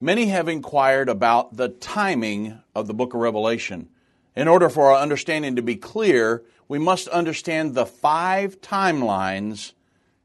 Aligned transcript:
Many 0.00 0.26
have 0.26 0.46
inquired 0.46 1.08
about 1.08 1.56
the 1.56 1.70
timing 1.70 2.60
of 2.72 2.86
the 2.86 2.94
book 2.94 3.14
of 3.14 3.20
Revelation. 3.20 3.88
In 4.36 4.46
order 4.46 4.70
for 4.70 4.92
our 4.92 5.02
understanding 5.02 5.56
to 5.56 5.62
be 5.62 5.74
clear, 5.74 6.44
we 6.68 6.78
must 6.78 7.08
understand 7.08 7.74
the 7.74 7.84
five 7.84 8.60
timelines 8.60 9.72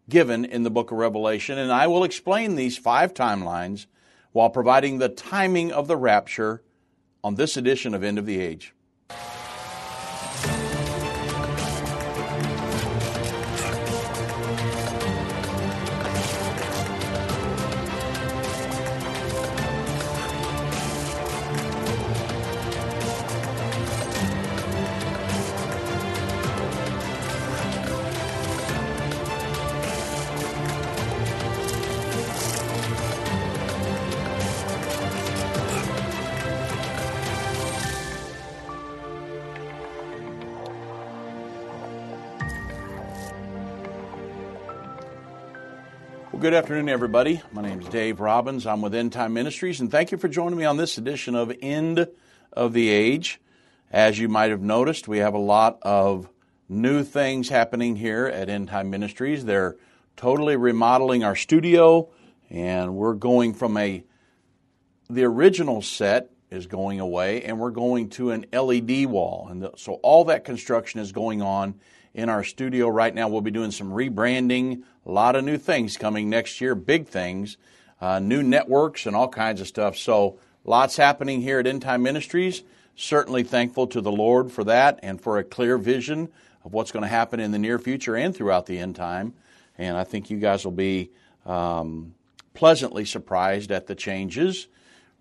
given 0.07 0.46
in 0.46 0.62
the 0.62 0.70
book 0.70 0.91
of 0.91 0.99
Revelation, 0.99 1.57
and 1.57 1.71
I 1.71 1.88
will 1.88 2.04
explain 2.04 2.55
these 2.55 2.78
five 2.78 3.15
timelines 3.15 3.88
while 4.31 4.51
providing 4.51 4.99
the 4.99 5.09
timing 5.09 5.71
of 5.71 5.87
the 5.87 5.97
rapture 5.97 6.62
on 7.24 7.33
this 7.33 7.58
edition 7.58 7.96
of 7.96 8.03
End 8.03 8.19
of 8.19 8.28
the 8.28 8.40
Age. 8.40 8.76
Good 46.44 46.54
afternoon, 46.54 46.90
everybody. 46.90 47.42
My 47.54 47.62
name 47.62 47.80
is 47.80 47.88
Dave 47.88 48.20
Robbins. 48.20 48.68
I'm 48.68 48.82
with 48.82 48.94
End 48.94 49.14
Time 49.14 49.34
Ministries, 49.34 49.80
and 49.80 49.90
thank 49.90 50.12
you 50.12 50.18
for 50.18 50.28
joining 50.28 50.60
me 50.60 50.66
on 50.66 50.76
this 50.76 50.98
edition 50.98 51.36
of 51.36 51.56
End 51.62 52.06
of 52.52 52.74
the 52.74 52.90
Age. 52.90 53.40
As 53.90 54.20
you 54.20 54.27
might 54.27 54.52
have 54.52 54.60
noticed, 54.60 55.08
we 55.08 55.20
have 55.20 55.35
a 55.35 55.40
lot 55.40 55.80
of 55.84 56.27
new 56.68 57.02
things 57.05 57.48
happening 57.48 57.96
here 57.96 58.26
at 58.26 58.50
End 58.50 58.68
Time 58.68 58.90
Ministries. 58.90 59.46
They're 59.46 59.77
totally 60.18 60.58
remodeling 60.58 61.24
our 61.24 61.38
studio, 61.38 62.10
and 62.50 62.94
we're 62.94 63.13
going 63.13 63.54
from 63.54 63.78
a 63.78 64.03
the 65.09 65.23
original 65.23 65.81
set 65.81 66.30
is 66.50 66.67
going 66.67 67.00
away, 67.00 67.44
and 67.44 67.57
we're 67.57 67.72
going 67.72 68.09
to 68.09 68.31
an 68.31 68.47
LED 68.52 69.05
wall, 69.05 69.47
and 69.50 69.63
the, 69.63 69.72
so 69.78 69.94
all 70.03 70.25
that 70.25 70.44
construction 70.44 71.00
is 71.00 71.13
going 71.13 71.41
on 71.41 71.75
in 72.14 72.30
our 72.30 72.44
studio 72.44 72.88
right 72.88 73.14
now. 73.14 73.28
We'll 73.28 73.42
be 73.42 73.52
doing 73.52 73.72
some 73.72 73.92
rebranding, 73.92 74.83
a 75.06 75.11
lot 75.11 75.36
of 75.36 75.44
new 75.44 75.58
things 75.58 75.97
coming 75.97 76.30
next 76.30 76.61
year, 76.61 76.75
big 76.75 77.08
things, 77.08 77.58
uh, 78.00 78.19
new 78.19 78.44
networks, 78.44 79.06
and 79.06 79.16
all 79.16 79.28
kinds 79.28 79.61
of 79.61 79.67
stuff. 79.67 79.97
So, 79.97 80.39
lots 80.64 80.97
happening 80.97 81.41
here 81.41 81.59
at 81.59 81.67
End 81.67 81.81
Time 81.81 82.03
Ministries. 82.03 82.64
Certainly 82.95 83.44
thankful 83.44 83.88
to 83.88 84.02
the 84.02 84.11
Lord 84.11 84.52
for 84.52 84.64
that 84.66 85.00
and 85.02 85.19
for 85.19 85.39
a 85.39 85.44
clear 85.44 85.78
vision 85.78 86.30
of 86.64 86.73
what's 86.73 86.91
going 86.91 87.03
to 87.03 87.09
happen 87.09 87.39
in 87.39 87.52
the 87.52 87.59
near 87.59 87.80
future 87.80 88.16
and 88.16 88.36
throughout 88.36 88.67
the 88.67 88.78
end 88.78 88.95
time. 88.95 89.34
And 89.78 89.97
I 89.97 90.03
think 90.03 90.30
you 90.30 90.38
guys 90.38 90.64
will 90.64 90.72
be 90.72 91.09
um, 91.45 92.14
pleasantly 92.53 93.06
surprised 93.06 93.72
at 93.72 93.88
the 93.88 93.95
changes. 93.95 94.67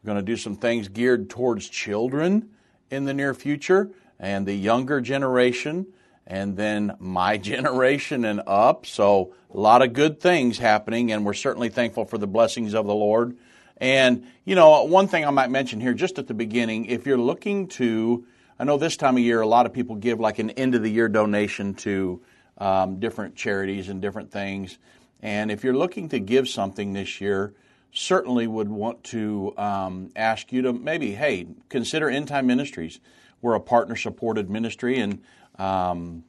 We're 0.02 0.08
going 0.08 0.24
to 0.24 0.30
do 0.30 0.36
some 0.36 0.56
things 0.56 0.88
geared 0.88 1.30
towards 1.30 1.68
children 1.68 2.50
in 2.90 3.06
the 3.06 3.14
near 3.14 3.32
future 3.32 3.90
and 4.18 4.46
the 4.46 4.54
younger 4.54 5.00
generation 5.00 5.86
and 6.26 6.56
then 6.56 6.96
my 6.98 7.36
generation 7.38 8.24
and 8.24 8.42
up. 8.46 8.86
So 8.86 9.34
a 9.52 9.58
lot 9.58 9.82
of 9.82 9.92
good 9.92 10.20
things 10.20 10.58
happening, 10.58 11.12
and 11.12 11.24
we're 11.24 11.34
certainly 11.34 11.68
thankful 11.68 12.04
for 12.04 12.18
the 12.18 12.26
blessings 12.26 12.74
of 12.74 12.86
the 12.86 12.94
Lord. 12.94 13.36
And, 13.76 14.26
you 14.44 14.54
know, 14.54 14.84
one 14.84 15.08
thing 15.08 15.24
I 15.24 15.30
might 15.30 15.50
mention 15.50 15.80
here 15.80 15.94
just 15.94 16.18
at 16.18 16.28
the 16.28 16.34
beginning, 16.34 16.86
if 16.86 17.06
you're 17.06 17.18
looking 17.18 17.68
to, 17.68 18.24
I 18.58 18.64
know 18.64 18.78
this 18.78 18.96
time 18.96 19.16
of 19.16 19.22
year 19.22 19.40
a 19.40 19.46
lot 19.46 19.66
of 19.66 19.72
people 19.72 19.96
give 19.96 20.20
like 20.20 20.38
an 20.38 20.50
end 20.50 20.74
of 20.74 20.82
the 20.82 20.90
year 20.90 21.08
donation 21.08 21.74
to 21.74 22.22
um, 22.58 23.00
different 23.00 23.34
charities 23.34 23.88
and 23.88 24.00
different 24.00 24.30
things. 24.30 24.78
And 25.20 25.50
if 25.50 25.64
you're 25.64 25.76
looking 25.76 26.10
to 26.10 26.20
give 26.20 26.48
something 26.48 26.92
this 26.92 27.20
year, 27.20 27.54
certainly 27.92 28.46
would 28.46 28.68
want 28.68 29.04
to 29.04 29.52
um, 29.56 30.10
ask 30.16 30.52
you 30.52 30.62
to 30.62 30.72
maybe, 30.72 31.12
hey, 31.12 31.46
consider 31.68 32.08
End 32.08 32.28
Time 32.28 32.46
Ministries. 32.46 33.00
We're 33.40 33.54
a 33.54 33.60
partner 33.60 33.96
supported 33.96 34.48
ministry, 34.48 34.98
and 34.98 35.22
um, 35.62 36.24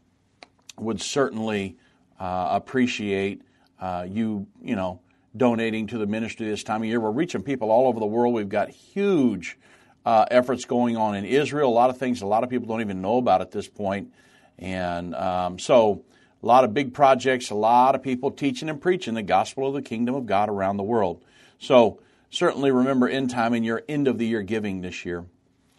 would 0.77 1.01
certainly 1.01 1.77
uh, 2.19 2.49
appreciate 2.51 3.41
uh, 3.79 4.05
you, 4.07 4.47
you 4.61 4.75
know, 4.75 4.99
donating 5.35 5.87
to 5.87 5.97
the 5.97 6.05
ministry 6.05 6.47
this 6.47 6.63
time 6.63 6.83
of 6.83 6.87
year. 6.87 6.99
We're 6.99 7.11
reaching 7.11 7.41
people 7.41 7.71
all 7.71 7.87
over 7.87 7.99
the 7.99 8.05
world. 8.05 8.33
We've 8.33 8.47
got 8.47 8.69
huge 8.69 9.57
uh, 10.05 10.25
efforts 10.29 10.65
going 10.65 10.97
on 10.97 11.15
in 11.15 11.25
Israel. 11.25 11.69
A 11.69 11.73
lot 11.73 11.89
of 11.89 11.97
things 11.97 12.21
a 12.21 12.27
lot 12.27 12.43
of 12.43 12.49
people 12.49 12.67
don't 12.67 12.81
even 12.81 13.01
know 13.01 13.17
about 13.17 13.41
at 13.41 13.51
this 13.51 13.67
point. 13.67 14.13
And 14.59 15.15
um, 15.15 15.57
so, 15.57 16.03
a 16.41 16.45
lot 16.45 16.63
of 16.63 16.73
big 16.73 16.93
projects, 16.93 17.49
a 17.49 17.55
lot 17.55 17.95
of 17.95 18.03
people 18.03 18.29
teaching 18.29 18.69
and 18.69 18.79
preaching 18.79 19.13
the 19.15 19.23
gospel 19.23 19.67
of 19.67 19.73
the 19.73 19.81
kingdom 19.81 20.13
of 20.13 20.25
God 20.25 20.49
around 20.49 20.77
the 20.77 20.83
world. 20.83 21.23
So, 21.57 21.99
certainly 22.29 22.69
remember 22.69 23.07
end 23.07 23.31
time 23.31 23.55
in 23.55 23.63
your 23.63 23.81
end 23.89 24.07
of 24.07 24.19
the 24.19 24.27
year 24.27 24.43
giving 24.43 24.81
this 24.81 25.05
year. 25.05 25.25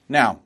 Now, 0.09 0.41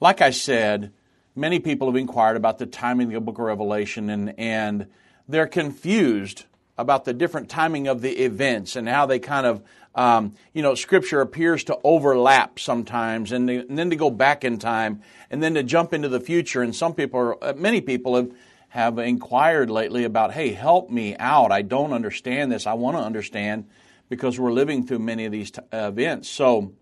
like 0.00 0.20
I 0.20 0.30
said, 0.30 0.92
many 1.34 1.58
people 1.58 1.88
have 1.88 1.96
inquired 1.96 2.36
about 2.36 2.58
the 2.58 2.66
timing 2.66 3.08
of 3.08 3.12
the 3.14 3.20
book 3.20 3.38
of 3.38 3.44
Revelation, 3.44 4.10
and, 4.10 4.38
and 4.38 4.86
they're 5.28 5.46
confused 5.46 6.44
about 6.76 7.04
the 7.04 7.12
different 7.12 7.48
timing 7.48 7.86
of 7.86 8.00
the 8.00 8.24
events 8.24 8.76
and 8.76 8.88
how 8.88 9.06
they 9.06 9.18
kind 9.18 9.46
of, 9.46 9.62
um, 9.94 10.34
you 10.52 10.62
know, 10.62 10.74
Scripture 10.74 11.20
appears 11.20 11.64
to 11.64 11.78
overlap 11.84 12.58
sometimes, 12.58 13.32
and, 13.32 13.48
they, 13.48 13.56
and, 13.58 13.78
then 13.78 13.90
to 13.90 13.96
go 13.96 14.10
back 14.10 14.44
in 14.44 14.58
time, 14.58 15.00
and 15.30 15.42
then 15.42 15.54
to 15.54 15.62
jump 15.62 15.92
into 15.92 16.08
the 16.08 16.20
future. 16.20 16.62
And 16.62 16.74
some 16.74 16.94
people, 16.94 17.20
are, 17.20 17.44
uh, 17.44 17.52
many 17.54 17.80
people 17.80 18.16
have 18.16 18.32
have 18.74 18.98
inquired 18.98 19.70
lately 19.70 20.02
about, 20.02 20.32
hey, 20.32 20.52
help 20.52 20.90
me 20.90 21.14
out. 21.18 21.52
I 21.52 21.62
don't 21.62 21.92
understand 21.92 22.50
this. 22.50 22.66
I 22.66 22.72
want 22.72 22.96
to 22.96 23.00
understand 23.04 23.68
because 24.08 24.40
we're 24.40 24.50
living 24.50 24.84
through 24.84 24.98
many 24.98 25.26
of 25.26 25.30
these 25.30 25.52
t- 25.52 25.60
events. 25.72 26.28
So 26.28 26.72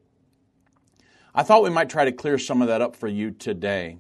I 1.34 1.42
thought 1.42 1.62
we 1.62 1.69
might 1.69 1.90
try 1.90 2.06
to 2.06 2.12
clear 2.12 2.38
some 2.38 2.62
of 2.62 2.69
that 2.69 2.80
up 2.80 2.96
for 2.96 3.08
you 3.08 3.30
today. 3.30 3.98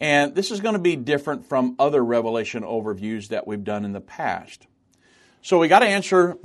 And 0.00 0.34
this 0.34 0.50
is 0.50 0.60
going 0.60 0.74
to 0.74 0.80
be 0.80 0.96
different 0.96 1.46
from 1.46 1.74
other 1.78 2.04
Revelation 2.04 2.62
overviews 2.62 3.28
that 3.28 3.46
we've 3.46 3.64
done 3.64 3.84
in 3.84 3.92
the 3.92 4.00
past. 4.00 4.66
So 5.40 5.58
we 5.58 5.68
got 5.68 5.78
to 5.78 5.86
answer 5.86 6.36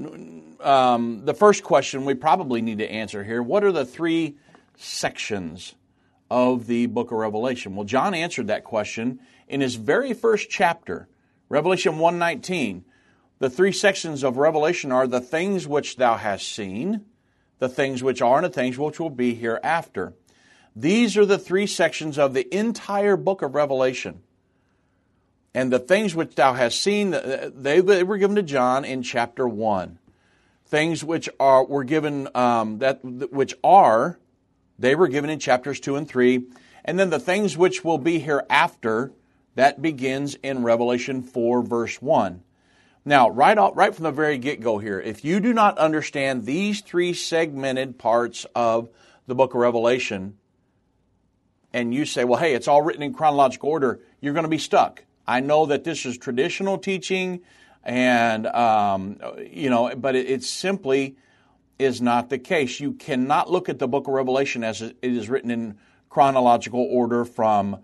um, 0.59 1.25
the 1.25 1.33
first 1.33 1.63
question 1.63 2.05
we 2.05 2.13
probably 2.13 2.61
need 2.61 2.77
to 2.77 2.89
answer 2.89 3.23
here. 3.23 3.41
What 3.41 3.63
are 3.63 3.71
the 3.71 3.85
three 3.85 4.37
sections 4.77 5.73
of 6.29 6.67
the 6.67 6.85
book 6.85 7.11
of 7.11 7.17
Revelation? 7.17 7.75
Well, 7.75 7.85
John 7.85 8.13
answered 8.13 8.47
that 8.47 8.63
question 8.63 9.19
in 9.47 9.59
his 9.59 9.75
very 9.75 10.13
first 10.13 10.49
chapter, 10.49 11.09
Revelation 11.49 11.97
119. 11.97 12.85
The 13.39 13.49
three 13.49 13.71
sections 13.71 14.23
of 14.23 14.37
Revelation 14.37 14.91
are 14.91 15.07
the 15.07 15.19
things 15.19 15.67
which 15.67 15.95
thou 15.95 16.15
hast 16.15 16.47
seen, 16.47 17.05
the 17.57 17.69
things 17.69 18.03
which 18.03 18.21
are, 18.21 18.37
and 18.37 18.45
the 18.45 18.49
things 18.49 18.77
which 18.77 18.99
will 18.99 19.09
be 19.09 19.33
hereafter. 19.33 20.13
These 20.75 21.17
are 21.17 21.25
the 21.25 21.37
three 21.37 21.67
sections 21.67 22.17
of 22.17 22.33
the 22.33 22.53
entire 22.55 23.17
book 23.17 23.41
of 23.41 23.55
Revelation. 23.55 24.21
And 25.53 25.71
the 25.71 25.79
things 25.79 26.15
which 26.15 26.35
thou 26.35 26.53
hast 26.53 26.79
seen, 26.79 27.11
they, 27.11 27.81
were 27.81 28.17
given 28.17 28.37
to 28.37 28.43
John 28.43 28.85
in 28.85 29.03
chapter 29.03 29.47
1. 29.47 29.99
Things 30.65 31.03
which 31.03 31.27
are, 31.39 31.65
were 31.65 31.83
given, 31.83 32.29
um, 32.33 32.79
that, 32.79 33.03
which 33.03 33.53
are, 33.63 34.17
they 34.79 34.95
were 34.95 35.09
given 35.09 35.29
in 35.29 35.39
chapters 35.39 35.81
2 35.81 35.97
and 35.97 36.07
3. 36.07 36.45
And 36.85 36.97
then 36.97 37.09
the 37.09 37.19
things 37.19 37.57
which 37.57 37.83
will 37.83 37.97
be 37.97 38.19
hereafter, 38.19 39.11
that 39.55 39.81
begins 39.81 40.35
in 40.35 40.63
Revelation 40.63 41.21
4, 41.21 41.61
verse 41.63 42.01
1. 42.01 42.43
Now, 43.03 43.29
right, 43.29 43.57
off, 43.57 43.75
right 43.75 43.93
from 43.93 44.03
the 44.03 44.11
very 44.11 44.37
get 44.37 44.61
go 44.61 44.77
here, 44.77 45.01
if 45.01 45.25
you 45.25 45.39
do 45.39 45.53
not 45.53 45.77
understand 45.77 46.45
these 46.45 46.81
three 46.81 47.13
segmented 47.13 47.97
parts 47.97 48.45
of 48.55 48.89
the 49.27 49.35
book 49.35 49.53
of 49.53 49.59
Revelation, 49.59 50.37
and 51.73 51.93
you 51.93 52.05
say, 52.05 52.23
well, 52.23 52.39
hey, 52.39 52.53
it's 52.53 52.67
all 52.67 52.81
written 52.81 53.01
in 53.01 53.13
chronological 53.13 53.69
order, 53.69 53.99
you're 54.19 54.33
going 54.33 54.43
to 54.43 54.49
be 54.49 54.57
stuck. 54.57 55.03
I 55.27 55.39
know 55.39 55.67
that 55.67 55.83
this 55.83 56.05
is 56.05 56.17
traditional 56.17 56.77
teaching, 56.77 57.41
and, 57.83 58.47
um, 58.47 59.19
you 59.49 59.69
know, 59.69 59.93
but 59.95 60.15
it, 60.15 60.29
it 60.29 60.43
simply 60.43 61.15
is 61.79 62.01
not 62.01 62.29
the 62.29 62.37
case. 62.37 62.79
You 62.79 62.93
cannot 62.93 63.49
look 63.49 63.69
at 63.69 63.79
the 63.79 63.87
book 63.87 64.07
of 64.07 64.13
Revelation 64.13 64.63
as 64.63 64.81
it 64.81 64.97
is 65.01 65.29
written 65.29 65.49
in 65.51 65.77
chronological 66.09 66.87
order 66.91 67.25
from 67.25 67.77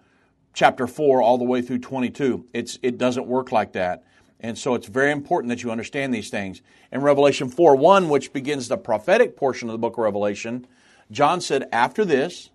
chapter 0.53 0.87
4 0.87 1.21
all 1.21 1.37
the 1.37 1.43
way 1.43 1.61
through 1.61 1.79
22. 1.79 2.45
It's, 2.53 2.77
it 2.83 2.97
doesn't 2.97 3.27
work 3.27 3.51
like 3.51 3.73
that. 3.73 4.03
And 4.39 4.57
so 4.57 4.75
it's 4.75 4.87
very 4.87 5.11
important 5.11 5.49
that 5.49 5.63
you 5.63 5.71
understand 5.71 6.13
these 6.13 6.29
things. 6.29 6.61
In 6.91 7.01
Revelation 7.01 7.49
4 7.49 7.75
1, 7.75 8.09
which 8.09 8.33
begins 8.33 8.67
the 8.67 8.77
prophetic 8.77 9.35
portion 9.35 9.67
of 9.67 9.73
the 9.73 9.79
book 9.79 9.93
of 9.93 10.03
Revelation, 10.03 10.67
John 11.09 11.41
said, 11.41 11.67
After 11.71 12.05
this, 12.05 12.51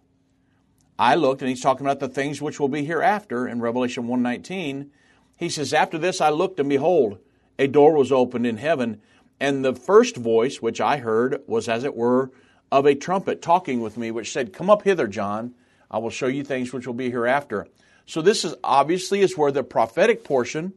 I 1.02 1.16
looked, 1.16 1.42
and 1.42 1.48
he's 1.48 1.60
talking 1.60 1.84
about 1.84 1.98
the 1.98 2.08
things 2.08 2.40
which 2.40 2.60
will 2.60 2.68
be 2.68 2.84
hereafter 2.84 3.48
in 3.48 3.60
Revelation 3.60 4.06
119. 4.06 4.88
He 5.36 5.48
says, 5.48 5.74
After 5.74 5.98
this 5.98 6.20
I 6.20 6.30
looked, 6.30 6.60
and 6.60 6.68
behold, 6.68 7.18
a 7.58 7.66
door 7.66 7.94
was 7.94 8.12
opened 8.12 8.46
in 8.46 8.58
heaven, 8.58 9.02
And 9.40 9.64
the 9.64 9.74
first 9.74 10.16
voice, 10.16 10.62
which 10.62 10.80
I 10.80 10.98
heard, 10.98 11.42
was 11.48 11.68
as 11.68 11.82
it 11.82 11.96
were 11.96 12.30
of 12.70 12.86
a 12.86 12.94
trumpet 12.94 13.42
talking 13.42 13.80
with 13.80 13.96
me, 13.96 14.12
which 14.12 14.30
said, 14.30 14.52
Come 14.52 14.70
up 14.70 14.82
hither, 14.82 15.08
John. 15.08 15.54
I 15.90 15.98
will 15.98 16.10
show 16.10 16.28
you 16.28 16.44
things 16.44 16.72
which 16.72 16.86
will 16.86 16.94
be 16.94 17.10
hereafter. 17.10 17.66
So 18.06 18.22
this 18.22 18.44
is 18.44 18.54
obviously 18.62 19.22
is 19.22 19.36
where 19.36 19.50
the 19.50 19.64
prophetic 19.64 20.22
portion 20.22 20.72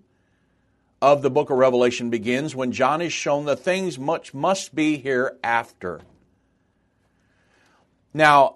of 1.04 1.22
the 1.22 1.30
book 1.30 1.51
of 1.51 1.60
Revelation 1.60 2.10
begins 2.10 2.56
when 2.56 2.72
John 2.72 3.00
is 3.00 3.13
shown 3.13 3.45
the 3.45 3.56
things 3.56 4.00
much 4.00 4.33
must 4.33 4.74
be 4.74 4.98
hereafter. 4.98 6.01
Now, 8.12 8.56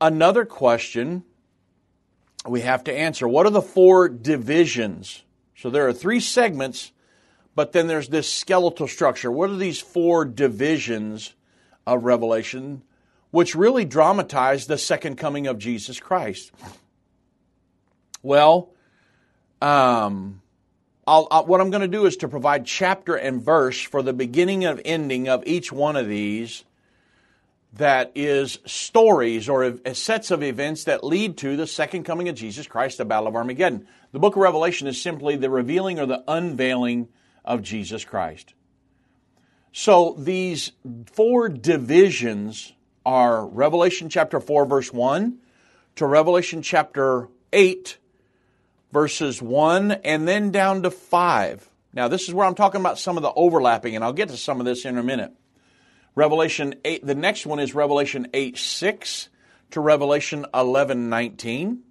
another 0.00 0.44
question 0.44 1.24
we 2.46 2.62
have 2.62 2.84
to 2.84 2.92
answer 2.92 3.28
what 3.28 3.46
are 3.46 3.50
the 3.50 3.62
four 3.62 4.08
divisions? 4.08 5.22
So 5.56 5.70
there 5.70 5.86
are 5.86 5.92
three 5.92 6.20
segments 6.20 6.92
but 7.54 7.72
then 7.72 7.88
there's 7.88 8.08
this 8.08 8.32
skeletal 8.32 8.88
structure. 8.88 9.30
What 9.30 9.50
are 9.50 9.56
these 9.56 9.80
four 9.80 10.24
divisions 10.24 11.34
of 11.86 12.04
Revelation, 12.04 12.82
which 13.30 13.54
really 13.54 13.84
dramatize 13.84 14.66
the 14.66 14.78
second 14.78 15.16
coming 15.16 15.46
of 15.46 15.58
Jesus 15.58 15.98
Christ? 15.98 16.52
Well, 18.22 18.72
um, 19.60 20.42
I'll, 21.06 21.26
I'll, 21.30 21.46
what 21.46 21.60
I'm 21.60 21.70
going 21.70 21.82
to 21.82 21.88
do 21.88 22.06
is 22.06 22.18
to 22.18 22.28
provide 22.28 22.66
chapter 22.66 23.16
and 23.16 23.42
verse 23.42 23.80
for 23.80 24.02
the 24.02 24.12
beginning 24.12 24.64
and 24.64 24.80
ending 24.84 25.28
of 25.28 25.42
each 25.46 25.72
one 25.72 25.96
of 25.96 26.06
these 26.06 26.64
that 27.74 28.12
is 28.14 28.58
stories 28.66 29.48
or 29.48 29.64
uh, 29.64 29.94
sets 29.94 30.30
of 30.30 30.42
events 30.42 30.84
that 30.84 31.04
lead 31.04 31.36
to 31.38 31.56
the 31.56 31.66
second 31.66 32.04
coming 32.04 32.28
of 32.28 32.34
Jesus 32.34 32.66
Christ, 32.66 32.98
the 32.98 33.04
Battle 33.04 33.28
of 33.28 33.36
Armageddon. 33.36 33.86
The 34.12 34.18
book 34.18 34.34
of 34.34 34.42
Revelation 34.42 34.88
is 34.88 35.00
simply 35.00 35.36
the 35.36 35.50
revealing 35.50 36.00
or 36.00 36.06
the 36.06 36.24
unveiling 36.26 37.08
of 37.44 37.62
Jesus 37.62 38.04
Christ. 38.04 38.54
So 39.72 40.16
these 40.18 40.72
four 41.12 41.48
divisions 41.48 42.72
are 43.06 43.46
Revelation 43.46 44.08
chapter 44.08 44.40
4, 44.40 44.66
verse 44.66 44.92
1 44.92 45.38
to 45.96 46.06
Revelation 46.06 46.62
chapter 46.62 47.28
8, 47.52 47.98
verses 48.92 49.40
1, 49.40 49.92
and 49.92 50.26
then 50.26 50.50
down 50.50 50.82
to 50.82 50.90
5. 50.90 51.70
Now, 51.92 52.08
this 52.08 52.28
is 52.28 52.34
where 52.34 52.46
I'm 52.46 52.54
talking 52.54 52.80
about 52.80 52.98
some 52.98 53.16
of 53.16 53.22
the 53.22 53.32
overlapping, 53.32 53.94
and 53.94 54.04
I'll 54.04 54.12
get 54.12 54.28
to 54.28 54.36
some 54.36 54.60
of 54.60 54.66
this 54.66 54.84
in 54.84 54.98
a 54.98 55.02
minute. 55.02 55.32
Revelation 56.14 56.74
8, 56.84 57.06
the 57.06 57.14
next 57.14 57.46
one 57.46 57.60
is 57.60 57.74
Revelation 57.74 58.28
8, 58.34 58.58
6 58.58 59.28
to 59.70 59.80
Revelation 59.80 60.46
11, 60.52 61.08
19. 61.08 61.82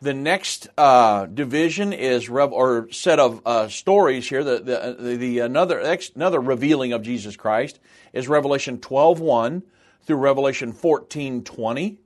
The 0.00 0.14
next 0.14 0.68
uh, 0.76 1.26
division 1.26 1.92
is 1.92 2.28
rev- 2.28 2.52
or 2.52 2.88
set 2.90 3.18
of 3.18 3.40
uh, 3.46 3.68
stories 3.68 4.28
here. 4.28 4.44
The, 4.44 4.58
the, 4.58 4.96
the, 4.98 5.16
the 5.16 5.38
another 5.38 5.78
another 6.14 6.40
revealing 6.40 6.92
of 6.92 7.02
Jesus 7.02 7.36
Christ 7.36 7.80
is 8.12 8.28
Revelation 8.28 8.78
12:1 8.78 9.62
through 10.02 10.16
Revelation 10.16 10.74
14:20. 10.74 11.96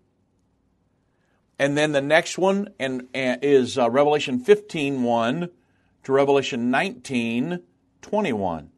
And 1.58 1.76
then 1.76 1.90
the 1.90 2.00
next 2.00 2.38
one 2.38 2.68
and, 2.78 3.08
and 3.12 3.42
is 3.42 3.76
uh, 3.76 3.90
Revelation 3.90 4.44
15:1 4.44 5.50
to 6.04 6.12
Revelation 6.12 6.70
19:21. 6.70 8.68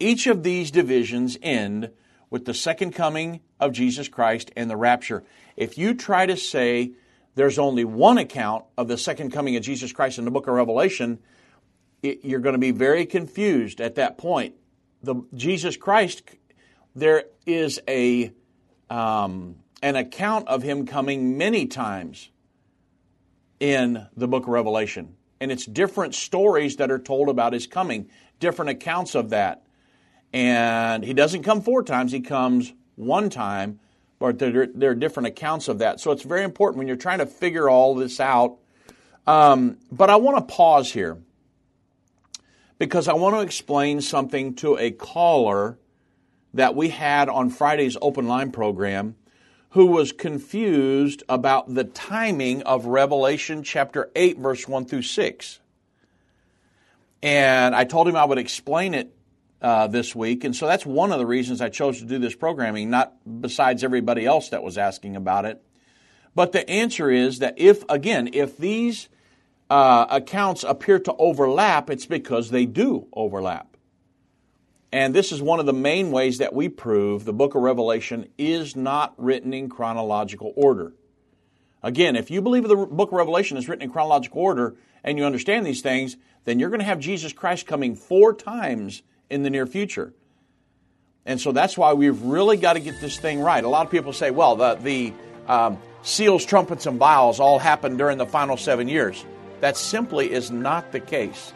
Each 0.00 0.26
of 0.26 0.42
these 0.42 0.70
divisions 0.70 1.38
end 1.42 1.90
with 2.30 2.46
the 2.46 2.54
second 2.54 2.92
coming 2.92 3.40
of 3.60 3.72
Jesus 3.72 4.08
Christ 4.08 4.50
and 4.56 4.70
the 4.70 4.76
rapture. 4.76 5.22
If 5.56 5.76
you 5.76 5.94
try 5.94 6.24
to 6.26 6.36
say 6.36 6.92
there's 7.34 7.58
only 7.58 7.84
one 7.84 8.18
account 8.18 8.64
of 8.78 8.88
the 8.88 8.96
second 8.96 9.30
coming 9.30 9.56
of 9.56 9.62
Jesus 9.62 9.92
Christ 9.92 10.18
in 10.18 10.24
the 10.24 10.30
book 10.30 10.46
of 10.46 10.54
Revelation, 10.54 11.18
it, 12.02 12.24
you're 12.24 12.40
going 12.40 12.54
to 12.54 12.58
be 12.58 12.70
very 12.70 13.04
confused 13.04 13.80
at 13.80 13.96
that 13.96 14.16
point. 14.16 14.54
The 15.02 15.22
Jesus 15.34 15.76
Christ, 15.76 16.22
there 16.94 17.24
is 17.46 17.80
a 17.86 18.32
um, 18.88 19.56
an 19.82 19.96
account 19.96 20.48
of 20.48 20.62
him 20.62 20.86
coming 20.86 21.38
many 21.38 21.66
times 21.66 22.30
in 23.60 24.06
the 24.16 24.28
book 24.28 24.44
of 24.44 24.48
Revelation, 24.48 25.16
and 25.40 25.52
it's 25.52 25.66
different 25.66 26.14
stories 26.14 26.76
that 26.76 26.90
are 26.90 26.98
told 26.98 27.28
about 27.28 27.52
his 27.52 27.66
coming, 27.66 28.08
different 28.38 28.70
accounts 28.70 29.14
of 29.14 29.30
that. 29.30 29.62
And 30.32 31.04
he 31.04 31.12
doesn't 31.14 31.42
come 31.42 31.62
four 31.62 31.82
times; 31.82 32.12
he 32.12 32.20
comes 32.20 32.72
one 32.96 33.30
time 33.30 33.80
but 34.20 34.38
there, 34.38 34.66
there, 34.66 34.90
are 34.90 34.94
different 34.94 35.28
accounts 35.28 35.66
of 35.66 35.78
that. 35.78 35.98
So 35.98 36.12
it's 36.12 36.22
very 36.22 36.44
important 36.44 36.76
when 36.78 36.86
you're 36.86 36.96
trying 36.96 37.18
to 37.18 37.26
figure 37.26 37.68
all 37.68 37.94
this 37.94 38.20
out. 38.20 38.58
Um, 39.26 39.78
but 39.90 40.10
I 40.10 40.16
want 40.16 40.46
to 40.46 40.54
pause 40.54 40.92
here 40.92 41.16
because 42.78 43.08
I 43.08 43.14
want 43.14 43.34
to 43.36 43.40
explain 43.40 44.02
something 44.02 44.54
to 44.56 44.76
a 44.76 44.90
caller 44.90 45.78
that 46.52 46.76
we 46.76 46.90
had 46.90 47.30
on 47.30 47.48
Friday's 47.48 47.96
open 48.02 48.28
line 48.28 48.52
program 48.52 49.16
who 49.70 49.86
was 49.86 50.12
confused 50.12 51.22
about 51.28 51.74
the 51.74 51.84
timing 51.84 52.62
of 52.64 52.86
Revelation 52.86 53.62
chapter 53.62 54.10
8, 54.14 54.38
verse 54.38 54.68
1 54.68 54.84
through 54.84 55.02
6. 55.02 55.60
And 57.22 57.74
I 57.74 57.84
told 57.84 58.06
him 58.06 58.16
I 58.16 58.24
would 58.24 58.38
explain 58.38 58.92
it 58.92 59.14
uh, 59.62 59.86
this 59.86 60.14
week. 60.14 60.44
And 60.44 60.54
so 60.54 60.66
that's 60.66 60.86
one 60.86 61.12
of 61.12 61.18
the 61.18 61.26
reasons 61.26 61.60
I 61.60 61.68
chose 61.68 61.98
to 61.98 62.04
do 62.04 62.18
this 62.18 62.34
programming, 62.34 62.90
not 62.90 63.14
besides 63.40 63.84
everybody 63.84 64.24
else 64.24 64.48
that 64.50 64.62
was 64.62 64.78
asking 64.78 65.16
about 65.16 65.44
it. 65.44 65.62
But 66.34 66.52
the 66.52 66.68
answer 66.68 67.10
is 67.10 67.40
that 67.40 67.54
if, 67.58 67.84
again, 67.88 68.30
if 68.32 68.56
these 68.56 69.08
uh, 69.68 70.06
accounts 70.10 70.64
appear 70.64 70.98
to 71.00 71.14
overlap, 71.14 71.90
it's 71.90 72.06
because 72.06 72.50
they 72.50 72.66
do 72.66 73.08
overlap. 73.12 73.76
And 74.92 75.14
this 75.14 75.30
is 75.30 75.40
one 75.40 75.60
of 75.60 75.66
the 75.66 75.72
main 75.72 76.10
ways 76.10 76.38
that 76.38 76.52
we 76.52 76.68
prove 76.68 77.24
the 77.24 77.32
book 77.32 77.54
of 77.54 77.62
Revelation 77.62 78.28
is 78.36 78.74
not 78.74 79.14
written 79.16 79.54
in 79.54 79.68
chronological 79.68 80.52
order. 80.56 80.94
Again, 81.82 82.16
if 82.16 82.30
you 82.30 82.42
believe 82.42 82.66
the 82.66 82.76
book 82.76 83.10
of 83.10 83.16
Revelation 83.16 83.56
is 83.56 83.68
written 83.68 83.84
in 83.84 83.90
chronological 83.90 84.40
order 84.40 84.76
and 85.04 85.16
you 85.16 85.24
understand 85.24 85.64
these 85.64 85.80
things, 85.80 86.16
then 86.44 86.58
you're 86.58 86.70
going 86.70 86.80
to 86.80 86.86
have 86.86 86.98
Jesus 86.98 87.32
Christ 87.32 87.66
coming 87.66 87.94
four 87.94 88.34
times 88.34 89.02
in 89.30 89.42
the 89.42 89.50
near 89.50 89.66
future. 89.66 90.12
And 91.24 91.40
so 91.40 91.52
that's 91.52 91.78
why 91.78 91.92
we've 91.92 92.20
really 92.22 92.56
got 92.56 92.74
to 92.74 92.80
get 92.80 93.00
this 93.00 93.18
thing 93.18 93.40
right. 93.40 93.62
A 93.62 93.68
lot 93.68 93.86
of 93.86 93.92
people 93.92 94.12
say, 94.12 94.30
well, 94.30 94.56
the, 94.56 94.74
the 94.74 95.12
um, 95.46 95.78
seals, 96.02 96.44
trumpets, 96.44 96.86
and 96.86 96.98
vials 96.98 97.40
all 97.40 97.58
happened 97.58 97.98
during 97.98 98.18
the 98.18 98.26
final 98.26 98.56
seven 98.56 98.88
years. 98.88 99.24
That 99.60 99.76
simply 99.76 100.32
is 100.32 100.50
not 100.50 100.92
the 100.92 101.00
case. 101.00 101.52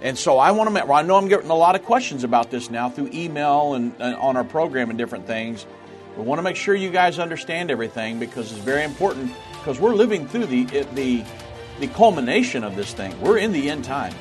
And 0.00 0.16
so 0.16 0.38
I 0.38 0.52
want 0.52 0.74
to, 0.74 0.84
I 0.84 1.02
know 1.02 1.16
I'm 1.16 1.28
getting 1.28 1.50
a 1.50 1.54
lot 1.54 1.74
of 1.74 1.84
questions 1.84 2.24
about 2.24 2.50
this 2.50 2.70
now 2.70 2.88
through 2.88 3.10
email 3.12 3.74
and, 3.74 3.92
and 3.98 4.16
on 4.16 4.36
our 4.36 4.44
program 4.44 4.88
and 4.88 4.98
different 4.98 5.26
things. 5.26 5.66
We 6.16 6.22
want 6.22 6.38
to 6.38 6.42
make 6.42 6.56
sure 6.56 6.74
you 6.74 6.90
guys 6.90 7.18
understand 7.18 7.70
everything 7.70 8.18
because 8.18 8.50
it's 8.52 8.60
very 8.60 8.84
important 8.84 9.32
because 9.58 9.78
we're 9.78 9.94
living 9.94 10.26
through 10.26 10.46
the, 10.46 10.64
the, 10.94 11.24
the 11.80 11.86
culmination 11.88 12.64
of 12.64 12.76
this 12.76 12.94
thing. 12.94 13.20
We're 13.20 13.38
in 13.38 13.52
the 13.52 13.68
end 13.68 13.84
time. 13.84 14.14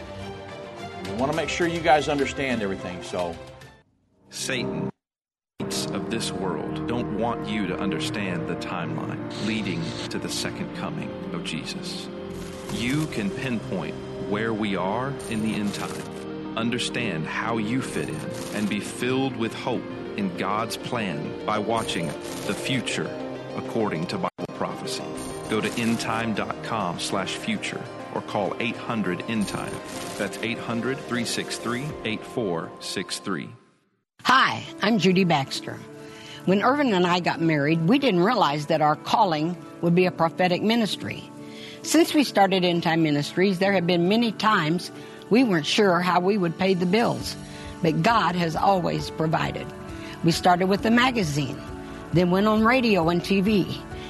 We 1.09 1.15
want 1.15 1.31
to 1.31 1.35
make 1.35 1.49
sure 1.49 1.67
you 1.67 1.79
guys 1.79 2.07
understand 2.07 2.61
everything. 2.61 3.03
So, 3.03 3.35
Satan 4.29 4.89
of 5.93 6.09
this 6.09 6.31
world 6.31 6.87
don't 6.87 7.17
want 7.17 7.47
you 7.47 7.67
to 7.67 7.77
understand 7.77 8.47
the 8.47 8.55
timeline 8.55 9.19
leading 9.45 9.83
to 10.09 10.19
the 10.19 10.29
second 10.29 10.75
coming 10.75 11.09
of 11.33 11.43
Jesus. 11.43 12.07
You 12.73 13.07
can 13.07 13.29
pinpoint 13.29 13.95
where 14.29 14.53
we 14.53 14.75
are 14.75 15.13
in 15.29 15.41
the 15.41 15.53
end 15.55 15.73
time, 15.73 16.57
understand 16.57 17.25
how 17.25 17.57
you 17.57 17.81
fit 17.81 18.09
in, 18.09 18.21
and 18.53 18.69
be 18.69 18.79
filled 18.79 19.35
with 19.35 19.53
hope 19.53 19.83
in 20.17 20.35
God's 20.37 20.77
plan 20.77 21.45
by 21.45 21.57
watching 21.57 22.07
the 22.45 22.53
future 22.53 23.09
according 23.55 24.05
to 24.07 24.17
Bible 24.17 24.53
prophecy. 24.55 25.03
Go 25.49 25.59
to 25.59 25.69
endtime.com 25.69 26.99
slash 26.99 27.35
future 27.35 27.81
or 28.13 28.21
call 28.21 28.55
800 28.59 29.23
end 29.27 29.47
time. 29.47 29.73
That's 30.17 30.37
800 30.39 30.97
363 30.97 31.85
8463. 32.05 33.49
Hi, 34.23 34.63
I'm 34.81 34.99
Judy 34.99 35.23
Baxter. 35.23 35.77
When 36.45 36.63
Irvin 36.63 36.93
and 36.93 37.05
I 37.05 37.19
got 37.19 37.41
married, 37.41 37.87
we 37.87 37.99
didn't 37.99 38.23
realize 38.23 38.67
that 38.67 38.81
our 38.81 38.95
calling 38.95 39.55
would 39.81 39.95
be 39.95 40.05
a 40.05 40.11
prophetic 40.11 40.61
ministry. 40.61 41.23
Since 41.81 42.13
we 42.13 42.23
started 42.23 42.65
End 42.65 42.83
Time 42.83 43.03
Ministries, 43.03 43.59
there 43.59 43.73
have 43.73 43.87
been 43.87 44.09
many 44.09 44.31
times 44.33 44.91
we 45.29 45.43
weren't 45.43 45.65
sure 45.65 45.99
how 45.99 46.19
we 46.19 46.37
would 46.37 46.57
pay 46.57 46.73
the 46.73 46.85
bills, 46.85 47.35
but 47.81 48.01
God 48.01 48.35
has 48.35 48.55
always 48.55 49.09
provided. 49.11 49.65
We 50.23 50.31
started 50.31 50.67
with 50.67 50.85
a 50.85 50.91
magazine, 50.91 51.59
then 52.13 52.31
went 52.31 52.47
on 52.47 52.65
radio 52.65 53.07
and 53.09 53.21
TV, 53.21 53.77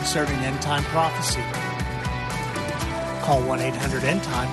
concerning 0.00 0.38
end 0.40 0.62
time 0.62 0.82
prophecy. 0.84 1.42
Call 3.22 3.42
1 3.42 3.60
800 3.60 4.02
End 4.02 4.22
Time 4.22 4.48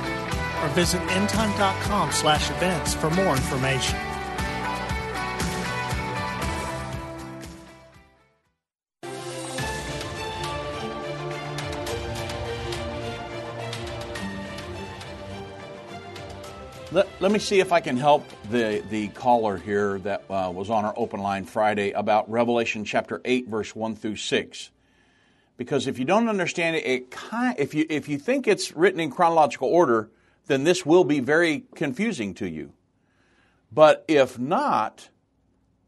or 0.61 0.67
visit 0.73 0.99
endtime.com 1.03 2.11
slash 2.11 2.49
events 2.51 2.93
for 2.93 3.09
more 3.11 3.33
information. 3.33 3.97
Let, 16.91 17.07
let 17.21 17.31
me 17.31 17.39
see 17.39 17.61
if 17.61 17.71
I 17.71 17.79
can 17.79 17.95
help 17.95 18.25
the, 18.49 18.83
the 18.89 19.07
caller 19.09 19.55
here 19.55 19.99
that 19.99 20.23
uh, 20.29 20.51
was 20.53 20.69
on 20.69 20.83
our 20.83 20.93
open 20.97 21.21
line 21.21 21.45
Friday 21.45 21.91
about 21.91 22.29
Revelation 22.29 22.83
chapter 22.83 23.21
8, 23.23 23.47
verse 23.47 23.73
1 23.73 23.95
through 23.95 24.17
6. 24.17 24.71
Because 25.57 25.87
if 25.87 25.97
you 25.99 26.05
don't 26.05 26.29
understand 26.29 26.75
it, 26.75 26.85
it 26.85 27.15
if, 27.57 27.73
you, 27.73 27.85
if 27.89 28.07
you 28.07 28.17
think 28.17 28.47
it's 28.47 28.75
written 28.75 28.99
in 28.99 29.09
chronological 29.09 29.67
order, 29.67 30.09
then 30.45 30.63
this 30.63 30.85
will 30.85 31.03
be 31.03 31.19
very 31.19 31.65
confusing 31.75 32.33
to 32.35 32.47
you. 32.47 32.73
But 33.71 34.05
if 34.07 34.39
not, 34.39 35.09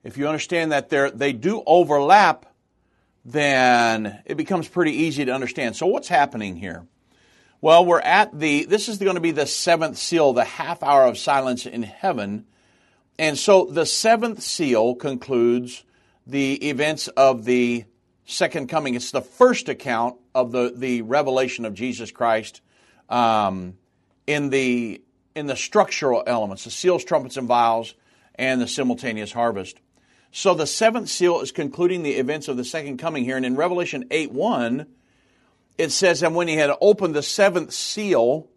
if 0.04 0.18
you 0.18 0.28
understand 0.28 0.72
that 0.72 0.90
they 0.90 1.34
do 1.34 1.64
overlap, 1.66 2.46
then 3.24 4.22
it 4.26 4.36
becomes 4.36 4.68
pretty 4.68 4.92
easy 4.92 5.26
to 5.26 5.32
understand. 5.32 5.76
So, 5.76 5.86
what's 5.88 6.08
happening 6.08 6.56
here? 6.56 6.88
Well, 7.62 7.86
we're 7.86 8.00
at 8.00 8.38
the, 8.38 8.66
this 8.66 8.88
is 8.88 8.98
going 8.98 9.16
to 9.16 9.22
be 9.22 9.32
the 9.32 9.46
seventh 9.46 9.98
seal, 9.98 10.32
the 10.32 10.46
half 10.46 10.82
hour 10.82 11.06
of 11.06 11.18
silence 11.18 11.66
in 11.66 11.84
heaven. 11.84 12.46
And 13.18 13.38
so 13.38 13.66
the 13.66 13.86
seventh 13.86 14.42
seal 14.42 14.96
concludes 14.96 15.84
the 16.26 16.70
events 16.70 17.10
of 17.10 17.44
the 17.44 17.84
second 18.30 18.68
coming. 18.68 18.96
It's 18.96 19.12
the 19.12 19.22
first 19.22 19.70
account 19.70 20.18
of 20.36 20.52
the, 20.52 20.74
the 20.76 21.02
revelation 21.02 21.66
of 21.66 21.74
Jesus 21.74 22.12
Christ 22.12 22.62
um, 23.10 23.74
in, 24.28 24.50
the, 24.50 25.02
in 25.36 25.48
the 25.48 25.56
structural 25.56 26.24
elements, 26.26 26.64
the 26.64 26.72
seals, 26.72 27.04
trumpets, 27.04 27.38
and 27.38 27.48
vials, 27.48 27.96
and 28.36 28.62
the 28.62 28.68
simultaneous 28.68 29.32
harvest. 29.32 29.80
So 30.32 30.54
the 30.54 30.68
seventh 30.68 31.10
seal 31.10 31.42
is 31.42 31.52
concluding 31.52 32.04
the 32.04 32.14
events 32.14 32.48
of 32.48 32.56
the 32.56 32.64
second 32.64 32.98
coming 32.98 33.24
here. 33.24 33.36
And 33.36 33.46
in 33.46 33.56
Revelation 33.56 34.06
8 34.12 34.32
1, 34.32 34.86
it 35.80 35.92
says, 35.92 36.22
And 36.22 36.36
when 36.36 36.48
he 36.48 36.56
had 36.56 36.72
opened 36.82 37.16
the 37.16 37.24
seventh 37.24 37.74
seal, 37.74 38.48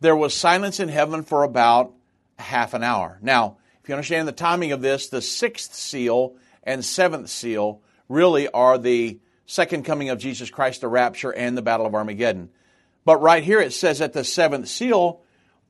there 0.00 0.16
was 0.16 0.34
silence 0.34 0.80
in 0.80 0.88
heaven 0.88 1.22
for 1.22 1.44
about 1.44 1.94
half 2.38 2.74
an 2.74 2.82
hour. 2.82 3.18
Now, 3.22 3.56
if 3.82 3.88
you 3.88 3.94
understand 3.94 4.28
the 4.28 4.32
timing 4.32 4.72
of 4.72 4.82
this, 4.82 5.08
the 5.08 5.22
sixth 5.22 5.74
seal 5.74 6.36
and 6.62 6.84
seventh 6.84 7.30
seal 7.30 7.80
really 8.08 8.48
are 8.48 8.78
the 8.78 9.20
second 9.46 9.84
coming 9.84 10.08
of 10.10 10.18
Jesus 10.18 10.50
Christ, 10.50 10.80
the 10.80 10.88
rapture, 10.88 11.32
and 11.32 11.56
the 11.56 11.62
battle 11.62 11.86
of 11.86 11.94
Armageddon. 11.94 12.50
But 13.04 13.20
right 13.20 13.42
here 13.42 13.60
it 13.60 13.72
says 13.72 14.00
at 14.00 14.12
the 14.12 14.24
seventh 14.24 14.68
seal, 14.68 15.22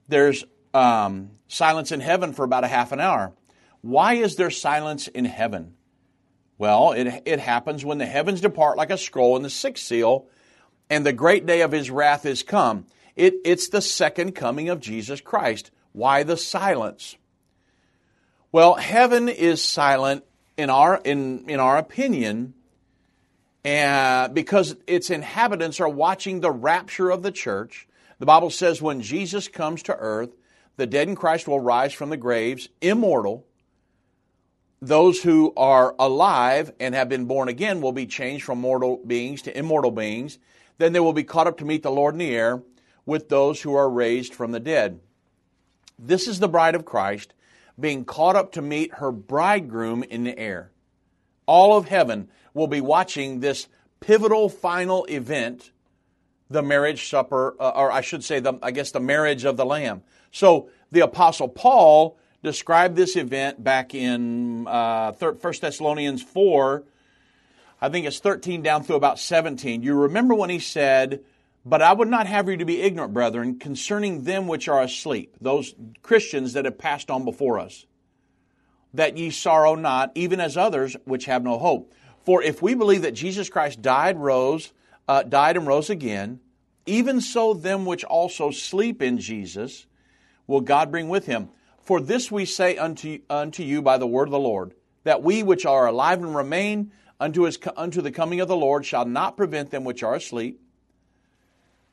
there's 0.08 0.44
um, 0.74 1.30
silence 1.48 1.92
in 1.92 2.00
heaven 2.00 2.32
for 2.32 2.44
about 2.44 2.64
a 2.64 2.68
half 2.68 2.92
an 2.92 3.00
hour. 3.00 3.32
Why 3.80 4.14
is 4.14 4.36
there 4.36 4.50
silence 4.50 5.08
in 5.08 5.24
heaven? 5.24 5.74
Well, 6.58 6.92
it, 6.92 7.22
it 7.24 7.40
happens 7.40 7.84
when 7.84 7.98
the 7.98 8.06
heavens 8.06 8.40
depart 8.40 8.76
like 8.76 8.90
a 8.90 8.98
scroll 8.98 9.36
in 9.36 9.42
the 9.42 9.50
sixth 9.50 9.84
seal, 9.84 10.28
and 10.88 11.04
the 11.04 11.12
great 11.12 11.46
day 11.46 11.62
of 11.62 11.72
his 11.72 11.90
wrath 11.90 12.26
is 12.26 12.42
come. 12.42 12.86
It, 13.16 13.34
it's 13.44 13.68
the 13.68 13.80
second 13.82 14.34
coming 14.34 14.68
of 14.68 14.80
Jesus 14.80 15.20
Christ. 15.20 15.70
Why 15.92 16.22
the 16.22 16.36
silence? 16.36 17.16
Well, 18.52 18.74
heaven 18.74 19.28
is 19.28 19.62
silent 19.62 20.24
in 20.56 20.70
our, 20.70 21.00
in, 21.04 21.48
in 21.48 21.60
our 21.60 21.78
opinion, 21.78 22.54
and 23.64 24.34
because 24.34 24.76
its 24.86 25.10
inhabitants 25.10 25.80
are 25.80 25.88
watching 25.88 26.40
the 26.40 26.50
rapture 26.50 27.10
of 27.10 27.22
the 27.22 27.30
church. 27.30 27.86
The 28.18 28.26
Bible 28.26 28.50
says 28.50 28.82
when 28.82 29.02
Jesus 29.02 29.48
comes 29.48 29.82
to 29.84 29.96
earth, 29.96 30.30
the 30.76 30.86
dead 30.86 31.08
in 31.08 31.16
Christ 31.16 31.46
will 31.46 31.60
rise 31.60 31.92
from 31.92 32.10
the 32.10 32.16
graves, 32.16 32.68
immortal. 32.80 33.46
Those 34.80 35.22
who 35.22 35.52
are 35.56 35.94
alive 35.98 36.72
and 36.80 36.94
have 36.94 37.08
been 37.08 37.26
born 37.26 37.48
again 37.48 37.80
will 37.80 37.92
be 37.92 38.06
changed 38.06 38.44
from 38.44 38.60
mortal 38.60 39.00
beings 39.06 39.42
to 39.42 39.56
immortal 39.56 39.92
beings. 39.92 40.38
Then 40.78 40.92
they 40.92 41.00
will 41.00 41.12
be 41.12 41.24
caught 41.24 41.46
up 41.46 41.58
to 41.58 41.64
meet 41.64 41.82
the 41.82 41.90
Lord 41.90 42.14
in 42.14 42.18
the 42.18 42.34
air 42.34 42.62
with 43.06 43.28
those 43.28 43.62
who 43.62 43.74
are 43.74 43.88
raised 43.88 44.34
from 44.34 44.50
the 44.52 44.60
dead. 44.60 45.00
This 45.98 46.26
is 46.26 46.40
the 46.40 46.48
bride 46.48 46.74
of 46.74 46.84
Christ 46.84 47.32
being 47.78 48.04
caught 48.04 48.36
up 48.36 48.52
to 48.52 48.62
meet 48.62 48.94
her 48.94 49.10
bridegroom 49.10 50.02
in 50.02 50.24
the 50.24 50.38
air. 50.38 50.70
All 51.46 51.76
of 51.76 51.88
heaven 51.88 52.28
will 52.54 52.66
be 52.66 52.80
watching 52.80 53.40
this 53.40 53.68
pivotal 54.00 54.48
final 54.48 55.04
event, 55.06 55.72
the 56.50 56.62
marriage 56.62 57.08
supper, 57.08 57.56
uh, 57.58 57.70
or 57.70 57.90
I 57.90 58.00
should 58.00 58.24
say, 58.24 58.40
the, 58.40 58.54
I 58.62 58.70
guess, 58.70 58.90
the 58.90 59.00
marriage 59.00 59.44
of 59.44 59.56
the 59.56 59.64
Lamb. 59.64 60.02
So 60.30 60.68
the 60.90 61.00
Apostle 61.00 61.48
Paul 61.48 62.18
described 62.42 62.96
this 62.96 63.16
event 63.16 63.62
back 63.62 63.94
in 63.94 64.66
uh, 64.66 65.12
1 65.12 65.38
Thessalonians 65.60 66.22
4, 66.22 66.84
I 67.80 67.88
think 67.88 68.06
it's 68.06 68.20
13 68.20 68.62
down 68.62 68.84
through 68.84 68.96
about 68.96 69.18
17. 69.18 69.82
You 69.82 69.94
remember 69.94 70.34
when 70.34 70.50
he 70.50 70.60
said, 70.60 71.24
But 71.64 71.82
I 71.82 71.92
would 71.92 72.08
not 72.08 72.26
have 72.26 72.48
you 72.48 72.56
to 72.56 72.64
be 72.64 72.82
ignorant, 72.82 73.14
brethren, 73.14 73.58
concerning 73.58 74.24
them 74.24 74.48
which 74.48 74.68
are 74.68 74.82
asleep, 74.82 75.36
those 75.40 75.74
Christians 76.02 76.54
that 76.54 76.64
have 76.64 76.78
passed 76.78 77.10
on 77.10 77.24
before 77.24 77.58
us, 77.58 77.86
that 78.94 79.16
ye 79.16 79.30
sorrow 79.30 79.74
not, 79.76 80.10
even 80.14 80.40
as 80.40 80.56
others 80.56 80.96
which 81.04 81.26
have 81.26 81.44
no 81.44 81.58
hope. 81.58 81.92
For 82.24 82.42
if 82.42 82.62
we 82.62 82.74
believe 82.74 83.02
that 83.02 83.14
Jesus 83.14 83.48
Christ 83.48 83.80
died, 83.80 84.18
rose, 84.18 84.72
uh, 85.06 85.22
died 85.22 85.56
and 85.56 85.66
rose 85.66 85.88
again, 85.88 86.40
even 86.86 87.20
so 87.20 87.54
them 87.54 87.84
which 87.84 88.04
also 88.04 88.50
sleep 88.50 89.00
in 89.00 89.18
Jesus 89.18 89.86
will 90.46 90.60
God 90.60 90.90
bring 90.90 91.08
with 91.08 91.26
him. 91.26 91.48
For 91.80 92.00
this 92.00 92.30
we 92.30 92.44
say 92.44 92.76
unto, 92.76 93.20
unto 93.28 93.62
you 93.62 93.82
by 93.82 93.98
the 93.98 94.06
word 94.06 94.28
of 94.28 94.32
the 94.32 94.38
Lord, 94.38 94.74
that 95.04 95.22
we 95.22 95.42
which 95.42 95.66
are 95.66 95.86
alive 95.86 96.22
and 96.22 96.34
remain 96.34 96.92
unto, 97.20 97.42
his, 97.42 97.58
unto 97.76 98.00
the 98.00 98.12
coming 98.12 98.40
of 98.40 98.48
the 98.48 98.56
Lord 98.56 98.86
shall 98.86 99.04
not 99.04 99.36
prevent 99.36 99.70
them 99.70 99.84
which 99.84 100.02
are 100.02 100.14
asleep. 100.14 100.60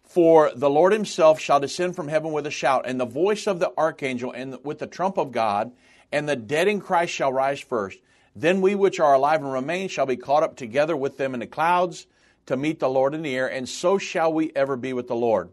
For 0.09 0.51
the 0.55 0.71
Lord 0.71 0.91
himself 0.91 1.39
shall 1.39 1.59
descend 1.59 1.95
from 1.95 2.07
heaven 2.07 2.31
with 2.31 2.47
a 2.47 2.51
shout, 2.51 2.85
and 2.87 2.99
the 2.99 3.05
voice 3.05 3.45
of 3.45 3.59
the 3.59 3.71
archangel, 3.77 4.31
and 4.31 4.57
with 4.63 4.79
the 4.79 4.87
trump 4.87 5.19
of 5.19 5.31
God, 5.31 5.71
and 6.11 6.27
the 6.27 6.35
dead 6.35 6.67
in 6.67 6.81
Christ 6.81 7.13
shall 7.13 7.31
rise 7.31 7.59
first. 7.59 7.99
Then 8.35 8.59
we 8.59 8.73
which 8.73 8.99
are 8.99 9.13
alive 9.13 9.43
and 9.43 9.53
remain 9.53 9.87
shall 9.87 10.07
be 10.07 10.17
caught 10.17 10.41
up 10.41 10.55
together 10.55 10.97
with 10.97 11.17
them 11.17 11.35
in 11.35 11.41
the 11.41 11.45
clouds 11.45 12.07
to 12.47 12.57
meet 12.57 12.79
the 12.79 12.89
Lord 12.89 13.13
in 13.13 13.21
the 13.21 13.35
air, 13.35 13.45
and 13.47 13.69
so 13.69 13.99
shall 13.99 14.33
we 14.33 14.51
ever 14.55 14.75
be 14.75 14.93
with 14.93 15.07
the 15.07 15.15
Lord. 15.15 15.51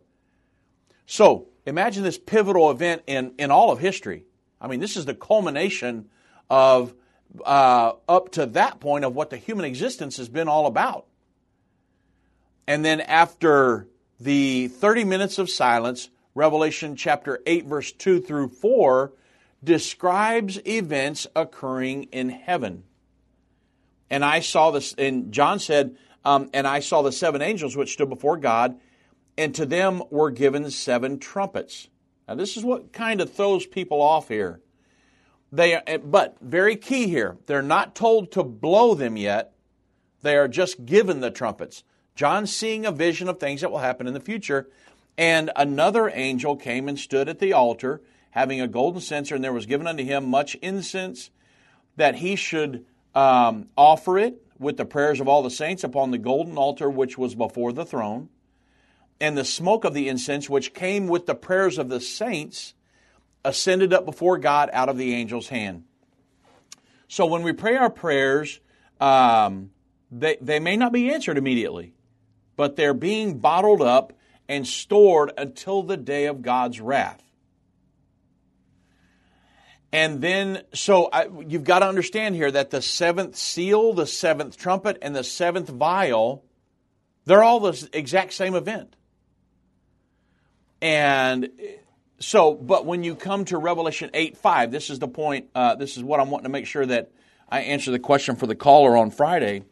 So, 1.05 1.49
imagine 1.67 2.03
this 2.03 2.17
pivotal 2.17 2.71
event 2.71 3.03
in, 3.07 3.35
in 3.39 3.51
all 3.51 3.71
of 3.71 3.79
history. 3.79 4.25
I 4.59 4.69
mean, 4.69 4.81
this 4.81 4.97
is 4.97 5.05
the 5.05 5.15
culmination 5.15 6.09
of 6.49 6.95
uh, 7.45 7.93
up 8.09 8.31
to 8.33 8.47
that 8.47 8.81
point 8.81 9.05
of 9.05 9.15
what 9.15 9.29
the 9.29 9.37
human 9.37 9.67
existence 9.67 10.17
has 10.17 10.31
been 10.31 10.49
all 10.49 10.65
about. 10.65 11.05
And 12.67 12.83
then 12.83 13.03
after 13.03 13.87
the 14.19 14.69
30 14.69 15.05
minutes 15.05 15.39
of 15.39 15.51
silence, 15.51 16.11
Revelation 16.35 16.97
chapter 16.97 17.41
8, 17.47 17.67
verse 17.67 17.93
2 17.93 18.21
through 18.21 18.49
4 18.49 19.13
describes 19.63 20.59
events 20.67 21.27
occurring 21.35 22.05
in 22.05 22.29
heaven. 22.29 22.85
And 24.11 24.25
I 24.25 24.41
saw 24.41 24.71
this, 24.71 24.95
and 24.97 25.33
John 25.33 25.59
said, 25.59 25.97
um, 26.25 26.51
and 26.53 26.67
I 26.67 26.81
saw 26.81 27.03
the 27.03 27.13
seven 27.13 27.43
angels 27.43 27.77
which 27.77 27.93
stood 27.93 28.09
before 28.09 28.37
God, 28.37 28.79
and 29.39 29.55
to 29.55 29.67
them 29.67 30.03
were 30.11 30.31
given 30.31 30.71
seven 30.71 31.19
trumpets. 31.19 31.89
Now, 32.27 32.35
this 32.35 32.57
is 32.57 32.65
what 32.65 32.93
kind 32.93 33.21
of 33.21 33.33
throws 33.33 33.67
people 33.67 34.01
off 34.01 34.29
here. 34.29 34.61
They 35.53 35.75
eh, 35.75 35.99
but 35.99 36.37
very 36.41 36.77
key 36.77 37.07
here, 37.07 37.37
they're 37.47 37.63
not 37.63 37.95
told 37.95 38.33
to 38.33 38.43
blow 38.43 38.95
them 38.95 39.17
yet. 39.17 39.53
They 40.23 40.37
are 40.37 40.49
just 40.49 40.85
given 40.85 41.21
the 41.21 41.31
trumpets. 41.31 41.85
John's 42.17 42.55
seeing 42.55 42.85
a 42.85 42.91
vision 42.91 43.29
of 43.29 43.39
things 43.39 43.61
that 43.61 43.71
will 43.71 43.79
happen 43.79 44.09
in 44.09 44.15
the 44.15 44.21
future. 44.21 44.69
And 45.19 45.51
another 45.55 46.11
angel 46.13 46.57
came 46.57 46.89
and 46.89 46.99
stood 46.99 47.29
at 47.29 47.39
the 47.39 47.53
altar, 47.53 48.03
having 48.31 48.61
a 48.61 48.69
golden 48.69 49.01
censer, 49.01 49.35
and 49.35 49.45
there 49.45 49.53
was 49.53 49.67
given 49.67 49.87
unto 49.87 50.03
him 50.03 50.29
much 50.29 50.57
incense, 50.57 51.31
that 51.97 52.17
he 52.17 52.37
should 52.37 52.85
um, 53.15 53.69
offer 53.77 54.19
it 54.19 54.43
with 54.59 54.77
the 54.77 54.85
prayers 54.85 55.21
of 55.21 55.29
all 55.29 55.43
the 55.43 55.51
saints 55.51 55.85
upon 55.85 56.11
the 56.11 56.19
golden 56.19 56.59
altar 56.59 56.91
which 56.91 57.17
was 57.17 57.35
before 57.35 57.73
the 57.73 57.85
throne. 57.85 58.29
And 59.21 59.37
the 59.37 59.45
smoke 59.45 59.85
of 59.85 59.95
the 59.95 60.09
incense, 60.09 60.51
which 60.51 60.75
came 60.75 61.09
with 61.09 61.25
the 61.25 61.35
prayers 61.35 61.79
of 61.79 61.89
the 61.89 62.01
saints, 62.01 62.75
ascended 63.45 63.95
up 63.95 64.05
before 64.05 64.37
God 64.37 64.69
out 64.73 64.91
of 64.91 64.99
the 64.99 65.15
angel's 65.15 65.49
hand. 65.49 65.85
So 67.09 67.25
when 67.25 67.43
we 67.43 67.53
pray 67.53 67.77
our 67.77 67.89
prayers, 67.89 68.61
um, 69.01 69.71
they, 70.11 70.37
they 70.41 70.59
may 70.61 70.77
not 70.77 70.93
be 70.93 71.11
answered 71.13 71.39
immediately, 71.39 71.95
but 72.57 72.77
they're 72.77 72.95
being 72.95 73.39
bottled 73.39 73.83
up 73.83 74.13
and 74.49 74.67
stored 74.67 75.33
until 75.37 75.83
the 75.83 75.97
day 75.97 76.27
of 76.27 76.43
God's 76.43 76.81
wrath. 76.81 77.23
And 79.93 80.21
then, 80.21 80.63
so 80.75 81.09
I, 81.13 81.29
you've 81.47 81.65
got 81.65 81.79
to 81.79 81.89
understand 81.89 82.35
here 82.35 82.51
that 82.51 82.71
the 82.71 82.83
seventh 82.83 83.37
seal, 83.37 83.93
the 83.93 84.07
seventh 84.07 84.57
trumpet, 84.57 84.99
and 85.01 85.15
the 85.15 85.25
seventh 85.25 85.69
vial, 85.69 86.45
they're 87.25 87.43
all 87.43 87.61
the 87.61 87.89
exact 87.93 88.33
same 88.33 88.55
event. 88.55 88.95
And 90.83 91.51
so, 92.19 92.55
but 92.55 92.85
when 92.85 93.05
you 93.05 93.15
come 93.15 93.45
to 93.47 93.59
Revelation 93.59 94.11
8 94.13 94.37
5, 94.37 94.71
this 94.71 94.91
is 94.91 94.99
the 94.99 95.09
point, 95.09 95.49
uh, 95.55 95.77
this 95.77 95.97
is 95.97 96.05
what 96.05 96.21
I'm 96.21 96.31
wanting 96.31 96.45
to 96.45 96.51
make 96.51 96.67
sure 96.67 96.85
that 96.85 97.11
I 97.49 97.61
answer 97.61 97.91
the 97.91 97.99
question 97.99 98.37
for 98.37 98.47
the 98.47 98.55
caller 98.55 98.97
on 98.97 99.11
Friday. 99.11 99.63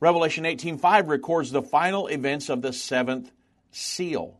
Revelation 0.00 0.44
18:5 0.44 1.08
records 1.08 1.50
the 1.50 1.62
final 1.62 2.06
events 2.06 2.48
of 2.48 2.62
the 2.62 2.72
seventh 2.72 3.30
seal. 3.70 4.38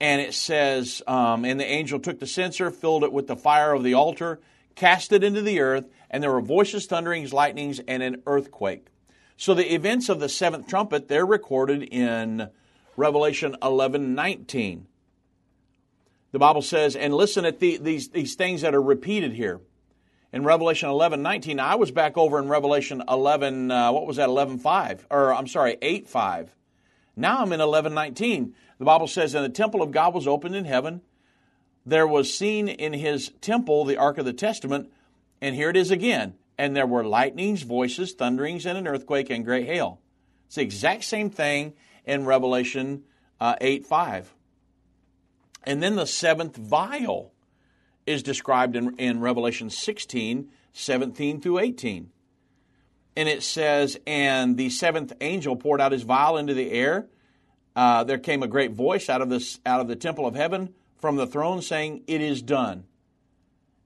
And 0.00 0.20
it 0.20 0.34
says, 0.34 1.02
um, 1.06 1.44
And 1.44 1.60
the 1.60 1.64
angel 1.64 2.00
took 2.00 2.18
the 2.18 2.26
censer, 2.26 2.70
filled 2.70 3.04
it 3.04 3.12
with 3.12 3.28
the 3.28 3.36
fire 3.36 3.72
of 3.72 3.84
the 3.84 3.94
altar, 3.94 4.40
cast 4.74 5.12
it 5.12 5.22
into 5.22 5.42
the 5.42 5.60
earth, 5.60 5.88
and 6.10 6.22
there 6.22 6.32
were 6.32 6.40
voices, 6.40 6.86
thunderings, 6.86 7.32
lightnings, 7.32 7.80
and 7.86 8.02
an 8.02 8.22
earthquake. 8.26 8.88
So 9.36 9.54
the 9.54 9.72
events 9.72 10.08
of 10.08 10.18
the 10.18 10.28
seventh 10.28 10.66
trumpet, 10.66 11.06
they're 11.08 11.26
recorded 11.26 11.82
in 11.84 12.48
Revelation 12.96 13.56
11:19. 13.62 14.86
The 16.32 16.38
Bible 16.38 16.62
says, 16.62 16.96
and 16.96 17.14
listen 17.14 17.44
at 17.44 17.60
the, 17.60 17.76
these, 17.76 18.08
these 18.08 18.34
things 18.34 18.62
that 18.62 18.74
are 18.74 18.82
repeated 18.82 19.34
here 19.34 19.60
in 20.32 20.44
Revelation 20.44 20.88
11, 20.88 21.22
19. 21.22 21.60
I 21.60 21.74
was 21.74 21.90
back 21.90 22.16
over 22.16 22.38
in 22.38 22.48
Revelation 22.48 23.02
11, 23.08 23.70
uh, 23.70 23.92
what 23.92 24.06
was 24.06 24.16
that, 24.16 24.28
11, 24.28 24.58
5, 24.58 25.06
or 25.10 25.34
I'm 25.34 25.46
sorry, 25.46 25.76
8, 25.82 26.08
5. 26.08 26.54
Now 27.16 27.42
I'm 27.42 27.52
in 27.52 27.60
11, 27.60 27.92
19. 27.92 28.54
The 28.78 28.84
Bible 28.84 29.06
says, 29.06 29.34
And 29.34 29.44
the 29.44 29.50
temple 29.50 29.82
of 29.82 29.90
God 29.90 30.14
was 30.14 30.26
opened 30.26 30.56
in 30.56 30.64
heaven. 30.64 31.02
There 31.84 32.06
was 32.06 32.36
seen 32.36 32.68
in 32.68 32.92
his 32.94 33.30
temple 33.40 33.84
the 33.84 33.98
ark 33.98 34.18
of 34.18 34.24
the 34.24 34.32
testament. 34.32 34.90
And 35.40 35.54
here 35.54 35.68
it 35.68 35.76
is 35.76 35.90
again. 35.90 36.34
And 36.56 36.74
there 36.74 36.86
were 36.86 37.04
lightnings, 37.04 37.62
voices, 37.62 38.12
thunderings, 38.12 38.64
and 38.64 38.78
an 38.78 38.86
earthquake 38.86 39.30
and 39.30 39.44
great 39.44 39.66
hail. 39.66 40.00
It's 40.46 40.56
the 40.56 40.62
exact 40.62 41.04
same 41.04 41.28
thing 41.28 41.74
in 42.04 42.24
Revelation 42.24 43.04
uh, 43.40 43.56
8, 43.60 43.86
5. 43.86 44.34
And 45.64 45.82
then 45.82 45.96
the 45.96 46.06
seventh 46.06 46.56
vial 46.56 47.31
is 48.06 48.22
described 48.22 48.76
in, 48.76 48.96
in 48.96 49.20
Revelation 49.20 49.70
16, 49.70 50.48
17 50.72 51.40
through 51.40 51.58
18. 51.58 52.10
And 53.16 53.28
it 53.28 53.42
says, 53.42 53.98
And 54.06 54.56
the 54.56 54.70
seventh 54.70 55.12
angel 55.20 55.56
poured 55.56 55.80
out 55.80 55.92
his 55.92 56.02
vial 56.02 56.38
into 56.38 56.54
the 56.54 56.70
air. 56.70 57.06
Uh, 57.74 58.04
there 58.04 58.18
came 58.18 58.42
a 58.42 58.48
great 58.48 58.72
voice 58.72 59.08
out 59.08 59.22
of, 59.22 59.28
this, 59.28 59.60
out 59.64 59.80
of 59.80 59.88
the 59.88 59.96
temple 59.96 60.26
of 60.26 60.34
heaven 60.34 60.74
from 60.98 61.16
the 61.16 61.26
throne 61.26 61.62
saying, 61.62 62.04
It 62.06 62.20
is 62.20 62.42
done. 62.42 62.84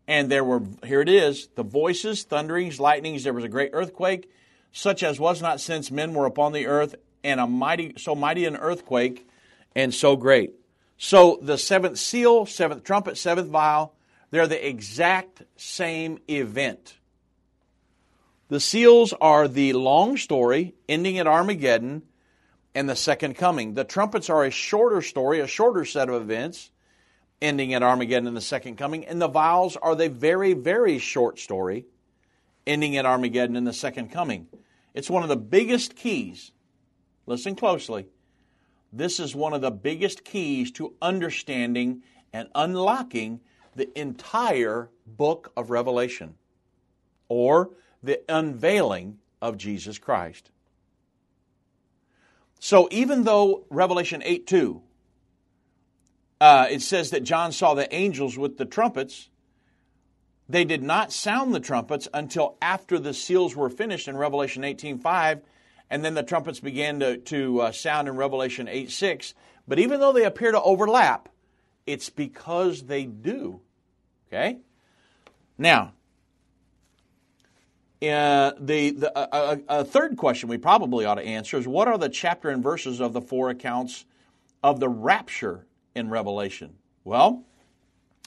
And 0.08 0.30
there 0.30 0.44
were, 0.44 0.62
here 0.84 1.00
it 1.00 1.08
is, 1.08 1.48
the 1.56 1.64
voices, 1.64 2.22
thunderings, 2.22 2.78
lightnings. 2.78 3.24
There 3.24 3.32
was 3.32 3.44
a 3.44 3.48
great 3.48 3.70
earthquake, 3.72 4.30
such 4.70 5.02
as 5.02 5.18
was 5.18 5.42
not 5.42 5.60
since 5.60 5.90
men 5.90 6.14
were 6.14 6.26
upon 6.26 6.52
the 6.52 6.66
earth, 6.66 6.94
and 7.24 7.40
a 7.40 7.46
mighty, 7.46 7.94
so 7.96 8.14
mighty 8.14 8.44
an 8.44 8.56
earthquake, 8.56 9.28
and 9.74 9.92
so 9.92 10.14
great. 10.14 10.52
So 10.96 11.40
the 11.42 11.58
seventh 11.58 11.98
seal, 11.98 12.46
seventh 12.46 12.84
trumpet, 12.84 13.18
seventh 13.18 13.48
vial, 13.48 13.95
they're 14.36 14.46
the 14.46 14.68
exact 14.68 15.42
same 15.56 16.18
event. 16.28 16.98
The 18.48 18.60
seals 18.60 19.14
are 19.18 19.48
the 19.48 19.72
long 19.72 20.18
story 20.18 20.74
ending 20.86 21.18
at 21.18 21.26
Armageddon 21.26 22.02
and 22.74 22.86
the 22.86 22.96
second 22.96 23.36
coming. 23.36 23.72
The 23.72 23.84
trumpets 23.84 24.28
are 24.28 24.44
a 24.44 24.50
shorter 24.50 25.00
story, 25.00 25.40
a 25.40 25.46
shorter 25.46 25.86
set 25.86 26.10
of 26.10 26.20
events 26.20 26.70
ending 27.40 27.72
at 27.72 27.82
Armageddon 27.82 28.26
and 28.26 28.36
the 28.36 28.42
second 28.42 28.76
coming. 28.76 29.06
And 29.06 29.22
the 29.22 29.26
vials 29.26 29.74
are 29.78 29.94
the 29.94 30.10
very, 30.10 30.52
very 30.52 30.98
short 30.98 31.38
story 31.38 31.86
ending 32.66 32.98
at 32.98 33.06
Armageddon 33.06 33.56
and 33.56 33.66
the 33.66 33.72
second 33.72 34.12
coming. 34.12 34.48
It's 34.92 35.08
one 35.08 35.22
of 35.22 35.30
the 35.30 35.36
biggest 35.36 35.96
keys. 35.96 36.52
Listen 37.24 37.56
closely. 37.56 38.08
This 38.92 39.18
is 39.18 39.34
one 39.34 39.54
of 39.54 39.62
the 39.62 39.70
biggest 39.70 40.26
keys 40.26 40.72
to 40.72 40.92
understanding 41.00 42.02
and 42.34 42.50
unlocking 42.54 43.40
the 43.76 43.98
entire 43.98 44.90
book 45.06 45.52
of 45.56 45.70
Revelation 45.70 46.34
or 47.28 47.70
the 48.02 48.20
unveiling 48.28 49.18
of 49.40 49.56
Jesus 49.56 49.98
Christ. 49.98 50.50
So 52.58 52.88
even 52.90 53.24
though 53.24 53.64
Revelation 53.70 54.22
8 54.24 54.46
2, 54.46 54.82
uh, 56.40 56.66
it 56.70 56.82
says 56.82 57.10
that 57.10 57.22
John 57.22 57.52
saw 57.52 57.74
the 57.74 57.92
angels 57.94 58.36
with 58.36 58.58
the 58.58 58.64
trumpets, 58.64 59.28
they 60.48 60.64
did 60.64 60.82
not 60.82 61.12
sound 61.12 61.54
the 61.54 61.60
trumpets 61.60 62.08
until 62.14 62.56
after 62.62 62.98
the 62.98 63.14
seals 63.14 63.56
were 63.56 63.70
finished 63.70 64.08
in 64.08 64.16
Revelation 64.16 64.64
18 64.64 64.98
5, 64.98 65.40
and 65.90 66.04
then 66.04 66.14
the 66.14 66.22
trumpets 66.22 66.60
began 66.60 67.00
to, 67.00 67.18
to 67.18 67.60
uh, 67.60 67.72
sound 67.72 68.08
in 68.08 68.16
Revelation 68.16 68.68
8 68.68 68.90
6. 68.90 69.34
But 69.68 69.78
even 69.78 70.00
though 70.00 70.12
they 70.12 70.24
appear 70.24 70.52
to 70.52 70.62
overlap, 70.62 71.28
it's 71.86 72.10
because 72.10 72.82
they 72.84 73.04
do. 73.04 73.60
Okay? 74.28 74.58
Now, 75.58 75.92
uh, 78.02 78.52
the, 78.60 78.90
the 78.90 79.16
uh, 79.16 79.56
a, 79.68 79.80
a 79.80 79.84
third 79.84 80.16
question 80.16 80.48
we 80.48 80.58
probably 80.58 81.06
ought 81.06 81.14
to 81.14 81.24
answer 81.24 81.56
is 81.56 81.66
what 81.66 81.88
are 81.88 81.96
the 81.96 82.10
chapter 82.10 82.50
and 82.50 82.62
verses 82.62 83.00
of 83.00 83.12
the 83.12 83.22
four 83.22 83.48
accounts 83.48 84.04
of 84.62 84.80
the 84.80 84.88
rapture 84.88 85.66
in 85.94 86.10
Revelation? 86.10 86.74
Well, 87.04 87.44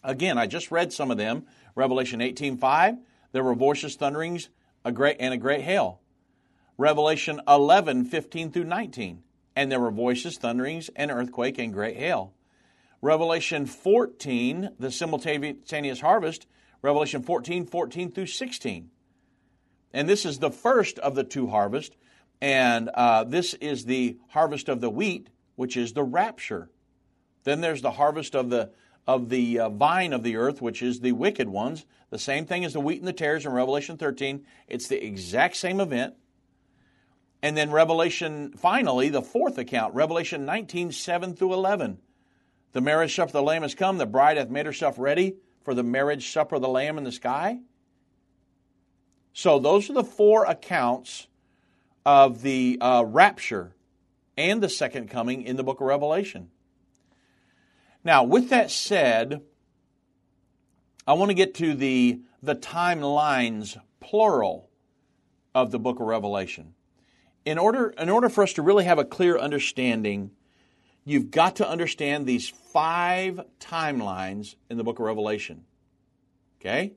again, 0.03 0.38
I 0.38 0.47
just 0.47 0.71
read 0.71 0.91
some 0.91 1.12
of 1.12 1.17
them. 1.17 1.45
Revelation 1.75 2.19
18:5, 2.19 2.97
there 3.31 3.43
were 3.43 3.53
voices, 3.53 3.95
thunderings, 3.95 4.49
a 4.83 4.91
great 4.91 5.17
and 5.19 5.33
a 5.33 5.38
great 5.38 5.62
hail. 5.62 6.01
Revelation 6.77 7.39
11:15 7.47 8.51
through 8.51 8.63
19, 8.63 9.21
and 9.55 9.71
there 9.71 9.79
were 9.79 9.91
voices, 9.91 10.38
thunderings, 10.38 10.89
and 10.95 11.12
earthquake 11.12 11.59
and 11.59 11.71
great 11.71 11.97
hail. 11.97 12.33
Revelation 13.01 13.65
14, 13.65 14.71
the 14.77 14.91
simultaneous 14.91 16.01
harvest, 16.01 16.47
Revelation 16.81 17.23
14, 17.23 17.65
14 17.65 18.12
through 18.12 18.25
16. 18.25 18.89
And 19.93 20.07
this 20.09 20.25
is 20.25 20.39
the 20.39 20.51
first 20.51 20.99
of 20.99 21.15
the 21.15 21.23
two 21.23 21.47
harvests, 21.47 21.95
and 22.41 22.89
uh, 22.93 23.23
this 23.23 23.53
is 23.55 23.85
the 23.85 24.17
harvest 24.29 24.69
of 24.69 24.81
the 24.81 24.89
wheat, 24.89 25.29
which 25.55 25.75
is 25.75 25.93
the 25.93 26.03
rapture. 26.03 26.69
Then 27.43 27.62
there's 27.62 27.81
the 27.81 27.91
harvest 27.91 28.35
of 28.35 28.49
the 28.49 28.71
of 29.07 29.29
the 29.29 29.59
uh, 29.59 29.69
vine 29.69 30.13
of 30.13 30.21
the 30.21 30.35
earth, 30.35 30.62
which 30.62 30.83
is 30.83 30.99
the 30.99 31.13
wicked 31.13 31.49
ones. 31.49 31.83
The 32.12 32.19
same 32.19 32.45
thing 32.45 32.63
as 32.63 32.73
the 32.73 32.79
wheat 32.79 32.99
and 32.99 33.07
the 33.07 33.13
tares 33.13 33.43
in 33.43 33.51
Revelation 33.51 33.97
13. 33.97 34.45
It's 34.67 34.88
the 34.88 35.03
exact 35.03 35.55
same 35.55 35.79
event. 35.79 36.13
And 37.41 37.57
then 37.57 37.71
Revelation, 37.71 38.51
finally, 38.51 39.09
the 39.09 39.23
fourth 39.23 39.57
account, 39.57 39.95
Revelation 39.95 40.45
19, 40.45 40.91
7 40.91 41.33
through 41.33 41.53
11. 41.53 41.97
The 42.71 42.82
marriage 42.82 43.15
supper 43.15 43.29
of 43.29 43.34
the 43.34 43.41
Lamb 43.41 43.63
has 43.63 43.73
come. 43.73 43.97
The 43.97 44.05
bride 44.05 44.38
hath 44.38 44.49
made 44.49 44.65
herself 44.65 44.99
ready 44.99 45.36
for 45.63 45.73
the 45.73 45.84
marriage 45.84 46.32
supper 46.32 46.55
of 46.55 46.62
the 46.62 46.67
Lamb 46.67 46.97
in 46.97 47.03
the 47.03 47.12
sky. 47.12 47.60
So 49.34 49.60
those 49.60 49.89
are 49.89 49.93
the 49.93 50.03
four 50.03 50.45
accounts 50.45 51.27
of 52.05 52.41
the 52.41 52.77
uh, 52.79 53.03
rapture 53.05 53.75
and 54.38 54.62
the 54.62 54.69
second 54.69 55.10
coming 55.10 55.43
in 55.43 55.55
the 55.55 55.63
book 55.63 55.82
of 55.82 55.88
Revelation. 55.88 56.49
Now, 58.03 58.23
with 58.23 58.49
that 58.49 58.71
said, 58.71 59.41
I 61.08 61.13
want 61.13 61.29
to 61.29 61.36
get 61.36 61.55
to 61.55 61.73
the, 61.73 62.21
the 62.41 62.55
timelines, 62.55 63.77
plural, 63.99 64.69
of 65.55 65.71
the 65.71 65.79
book 65.79 65.99
of 65.99 66.05
Revelation. 66.05 66.75
In 67.43 67.58
order, 67.58 67.89
in 67.89 68.10
order 68.10 68.29
for 68.29 68.43
us 68.43 68.53
to 68.53 68.62
really 68.62 68.86
have 68.86 68.99
a 68.99 69.05
clear 69.05 69.38
understanding 69.38 70.32
You've 71.10 71.32
got 71.32 71.55
to 71.55 71.67
understand 71.67 72.27
these 72.27 72.49
five 72.73 73.41
timelines 73.60 74.55
in 74.69 74.77
the 74.77 74.84
book 74.84 74.99
of 74.99 75.05
Revelation. 75.05 75.65
Okay? 76.60 76.93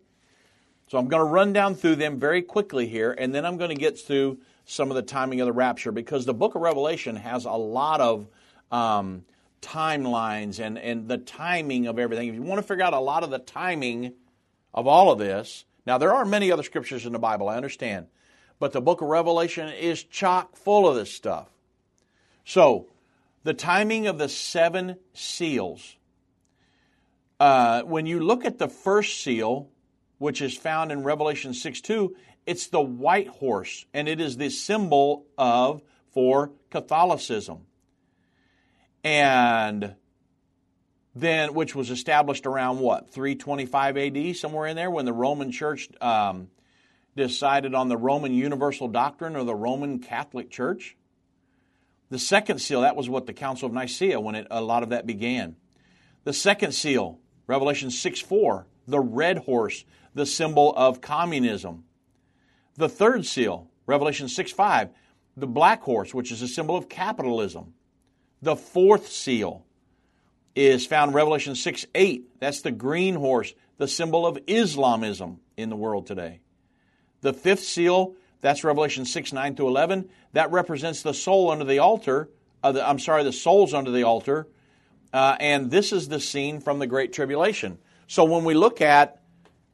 So 0.88 0.98
I'm 0.98 1.08
going 1.08 1.20
to 1.20 1.30
run 1.30 1.52
down 1.52 1.74
through 1.74 1.96
them 1.96 2.20
very 2.20 2.42
quickly 2.42 2.86
here, 2.86 3.12
and 3.12 3.34
then 3.34 3.46
I'm 3.46 3.56
going 3.56 3.70
to 3.70 3.76
get 3.80 3.98
through 3.98 4.38
some 4.64 4.90
of 4.90 4.94
the 4.94 5.02
timing 5.02 5.40
of 5.40 5.46
the 5.46 5.52
rapture 5.52 5.92
because 5.92 6.24
the 6.26 6.34
book 6.34 6.54
of 6.54 6.62
Revelation 6.62 7.16
has 7.16 7.44
a 7.44 7.52
lot 7.52 8.00
of 8.00 8.26
um, 8.70 9.24
timelines 9.62 10.58
and, 10.58 10.78
and 10.78 11.08
the 11.08 11.18
timing 11.18 11.86
of 11.86 11.98
everything, 11.98 12.28
if 12.28 12.34
you 12.34 12.42
want 12.42 12.60
to 12.60 12.66
figure 12.66 12.84
out 12.84 12.92
a 12.92 12.98
lot 12.98 13.22
of 13.22 13.30
the 13.30 13.38
timing 13.38 14.12
of 14.74 14.86
all 14.86 15.10
of 15.10 15.18
this, 15.18 15.64
now 15.86 15.98
there 15.98 16.12
are 16.12 16.24
many 16.24 16.52
other 16.52 16.62
scriptures 16.62 17.06
in 17.06 17.12
the 17.12 17.18
Bible, 17.18 17.48
I 17.48 17.56
understand, 17.56 18.06
but 18.58 18.72
the 18.72 18.80
book 18.80 19.00
of 19.00 19.08
Revelation 19.08 19.68
is 19.68 20.02
chock 20.04 20.56
full 20.56 20.88
of 20.88 20.96
this 20.96 21.12
stuff. 21.12 21.48
So, 22.44 22.88
the 23.44 23.54
timing 23.54 24.06
of 24.06 24.18
the 24.18 24.28
seven 24.28 24.96
seals. 25.14 25.96
Uh, 27.40 27.82
when 27.82 28.06
you 28.06 28.20
look 28.20 28.44
at 28.44 28.58
the 28.58 28.68
first 28.68 29.20
seal, 29.20 29.68
which 30.18 30.40
is 30.40 30.56
found 30.56 30.92
in 30.92 31.02
Revelation 31.02 31.54
6 31.54 31.80
2, 31.80 32.14
it's 32.46 32.68
the 32.68 32.80
white 32.80 33.28
horse, 33.28 33.86
and 33.92 34.08
it 34.08 34.20
is 34.20 34.36
the 34.36 34.50
symbol 34.50 35.26
of 35.36 35.82
for 36.12 36.52
Catholicism. 36.70 37.66
And 39.04 39.96
then, 41.14 41.54
which 41.54 41.74
was 41.74 41.90
established 41.90 42.46
around 42.46 42.78
what, 42.78 43.10
325 43.10 43.96
AD, 43.96 44.36
somewhere 44.36 44.66
in 44.66 44.76
there, 44.76 44.90
when 44.90 45.04
the 45.04 45.12
Roman 45.12 45.50
Church 45.50 45.88
um, 46.00 46.48
decided 47.16 47.74
on 47.74 47.88
the 47.88 47.96
Roman 47.96 48.32
Universal 48.32 48.88
Doctrine 48.88 49.36
or 49.36 49.44
the 49.44 49.54
Roman 49.54 49.98
Catholic 49.98 50.50
Church. 50.50 50.96
The 52.12 52.18
second 52.18 52.58
seal, 52.58 52.82
that 52.82 52.94
was 52.94 53.08
what 53.08 53.24
the 53.24 53.32
Council 53.32 53.66
of 53.66 53.72
Nicaea, 53.72 54.20
when 54.20 54.34
it, 54.34 54.46
a 54.50 54.60
lot 54.60 54.82
of 54.82 54.90
that 54.90 55.06
began. 55.06 55.56
The 56.24 56.34
second 56.34 56.72
seal, 56.72 57.18
Revelation 57.46 57.90
6 57.90 58.20
4, 58.20 58.66
the 58.86 59.00
red 59.00 59.38
horse, 59.38 59.86
the 60.12 60.26
symbol 60.26 60.74
of 60.76 61.00
communism. 61.00 61.84
The 62.74 62.90
third 62.90 63.24
seal, 63.24 63.70
Revelation 63.86 64.28
6 64.28 64.52
5, 64.52 64.90
the 65.38 65.46
black 65.46 65.80
horse, 65.80 66.12
which 66.12 66.30
is 66.30 66.42
a 66.42 66.48
symbol 66.48 66.76
of 66.76 66.90
capitalism. 66.90 67.72
The 68.42 68.56
fourth 68.56 69.08
seal 69.08 69.64
is 70.54 70.84
found 70.84 71.12
in 71.12 71.14
Revelation 71.14 71.54
6 71.54 71.86
8. 71.94 72.40
That's 72.40 72.60
the 72.60 72.72
green 72.72 73.14
horse, 73.14 73.54
the 73.78 73.88
symbol 73.88 74.26
of 74.26 74.38
Islamism 74.46 75.40
in 75.56 75.70
the 75.70 75.76
world 75.76 76.06
today. 76.06 76.40
The 77.22 77.32
fifth 77.32 77.64
seal, 77.64 78.16
that's 78.42 78.64
Revelation 78.64 79.06
6 79.06 79.32
9 79.32 79.54
to 79.56 79.66
11. 79.66 80.10
That 80.34 80.50
represents 80.50 81.02
the 81.02 81.14
soul 81.14 81.50
under 81.50 81.64
the 81.64 81.78
altar. 81.78 82.28
Uh, 82.62 82.72
the, 82.72 82.86
I'm 82.86 82.98
sorry, 82.98 83.24
the 83.24 83.32
souls 83.32 83.72
under 83.72 83.90
the 83.90 84.02
altar. 84.02 84.46
Uh, 85.12 85.36
and 85.40 85.70
this 85.70 85.92
is 85.92 86.08
the 86.08 86.20
scene 86.20 86.60
from 86.60 86.78
the 86.78 86.86
Great 86.86 87.12
Tribulation. 87.12 87.78
So 88.08 88.24
when 88.24 88.44
we 88.44 88.54
look 88.54 88.80
at 88.80 89.22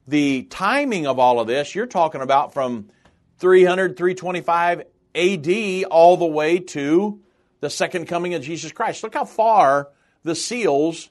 the 0.06 0.44
timing 0.44 1.06
of 1.06 1.18
all 1.18 1.40
of 1.40 1.46
this, 1.46 1.74
you're 1.74 1.86
talking 1.86 2.20
about 2.20 2.54
from 2.54 2.90
300, 3.38 3.96
325 3.96 4.82
AD 5.14 5.84
all 5.84 6.16
the 6.16 6.26
way 6.26 6.58
to 6.58 7.20
the 7.60 7.70
second 7.70 8.06
coming 8.06 8.34
of 8.34 8.42
Jesus 8.42 8.72
Christ. 8.72 9.02
Look 9.02 9.14
how 9.14 9.24
far 9.24 9.88
the 10.24 10.34
seals, 10.34 11.08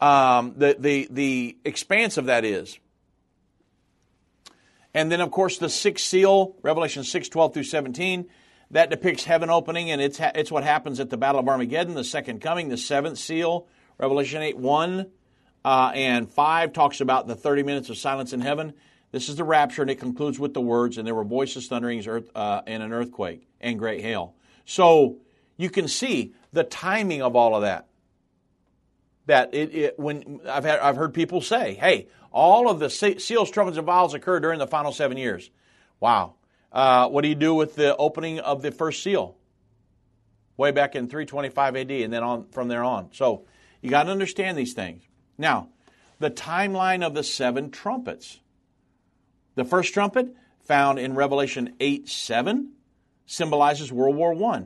um, 0.00 0.54
the, 0.56 0.76
the, 0.78 1.08
the 1.10 1.56
expanse 1.64 2.16
of 2.16 2.26
that 2.26 2.44
is. 2.44 2.78
And 4.94 5.10
then, 5.10 5.20
of 5.20 5.30
course, 5.32 5.58
the 5.58 5.68
sixth 5.68 6.06
seal, 6.06 6.54
Revelation 6.62 7.02
6, 7.02 7.28
12 7.28 7.52
through 7.52 7.64
17, 7.64 8.26
that 8.70 8.90
depicts 8.90 9.24
heaven 9.24 9.50
opening, 9.50 9.90
and 9.90 10.00
it's, 10.00 10.18
ha- 10.18 10.32
it's 10.34 10.50
what 10.50 10.64
happens 10.64 11.00
at 11.00 11.10
the 11.10 11.16
Battle 11.16 11.40
of 11.40 11.48
Armageddon, 11.48 11.94
the 11.94 12.04
second 12.04 12.40
coming. 12.40 12.68
The 12.68 12.76
seventh 12.76 13.18
seal, 13.18 13.66
Revelation 13.98 14.40
8, 14.40 14.56
1 14.56 15.06
uh, 15.64 15.92
and 15.94 16.30
5, 16.30 16.72
talks 16.72 17.00
about 17.00 17.26
the 17.26 17.34
30 17.34 17.64
minutes 17.64 17.90
of 17.90 17.98
silence 17.98 18.32
in 18.32 18.40
heaven. 18.40 18.72
This 19.10 19.28
is 19.28 19.36
the 19.36 19.44
rapture, 19.44 19.82
and 19.82 19.90
it 19.90 20.00
concludes 20.00 20.38
with 20.38 20.54
the 20.54 20.60
words, 20.60 20.96
and 20.98 21.06
there 21.06 21.14
were 21.14 21.24
voices, 21.24 21.66
thunderings, 21.66 22.06
earth, 22.06 22.30
uh, 22.34 22.62
and 22.66 22.82
an 22.82 22.92
earthquake, 22.92 23.46
and 23.60 23.78
great 23.78 24.00
hail. 24.00 24.34
So 24.64 25.18
you 25.56 25.70
can 25.70 25.88
see 25.88 26.34
the 26.52 26.64
timing 26.64 27.22
of 27.22 27.36
all 27.36 27.54
of 27.54 27.62
that. 27.62 27.88
That 29.26 29.54
it, 29.54 29.74
it 29.74 29.98
when 29.98 30.40
I've 30.48 30.64
had, 30.64 30.80
I've 30.80 30.96
heard 30.96 31.14
people 31.14 31.40
say, 31.40 31.74
"Hey, 31.74 32.08
all 32.30 32.68
of 32.68 32.78
the 32.78 32.90
seals, 32.90 33.50
trumpets, 33.50 33.78
and 33.78 33.86
vials 33.86 34.14
occurred 34.14 34.40
during 34.40 34.58
the 34.58 34.66
final 34.66 34.92
seven 34.92 35.16
years." 35.16 35.50
Wow. 36.00 36.34
Uh, 36.70 37.08
what 37.08 37.22
do 37.22 37.28
you 37.28 37.34
do 37.34 37.54
with 37.54 37.76
the 37.76 37.96
opening 37.96 38.40
of 38.40 38.60
the 38.60 38.72
first 38.72 39.02
seal? 39.02 39.36
Way 40.56 40.72
back 40.72 40.94
in 40.94 41.08
325 41.08 41.76
AD, 41.76 41.90
and 41.90 42.12
then 42.12 42.22
on 42.22 42.48
from 42.48 42.68
there 42.68 42.84
on. 42.84 43.10
So 43.12 43.46
you 43.80 43.90
got 43.90 44.04
to 44.04 44.10
understand 44.10 44.58
these 44.58 44.74
things. 44.74 45.02
Now, 45.38 45.68
the 46.18 46.30
timeline 46.30 47.04
of 47.04 47.14
the 47.14 47.22
seven 47.22 47.70
trumpets. 47.70 48.40
The 49.56 49.64
first 49.64 49.94
trumpet, 49.94 50.34
found 50.64 50.98
in 50.98 51.14
Revelation 51.14 51.74
8 51.80 52.08
7, 52.08 52.72
symbolizes 53.26 53.92
World 53.92 54.16
War 54.16 54.34
I. 54.54 54.64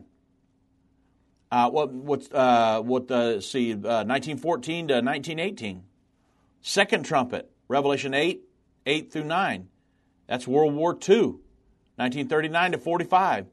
Uh, 1.50 1.70
what 1.70 1.90
what 1.90 2.32
uh, 2.34 2.82
what 2.82 3.10
uh, 3.10 3.40
see 3.40 3.72
uh, 3.72 4.04
1914 4.04 4.88
to 4.88 4.94
1918, 4.94 5.82
second 6.60 7.04
trumpet, 7.04 7.50
Revelation 7.68 8.12
8 8.14 8.42
8 8.84 9.12
through 9.12 9.24
9. 9.24 9.68
That's 10.26 10.46
World 10.46 10.74
War 10.74 10.92
II, 10.92 11.38
1939 11.96 12.72
to 12.72 12.78
45. 12.78 13.46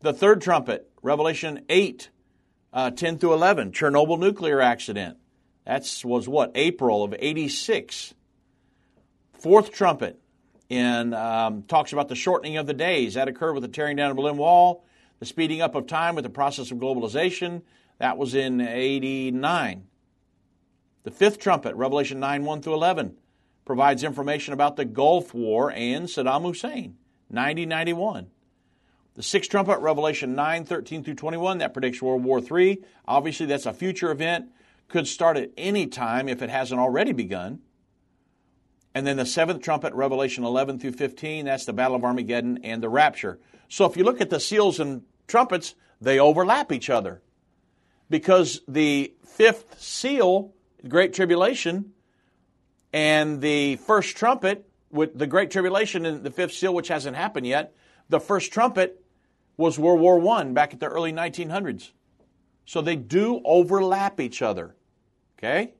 The 0.00 0.12
third 0.12 0.42
trumpet, 0.42 0.90
Revelation 1.02 1.64
8 1.68 2.10
uh, 2.72 2.90
10 2.90 3.18
through 3.18 3.34
11, 3.34 3.72
Chernobyl 3.72 4.18
nuclear 4.18 4.60
accident. 4.60 5.16
That 5.64 5.88
was 6.04 6.28
what 6.28 6.52
April 6.54 7.02
of 7.02 7.14
86. 7.18 8.14
Fourth 9.38 9.72
trumpet, 9.72 10.20
in 10.68 11.14
um, 11.14 11.62
talks 11.62 11.92
about 11.92 12.08
the 12.08 12.14
shortening 12.14 12.56
of 12.56 12.66
the 12.66 12.74
days 12.74 13.14
that 13.14 13.28
occurred 13.28 13.54
with 13.54 13.62
the 13.62 13.68
tearing 13.68 13.96
down 13.96 14.10
of 14.10 14.16
Berlin 14.16 14.36
Wall 14.36 14.84
the 15.18 15.26
speeding 15.26 15.60
up 15.60 15.74
of 15.74 15.86
time 15.86 16.14
with 16.14 16.24
the 16.24 16.30
process 16.30 16.70
of 16.70 16.78
globalization, 16.78 17.62
that 17.98 18.18
was 18.18 18.34
in 18.34 18.60
89. 18.60 19.86
The 21.04 21.10
fifth 21.10 21.38
trumpet, 21.38 21.74
Revelation 21.76 22.18
9 22.20 22.44
1 22.44 22.62
through 22.62 22.74
11, 22.74 23.16
provides 23.64 24.04
information 24.04 24.54
about 24.54 24.76
the 24.76 24.84
Gulf 24.84 25.34
War 25.34 25.70
and 25.70 26.06
Saddam 26.06 26.42
Hussein, 26.42 26.96
9091. 27.30 28.28
The 29.14 29.22
sixth 29.22 29.50
trumpet, 29.50 29.78
Revelation 29.78 30.34
9 30.34 30.64
13 30.64 31.04
through 31.04 31.14
21, 31.14 31.58
that 31.58 31.72
predicts 31.72 32.02
World 32.02 32.24
War 32.24 32.40
III. 32.40 32.82
Obviously, 33.06 33.46
that's 33.46 33.66
a 33.66 33.72
future 33.72 34.10
event, 34.10 34.46
could 34.88 35.06
start 35.06 35.36
at 35.36 35.50
any 35.56 35.86
time 35.86 36.28
if 36.28 36.42
it 36.42 36.50
hasn't 36.50 36.80
already 36.80 37.12
begun. 37.12 37.60
And 38.94 39.06
then 39.06 39.16
the 39.16 39.26
seventh 39.26 39.62
trumpet, 39.62 39.92
Revelation 39.92 40.44
11 40.44 40.78
through 40.78 40.92
15, 40.92 41.46
that's 41.46 41.64
the 41.64 41.72
Battle 41.72 41.96
of 41.96 42.04
Armageddon 42.04 42.60
and 42.62 42.82
the 42.82 42.88
rapture. 42.88 43.40
So 43.68 43.86
if 43.86 43.96
you 43.96 44.04
look 44.04 44.20
at 44.20 44.30
the 44.30 44.38
seals 44.38 44.78
and 44.78 45.02
trumpets, 45.26 45.74
they 46.00 46.20
overlap 46.20 46.70
each 46.70 46.88
other. 46.88 47.20
Because 48.08 48.60
the 48.68 49.14
fifth 49.26 49.80
seal, 49.80 50.52
Great 50.86 51.12
Tribulation, 51.12 51.92
and 52.92 53.40
the 53.40 53.76
first 53.76 54.16
trumpet, 54.16 54.68
with 54.90 55.18
the 55.18 55.26
Great 55.26 55.50
Tribulation 55.50 56.06
and 56.06 56.22
the 56.22 56.30
fifth 56.30 56.52
seal, 56.52 56.72
which 56.72 56.88
hasn't 56.88 57.16
happened 57.16 57.46
yet, 57.46 57.74
the 58.08 58.20
first 58.20 58.52
trumpet 58.52 59.02
was 59.56 59.78
World 59.78 60.00
War 60.00 60.36
I 60.36 60.44
back 60.44 60.72
at 60.72 60.78
the 60.78 60.86
early 60.86 61.12
1900s. 61.12 61.90
So 62.64 62.80
they 62.80 62.96
do 62.96 63.40
overlap 63.44 64.20
each 64.20 64.40
other. 64.40 64.76
Okay? 65.38 65.74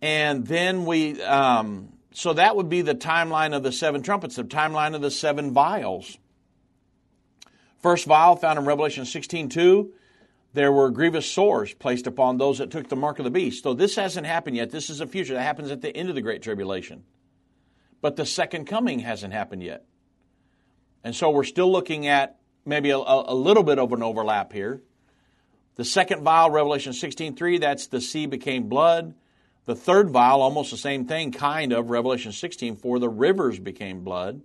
And 0.00 0.46
then 0.46 0.84
we, 0.84 1.20
um, 1.22 1.92
so 2.12 2.32
that 2.32 2.56
would 2.56 2.68
be 2.68 2.82
the 2.82 2.94
timeline 2.94 3.54
of 3.54 3.62
the 3.62 3.72
seven 3.72 4.02
trumpets, 4.02 4.36
the 4.36 4.44
timeline 4.44 4.94
of 4.94 5.00
the 5.00 5.10
seven 5.10 5.52
vials. 5.52 6.18
First 7.80 8.06
vial 8.06 8.36
found 8.36 8.58
in 8.58 8.64
Revelation 8.64 9.04
16:2, 9.04 9.92
there 10.52 10.72
were 10.72 10.90
grievous 10.90 11.30
sores 11.30 11.74
placed 11.74 12.06
upon 12.06 12.38
those 12.38 12.58
that 12.58 12.70
took 12.70 12.88
the 12.88 12.96
mark 12.96 13.18
of 13.18 13.24
the 13.24 13.30
beast. 13.30 13.62
So 13.62 13.74
this 13.74 13.96
hasn't 13.96 14.26
happened 14.26 14.56
yet. 14.56 14.70
This 14.70 14.90
is 14.90 15.00
a 15.00 15.06
future 15.06 15.34
that 15.34 15.42
happens 15.42 15.70
at 15.70 15.82
the 15.82 15.94
end 15.96 16.08
of 16.08 16.14
the 16.14 16.22
great 16.22 16.42
tribulation. 16.42 17.04
But 18.00 18.16
the 18.16 18.26
second 18.26 18.66
coming 18.66 19.00
hasn't 19.00 19.32
happened 19.32 19.62
yet. 19.62 19.84
And 21.04 21.14
so 21.14 21.30
we're 21.30 21.44
still 21.44 21.70
looking 21.70 22.06
at 22.06 22.38
maybe 22.64 22.90
a, 22.90 22.98
a 22.98 23.34
little 23.34 23.62
bit 23.62 23.78
of 23.78 23.92
an 23.92 24.02
overlap 24.02 24.52
here. 24.52 24.82
The 25.76 25.84
second 25.84 26.24
vial, 26.24 26.50
Revelation 26.50 26.92
16:3, 26.92 27.60
that's 27.60 27.86
the 27.86 28.00
sea 28.00 28.26
became 28.26 28.68
blood. 28.68 29.14
The 29.68 29.76
third 29.76 30.08
vial, 30.08 30.40
almost 30.40 30.70
the 30.70 30.78
same 30.78 31.04
thing, 31.04 31.30
kind 31.30 31.74
of, 31.74 31.90
Revelation 31.90 32.32
16, 32.32 32.76
for 32.76 32.98
the 32.98 33.08
rivers 33.10 33.58
became 33.58 34.02
blood. 34.02 34.40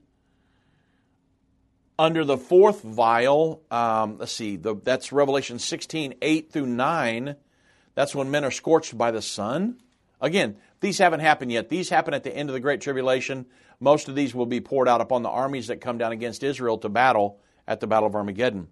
Under 1.97 2.25
the 2.25 2.35
fourth 2.35 2.81
vial, 2.81 3.61
um, 3.71 4.17
let's 4.17 4.33
see, 4.33 4.57
the, 4.57 4.75
that's 4.75 5.13
Revelation 5.13 5.59
16, 5.59 6.15
8 6.21 6.51
through 6.51 6.65
9. 6.65 7.37
That's 7.95 8.13
when 8.13 8.31
men 8.31 8.43
are 8.43 8.51
scorched 8.51 8.97
by 8.97 9.11
the 9.11 9.21
sun. 9.21 9.77
Again, 10.19 10.57
these 10.81 10.97
haven't 10.97 11.21
happened 11.21 11.53
yet. 11.53 11.69
These 11.69 11.87
happen 11.87 12.13
at 12.13 12.25
the 12.25 12.35
end 12.35 12.49
of 12.49 12.53
the 12.53 12.59
Great 12.59 12.81
Tribulation. 12.81 13.45
Most 13.79 14.09
of 14.09 14.15
these 14.15 14.35
will 14.35 14.45
be 14.45 14.59
poured 14.59 14.89
out 14.89 14.99
upon 14.99 15.23
the 15.23 15.29
armies 15.29 15.67
that 15.67 15.79
come 15.79 15.97
down 15.97 16.11
against 16.11 16.43
Israel 16.43 16.79
to 16.79 16.89
battle 16.89 17.39
at 17.65 17.79
the 17.79 17.87
Battle 17.87 18.07
of 18.07 18.15
Armageddon. 18.15 18.67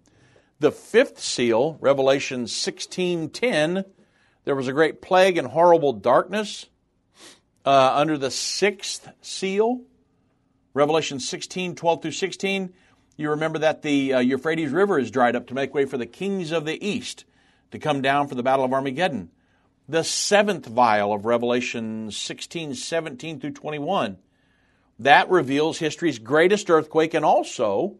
The 0.60 0.70
fifth 0.70 1.18
seal, 1.18 1.78
Revelation 1.80 2.44
16:10, 2.44 3.86
there 4.44 4.56
was 4.56 4.68
a 4.68 4.72
great 4.72 5.00
plague 5.00 5.38
and 5.38 5.48
horrible 5.48 5.92
darkness 5.92 6.66
uh, 7.64 7.92
under 7.94 8.18
the 8.18 8.30
sixth 8.30 9.08
seal. 9.20 9.82
Revelation 10.74 11.20
16, 11.20 11.74
12 11.74 12.02
through 12.02 12.12
16. 12.12 12.72
You 13.16 13.30
remember 13.30 13.60
that 13.60 13.82
the 13.82 14.14
uh, 14.14 14.18
Euphrates 14.20 14.70
River 14.70 14.98
is 14.98 15.10
dried 15.10 15.36
up 15.36 15.48
to 15.48 15.54
make 15.54 15.74
way 15.74 15.84
for 15.84 15.98
the 15.98 16.06
kings 16.06 16.50
of 16.50 16.64
the 16.64 16.84
east. 16.84 17.24
to 17.70 17.78
come 17.78 18.02
down 18.02 18.28
for 18.28 18.34
the 18.34 18.42
Battle 18.42 18.64
of 18.64 18.72
Armageddon. 18.72 19.30
The 19.88 20.04
seventh 20.04 20.66
vial 20.66 21.12
of 21.12 21.24
Revelation 21.24 22.10
16, 22.10 22.74
17 22.74 23.40
through 23.40 23.52
21. 23.52 24.18
That 24.98 25.30
reveals 25.30 25.78
history's 25.78 26.18
greatest 26.18 26.70
earthquake 26.70 27.14
and 27.14 27.24
also 27.24 27.96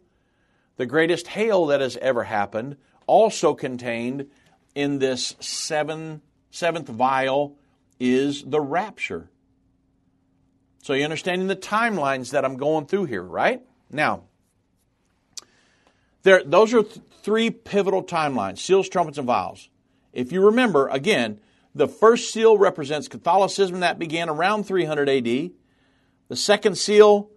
the 0.76 0.86
greatest 0.86 1.28
hail 1.28 1.66
that 1.66 1.80
has 1.80 1.96
ever 1.98 2.24
happened, 2.24 2.76
also 3.06 3.54
contained 3.54 4.26
in 4.74 4.98
this 4.98 5.34
seven, 5.40 6.22
seventh 6.52 6.88
vial 6.88 7.56
is 7.98 8.44
the 8.44 8.60
rapture. 8.60 9.28
So 10.82 10.92
you're 10.92 11.04
understanding 11.04 11.48
the 11.48 11.56
timelines 11.56 12.30
that 12.30 12.44
I'm 12.44 12.56
going 12.56 12.86
through 12.86 13.06
here, 13.06 13.22
right? 13.22 13.62
Now, 13.90 14.24
there, 16.22 16.42
those 16.44 16.74
are 16.74 16.82
th- 16.82 17.00
three 17.22 17.50
pivotal 17.50 18.04
timelines 18.04 18.58
seals, 18.58 18.88
trumpets, 18.88 19.18
and 19.18 19.26
vials. 19.26 19.68
If 20.12 20.30
you 20.30 20.46
remember, 20.46 20.88
again, 20.88 21.40
the 21.74 21.88
first 21.88 22.32
seal 22.32 22.58
represents 22.58 23.08
Catholicism 23.08 23.80
that 23.80 23.98
began 23.98 24.28
around 24.28 24.64
300 24.64 25.08
AD. 25.08 25.50
The 26.28 26.36
second 26.36 26.76
seal, 26.76 27.30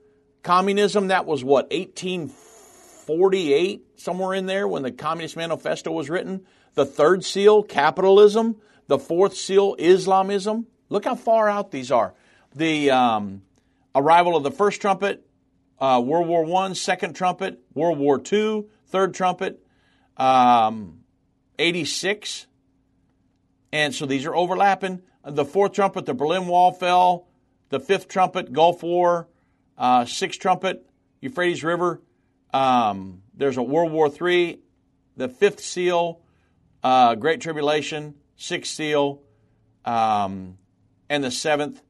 communism, 0.43 1.07
that 1.07 1.25
was 1.25 1.41
what, 1.43 1.71
1848, 1.71 3.99
somewhere 3.99 4.33
in 4.33 4.45
there 4.45 4.67
when 4.67 4.83
the 4.83 4.91
Communist 4.91 5.37
Manifesto 5.37 5.91
was 5.91 6.09
written. 6.09 6.45
The 6.73 6.85
third 6.85 7.23
seal, 7.23 7.63
capitalism. 7.63 8.57
The 8.87 8.99
fourth 8.99 9.35
seal, 9.35 9.75
Islamism. 9.79 10.67
Look 10.89 11.05
how 11.05 11.15
far 11.15 11.49
out 11.49 11.71
these 11.71 11.91
are. 11.91 12.13
The 12.53 12.91
um, 12.91 13.41
arrival 13.95 14.35
of 14.35 14.43
the 14.43 14.51
first 14.51 14.81
trumpet, 14.81 15.25
uh, 15.79 16.01
World 16.05 16.27
War 16.27 16.63
I, 16.63 16.73
second 16.73 17.15
trumpet, 17.15 17.59
World 17.73 17.97
War 17.97 18.21
II, 18.31 18.65
third 18.87 19.13
trumpet, 19.13 19.65
um, 20.17 20.99
86. 21.57 22.47
And 23.71 23.93
so 23.93 24.05
these 24.05 24.25
are 24.25 24.35
overlapping. 24.35 25.01
The 25.25 25.45
fourth 25.45 25.73
trumpet, 25.73 26.05
the 26.05 26.13
Berlin 26.13 26.47
Wall 26.47 26.71
fell. 26.71 27.27
The 27.69 27.79
fifth 27.79 28.07
trumpet, 28.07 28.53
Gulf 28.53 28.83
War. 28.83 29.27
Uh, 29.77 30.05
sixth 30.05 30.39
trumpet, 30.39 30.85
Euphrates 31.19 31.63
River. 31.63 32.01
Um, 32.53 33.23
there's 33.33 33.57
a 33.57 33.63
World 33.63 33.91
War 33.91 34.09
III. 34.09 34.59
The 35.17 35.27
fifth 35.27 35.59
seal, 35.59 36.21
uh, 36.83 37.15
Great 37.15 37.41
Tribulation. 37.41 38.15
Sixth 38.35 38.73
seal. 38.73 39.21
Um, 39.83 40.57
and 41.09 41.23
the 41.23 41.31
seventh, 41.31 41.81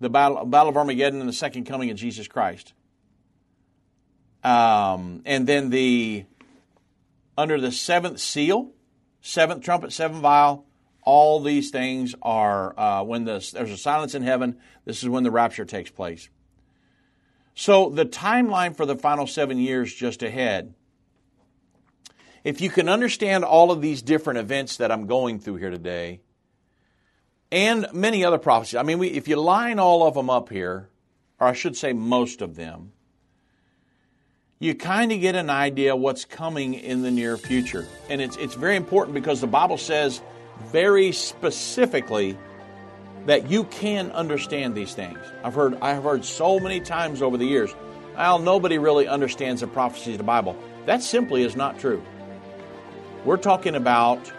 the 0.00 0.10
battle, 0.10 0.44
battle 0.44 0.68
of 0.68 0.76
Armageddon 0.76 1.20
and 1.20 1.28
the 1.28 1.34
second 1.34 1.64
coming 1.64 1.90
of 1.90 1.96
Jesus 1.96 2.28
Christ. 2.28 2.74
Um, 4.42 5.22
and 5.24 5.46
then 5.46 5.70
the 5.70 6.24
under 7.36 7.60
the 7.60 7.72
seventh 7.72 8.20
seal, 8.20 8.72
seventh 9.22 9.64
trumpet, 9.64 9.92
seventh 9.92 10.20
vial, 10.20 10.66
all 11.02 11.40
these 11.40 11.70
things 11.70 12.14
are 12.22 12.78
uh, 12.78 13.02
when 13.02 13.24
the, 13.24 13.50
there's 13.54 13.70
a 13.70 13.76
silence 13.76 14.14
in 14.14 14.22
heaven. 14.22 14.58
This 14.84 15.02
is 15.02 15.08
when 15.08 15.24
the 15.24 15.30
rapture 15.30 15.64
takes 15.64 15.90
place. 15.90 16.28
So 17.54 17.90
the 17.90 18.06
timeline 18.06 18.76
for 18.76 18.86
the 18.86 18.96
final 18.96 19.26
seven 19.26 19.58
years 19.58 19.92
just 19.92 20.22
ahead. 20.22 20.74
If 22.42 22.60
you 22.60 22.70
can 22.70 22.88
understand 22.88 23.44
all 23.44 23.70
of 23.70 23.80
these 23.82 24.02
different 24.02 24.38
events 24.38 24.78
that 24.78 24.90
I'm 24.90 25.06
going 25.06 25.40
through 25.40 25.56
here 25.56 25.70
today, 25.70 26.20
and 27.52 27.86
many 27.92 28.24
other 28.24 28.38
prophecies. 28.38 28.76
I 28.76 28.82
mean, 28.82 28.98
we, 28.98 29.08
if 29.08 29.28
you 29.28 29.36
line 29.36 29.78
all 29.78 30.06
of 30.06 30.14
them 30.14 30.30
up 30.30 30.48
here, 30.48 30.88
or 31.38 31.46
I 31.46 31.52
should 31.52 31.76
say 31.76 31.92
most 31.92 32.42
of 32.42 32.54
them, 32.54 32.92
you 34.58 34.74
kind 34.74 35.10
of 35.10 35.20
get 35.20 35.34
an 35.34 35.48
idea 35.48 35.96
what's 35.96 36.24
coming 36.24 36.74
in 36.74 37.02
the 37.02 37.10
near 37.10 37.36
future. 37.36 37.86
And 38.10 38.20
it's, 38.20 38.36
it's 38.36 38.54
very 38.54 38.76
important 38.76 39.14
because 39.14 39.40
the 39.40 39.46
Bible 39.46 39.78
says 39.78 40.20
very 40.66 41.12
specifically 41.12 42.36
that 43.26 43.50
you 43.50 43.64
can 43.64 44.10
understand 44.12 44.74
these 44.74 44.94
things. 44.94 45.18
I've 45.42 45.54
heard, 45.54 45.78
I've 45.80 46.02
heard 46.02 46.24
so 46.24 46.60
many 46.60 46.80
times 46.80 47.22
over 47.22 47.38
the 47.38 47.46
years, 47.46 47.74
well, 48.16 48.38
nobody 48.38 48.76
really 48.76 49.08
understands 49.08 49.62
the 49.62 49.66
prophecies 49.66 50.14
of 50.14 50.18
the 50.18 50.24
Bible. 50.24 50.56
That 50.84 51.02
simply 51.02 51.42
is 51.42 51.56
not 51.56 51.78
true. 51.78 52.02
We're 53.24 53.36
talking 53.36 53.74
about 53.74 54.32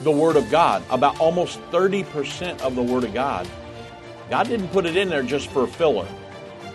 the 0.00 0.10
Word 0.10 0.36
of 0.36 0.50
God, 0.50 0.82
about 0.90 1.20
almost 1.20 1.60
30% 1.70 2.60
of 2.60 2.74
the 2.74 2.82
Word 2.82 3.04
of 3.04 3.14
God. 3.14 3.48
God 4.30 4.48
didn't 4.48 4.68
put 4.68 4.84
it 4.84 4.96
in 4.96 5.08
there 5.08 5.22
just 5.22 5.48
for 5.50 5.66
filler. 5.66 6.06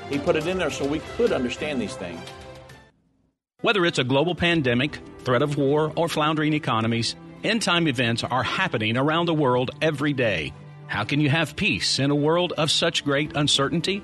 He 0.09 0.17
put 0.17 0.35
it 0.35 0.47
in 0.47 0.57
there 0.57 0.69
so 0.69 0.85
we 0.85 0.99
could 1.17 1.31
understand 1.31 1.81
these 1.81 1.95
things. 1.95 2.19
Whether 3.61 3.85
it's 3.85 3.99
a 3.99 4.03
global 4.03 4.35
pandemic, 4.35 4.99
threat 5.19 5.41
of 5.41 5.57
war, 5.57 5.93
or 5.95 6.09
floundering 6.09 6.53
economies, 6.53 7.15
end 7.43 7.61
time 7.61 7.87
events 7.87 8.23
are 8.23 8.43
happening 8.43 8.97
around 8.97 9.25
the 9.25 9.33
world 9.33 9.71
every 9.81 10.13
day. 10.13 10.53
How 10.87 11.03
can 11.03 11.21
you 11.21 11.29
have 11.29 11.55
peace 11.55 11.99
in 11.99 12.11
a 12.11 12.15
world 12.15 12.53
of 12.57 12.71
such 12.71 13.03
great 13.03 13.35
uncertainty? 13.35 14.03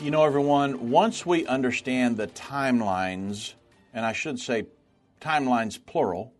You 0.00 0.10
know, 0.10 0.24
everyone, 0.24 0.88
once 0.88 1.26
we 1.26 1.46
understand 1.46 2.16
the 2.16 2.26
timelines, 2.26 3.52
and 3.92 4.06
I 4.06 4.14
should 4.14 4.40
say 4.40 4.64
timelines 5.20 5.78
plural, 5.84 6.32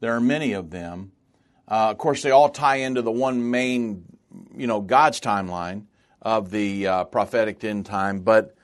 there 0.00 0.14
are 0.14 0.20
many 0.20 0.52
of 0.52 0.68
them. 0.68 1.12
Uh, 1.66 1.88
of 1.92 1.96
course, 1.96 2.22
they 2.22 2.30
all 2.30 2.50
tie 2.50 2.76
into 2.76 3.00
the 3.00 3.10
one 3.10 3.50
main, 3.50 4.04
you 4.54 4.66
know, 4.66 4.82
God's 4.82 5.18
timeline 5.18 5.84
of 6.20 6.50
the 6.50 6.86
uh, 6.86 7.04
prophetic 7.04 7.64
end 7.64 7.86
time. 7.86 8.20
But 8.20 8.54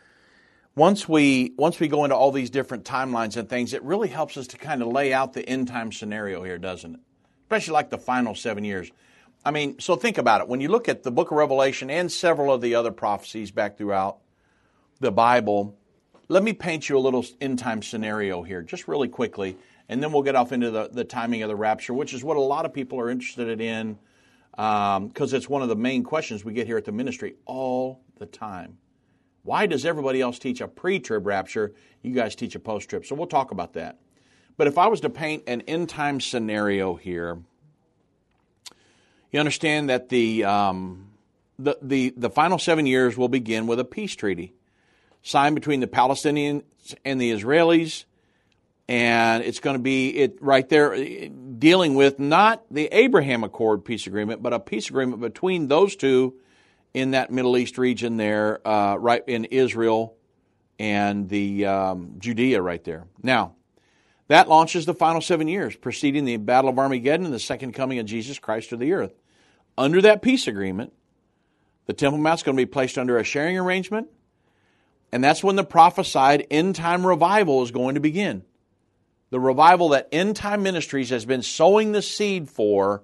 once 0.77 1.09
we 1.09 1.55
once 1.57 1.81
we 1.81 1.89
go 1.89 2.05
into 2.05 2.15
all 2.15 2.31
these 2.31 2.51
different 2.51 2.85
timelines 2.85 3.39
and 3.39 3.49
things, 3.49 3.73
it 3.73 3.83
really 3.83 4.09
helps 4.09 4.37
us 4.37 4.49
to 4.49 4.59
kind 4.59 4.83
of 4.83 4.89
lay 4.89 5.15
out 5.15 5.33
the 5.33 5.49
end 5.49 5.69
time 5.69 5.91
scenario 5.91 6.43
here, 6.43 6.59
doesn't 6.59 6.97
it? 6.97 7.01
Especially 7.45 7.73
like 7.73 7.89
the 7.89 7.97
final 7.97 8.35
seven 8.35 8.65
years. 8.65 8.91
I 9.45 9.51
mean, 9.51 9.79
so 9.79 9.95
think 9.95 10.17
about 10.17 10.41
it. 10.41 10.49
When 10.49 10.61
you 10.61 10.69
look 10.69 10.89
at 10.89 11.03
the 11.03 11.11
book 11.11 11.31
of 11.31 11.37
Revelation 11.37 11.91
and 11.91 12.11
several 12.11 12.53
of 12.53 12.61
the 12.61 12.75
other 12.75 12.91
prophecies 12.91 13.51
back 13.51 13.77
throughout 13.77 14.19
the 15.01 15.13
Bible, 15.13 15.77
let 16.29 16.43
me 16.43 16.55
paint 16.55 16.89
you 16.89 16.97
a 16.97 17.01
little 17.01 17.25
end 17.41 17.59
time 17.59 17.83
scenario 17.83 18.43
here, 18.43 18.63
just 18.63 18.89
really 18.89 19.09
quickly, 19.09 19.59
and 19.89 20.03
then 20.03 20.13
we'll 20.13 20.23
get 20.23 20.35
off 20.35 20.53
into 20.53 20.71
the, 20.71 20.89
the 20.91 21.05
timing 21.05 21.43
of 21.43 21.49
the 21.49 21.57
rapture, 21.57 21.93
which 21.93 22.15
is 22.15 22.25
what 22.25 22.39
a 22.39 22.41
lot 22.41 22.65
of 22.65 22.73
people 22.73 22.99
are 22.99 23.11
interested 23.11 23.61
in 23.61 23.99
because 24.53 25.33
um, 25.33 25.37
it's 25.37 25.49
one 25.49 25.63
of 25.63 25.69
the 25.69 25.77
main 25.77 26.05
questions 26.05 26.45
we 26.45 26.53
get 26.53 26.67
here 26.67 26.79
at 26.79 26.85
the 26.85 26.93
ministry 26.93 27.35
all 27.45 28.01
the 28.19 28.27
time. 28.27 28.79
Why 29.43 29.67
does 29.67 29.85
everybody 29.85 30.21
else 30.21 30.39
teach 30.39 30.61
a 30.61 30.69
pre 30.69 31.01
trib 31.01 31.27
rapture? 31.27 31.75
You 32.03 32.15
guys 32.15 32.35
teach 32.35 32.55
a 32.55 32.61
post 32.61 32.89
trib. 32.89 33.05
So 33.05 33.15
we'll 33.15 33.27
talk 33.27 33.51
about 33.51 33.75
that. 33.75 33.99
But 34.57 34.69
if 34.69 34.79
I 34.79 34.87
was 34.87 35.01
to 35.01 35.11
paint 35.11 35.43
an 35.49 35.63
end 35.63 35.89
time 35.89 36.21
scenario 36.21 36.95
here, 36.95 37.41
you 39.35 39.41
understand 39.41 39.91
that 39.91 40.11
the, 40.11 40.45
um, 40.45 41.09
the, 41.59 41.77
the, 41.83 42.15
the 42.17 42.31
final 42.31 42.57
seven 42.57 42.87
years 42.87 43.17
will 43.17 43.29
begin 43.29 43.67
with 43.67 43.81
a 43.81 43.85
peace 43.85 44.15
treaty 44.15 44.55
signed 45.25 45.57
between 45.57 45.81
the 45.81 45.89
Palestinians 45.89 46.63
and 47.05 47.21
the 47.21 47.33
Israelis. 47.33 48.05
And 48.89 49.43
it's 49.43 49.59
going 49.59 49.75
to 49.75 49.83
be 49.83 50.11
it 50.11 50.41
right 50.41 50.69
there 50.69 50.97
dealing 51.59 51.97
with 51.97 52.21
not 52.21 52.63
the 52.71 52.87
Abraham 52.93 53.43
Accord 53.43 53.85
peace 53.85 54.07
agreement, 54.07 54.41
but 54.41 54.53
a 54.53 54.61
peace 54.61 54.89
agreement 54.89 55.21
between 55.21 55.67
those 55.67 55.97
two 55.97 56.35
in 56.93 57.11
that 57.11 57.33
Middle 57.33 57.57
East 57.57 57.77
region 57.77 58.17
there, 58.17 58.65
uh, 58.65 58.95
right 58.95 59.25
in 59.27 59.47
Israel 59.47 60.15
and 60.79 61.29
the 61.29 61.67
um, 61.67 62.15
Judea 62.21 62.63
right 62.63 62.85
there. 62.85 63.09
Now, 63.21 63.57
that 64.29 64.49
launches 64.49 64.87
the 64.87 64.95
final 64.95 65.21
seven 65.21 65.49
years, 65.49 65.75
preceding 65.75 66.25
the 66.25 66.37
Battle 66.37 66.71
of 66.71 66.79
Armageddon 66.79 67.27
and 67.27 67.35
the 67.35 67.41
second 67.41 67.73
coming 67.73 67.99
of 67.99 68.07
Jesus 68.07 68.39
Christ 68.39 68.69
to 68.71 68.77
the 68.77 68.93
earth. 68.93 69.13
Under 69.77 70.01
that 70.03 70.23
peace 70.23 70.47
agreement, 70.47 70.93
the 71.87 71.93
Temple 71.93 72.19
Mount 72.19 72.41
is 72.41 72.43
going 72.43 72.57
to 72.57 72.61
be 72.61 72.71
placed 72.71 72.97
under 72.97 73.19
a 73.19 73.25
sharing 73.25 73.59
arrangement, 73.59 74.09
and 75.13 75.23
that's 75.23 75.43
when 75.43 75.57
the 75.57 75.65
prophesied 75.65 76.47
end 76.51 76.77
time 76.77 77.07
revival 77.07 77.63
is 77.63 77.71
going 77.71 77.95
to 77.95 78.01
begin. 78.01 78.45
The 79.31 79.41
revival 79.41 79.91
that 79.91 80.09
end 80.13 80.37
time 80.37 80.63
ministries 80.63 81.11
has 81.11 81.25
been 81.25 81.43
sowing 81.43 81.93
the 81.93 82.03
seed 82.03 82.49
for 82.49 83.03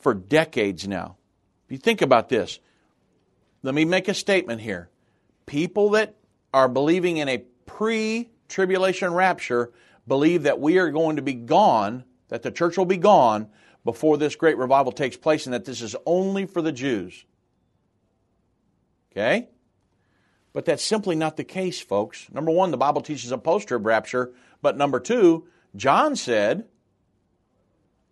for 0.00 0.14
decades 0.14 0.86
now. 0.86 1.16
If 1.66 1.72
you 1.72 1.78
think 1.78 2.02
about 2.02 2.28
this, 2.28 2.58
let 3.62 3.74
me 3.74 3.84
make 3.84 4.08
a 4.08 4.14
statement 4.14 4.60
here. 4.60 4.90
People 5.46 5.90
that 5.90 6.16
are 6.52 6.68
believing 6.68 7.16
in 7.18 7.28
a 7.28 7.38
pre 7.66 8.28
tribulation 8.48 9.14
rapture 9.14 9.72
believe 10.06 10.42
that 10.42 10.60
we 10.60 10.78
are 10.78 10.90
going 10.90 11.16
to 11.16 11.22
be 11.22 11.34
gone, 11.34 12.04
that 12.28 12.42
the 12.42 12.50
church 12.50 12.76
will 12.76 12.84
be 12.84 12.96
gone 12.96 13.48
before 13.84 14.16
this 14.16 14.36
great 14.36 14.56
revival 14.56 14.92
takes 14.92 15.16
place, 15.16 15.46
and 15.46 15.54
that 15.54 15.64
this 15.64 15.82
is 15.82 15.94
only 16.06 16.46
for 16.46 16.62
the 16.62 16.72
Jews. 16.72 17.24
Okay? 19.12 19.48
But 20.52 20.64
that's 20.64 20.84
simply 20.84 21.16
not 21.16 21.36
the 21.36 21.44
case, 21.44 21.80
folks. 21.80 22.28
Number 22.32 22.50
one, 22.50 22.70
the 22.70 22.76
Bible 22.76 23.02
teaches 23.02 23.32
a 23.32 23.38
post 23.38 23.68
trib 23.68 23.84
rapture. 23.84 24.32
But 24.62 24.76
number 24.76 25.00
two, 25.00 25.46
John 25.76 26.16
said 26.16 26.64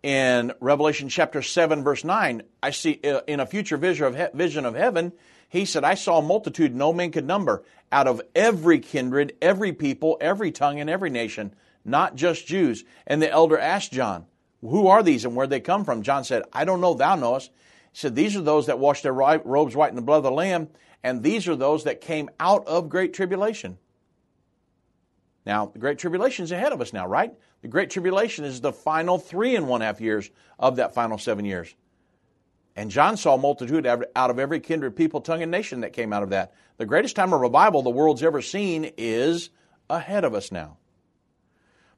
in 0.02 0.52
Revelation 0.60 1.08
chapter 1.08 1.40
7, 1.40 1.84
verse 1.84 2.04
9, 2.04 2.42
I 2.62 2.70
see 2.70 3.00
uh, 3.04 3.20
in 3.26 3.40
a 3.40 3.46
future 3.46 3.76
vision 3.76 4.06
of, 4.06 4.32
vision 4.34 4.66
of 4.66 4.74
heaven, 4.74 5.12
he 5.48 5.64
said, 5.64 5.84
I 5.84 5.94
saw 5.94 6.18
a 6.18 6.22
multitude 6.22 6.74
no 6.74 6.92
man 6.92 7.12
could 7.12 7.26
number 7.26 7.62
out 7.92 8.08
of 8.08 8.20
every 8.34 8.80
kindred, 8.80 9.34
every 9.40 9.72
people, 9.72 10.18
every 10.20 10.50
tongue, 10.50 10.80
and 10.80 10.90
every 10.90 11.10
nation, 11.10 11.54
not 11.84 12.16
just 12.16 12.46
Jews. 12.46 12.84
And 13.06 13.22
the 13.22 13.30
elder 13.30 13.58
asked 13.58 13.92
John, 13.92 14.26
Who 14.62 14.86
are 14.86 15.02
these 15.02 15.24
and 15.24 15.36
where 15.36 15.46
they 15.46 15.60
come 15.60 15.84
from? 15.84 16.02
John 16.02 16.24
said, 16.24 16.44
I 16.52 16.64
don't 16.64 16.80
know, 16.80 16.94
thou 16.94 17.16
knowest. 17.16 17.50
He 17.92 17.98
said, 17.98 18.14
These 18.14 18.36
are 18.36 18.42
those 18.42 18.66
that 18.66 18.78
washed 18.78 19.02
their 19.02 19.12
robes 19.12 19.76
white 19.76 19.90
in 19.90 19.96
the 19.96 20.02
blood 20.02 20.18
of 20.18 20.22
the 20.22 20.30
Lamb, 20.30 20.68
and 21.02 21.22
these 21.22 21.48
are 21.48 21.56
those 21.56 21.84
that 21.84 22.00
came 22.00 22.30
out 22.38 22.66
of 22.66 22.88
great 22.88 23.12
tribulation. 23.12 23.78
Now, 25.44 25.66
the 25.66 25.78
Great 25.78 25.98
Tribulation 25.98 26.44
is 26.44 26.52
ahead 26.52 26.72
of 26.72 26.80
us 26.80 26.92
now, 26.92 27.06
right? 27.06 27.32
The 27.62 27.68
Great 27.68 27.90
Tribulation 27.90 28.44
is 28.44 28.60
the 28.60 28.72
final 28.72 29.18
three 29.18 29.56
and 29.56 29.68
one 29.68 29.80
half 29.80 30.00
years 30.00 30.30
of 30.58 30.76
that 30.76 30.94
final 30.94 31.18
seven 31.18 31.44
years. 31.44 31.74
And 32.76 32.90
John 32.90 33.16
saw 33.16 33.34
a 33.34 33.38
multitude 33.38 33.86
out 33.86 34.30
of 34.30 34.38
every 34.38 34.60
kindred, 34.60 34.96
people, 34.96 35.20
tongue, 35.20 35.42
and 35.42 35.50
nation 35.50 35.80
that 35.80 35.92
came 35.92 36.12
out 36.12 36.22
of 36.22 36.30
that. 36.30 36.54
The 36.78 36.86
greatest 36.86 37.16
time 37.16 37.32
of 37.32 37.40
revival 37.40 37.82
the 37.82 37.90
world's 37.90 38.22
ever 38.22 38.40
seen 38.40 38.92
is 38.96 39.50
ahead 39.90 40.24
of 40.24 40.34
us 40.34 40.50
now. 40.50 40.78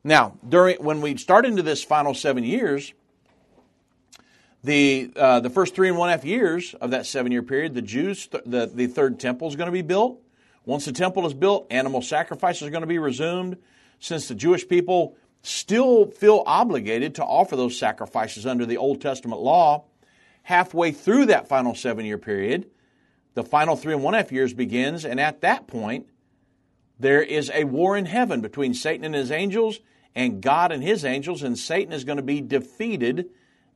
Now, 0.04 0.36
during 0.46 0.76
when 0.76 1.00
we 1.00 1.16
start 1.16 1.46
into 1.46 1.62
this 1.62 1.82
final 1.82 2.12
seven 2.12 2.44
years, 2.44 2.92
the 4.62 5.10
uh, 5.16 5.40
the 5.40 5.48
first 5.48 5.74
three 5.74 5.88
and 5.88 5.96
one 5.96 6.10
half 6.10 6.24
years 6.24 6.74
of 6.74 6.90
that 6.90 7.06
seven 7.06 7.32
year 7.32 7.42
period, 7.42 7.74
the 7.74 7.82
Jews, 7.82 8.26
th- 8.26 8.44
the 8.44 8.66
the 8.66 8.86
third 8.86 9.18
temple 9.18 9.48
is 9.48 9.56
going 9.56 9.68
to 9.68 9.72
be 9.72 9.82
built. 9.82 10.20
Once 10.66 10.84
the 10.84 10.92
temple 10.92 11.26
is 11.26 11.32
built, 11.32 11.66
animal 11.70 12.02
sacrifices 12.02 12.68
are 12.68 12.70
going 12.70 12.82
to 12.82 12.86
be 12.86 12.98
resumed. 12.98 13.56
Since 13.98 14.28
the 14.28 14.34
Jewish 14.34 14.68
people 14.68 15.16
still 15.42 16.06
feel 16.06 16.42
obligated 16.46 17.14
to 17.14 17.24
offer 17.24 17.56
those 17.56 17.78
sacrifices 17.78 18.46
under 18.46 18.66
the 18.66 18.76
Old 18.76 19.00
Testament 19.00 19.40
law, 19.40 19.84
halfway 20.42 20.92
through 20.92 21.26
that 21.26 21.48
final 21.48 21.74
seven 21.74 22.04
year 22.04 22.18
period, 22.18 22.66
the 23.32 23.42
final 23.42 23.74
three 23.74 23.94
and 23.94 24.02
one 24.02 24.12
half 24.12 24.30
years 24.30 24.52
begins, 24.52 25.06
and 25.06 25.18
at 25.18 25.40
that 25.40 25.66
point, 25.66 26.06
there 26.98 27.22
is 27.22 27.50
a 27.54 27.64
war 27.64 27.96
in 27.96 28.04
heaven 28.04 28.42
between 28.42 28.74
Satan 28.74 29.06
and 29.06 29.14
his 29.14 29.30
angels 29.30 29.80
and 30.14 30.40
God 30.40 30.72
and 30.72 30.82
his 30.82 31.04
angels, 31.04 31.42
and 31.42 31.58
Satan 31.58 31.92
is 31.92 32.04
going 32.04 32.18
to 32.18 32.22
be 32.22 32.40
defeated. 32.40 33.30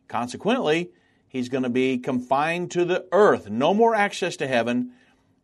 Consequently, 0.06 0.90
he's 1.28 1.48
going 1.48 1.64
to 1.64 1.70
be 1.70 1.98
confined 1.98 2.70
to 2.72 2.84
the 2.84 3.06
earth, 3.12 3.50
no 3.50 3.74
more 3.74 3.94
access 3.94 4.36
to 4.36 4.46
heaven, 4.46 4.92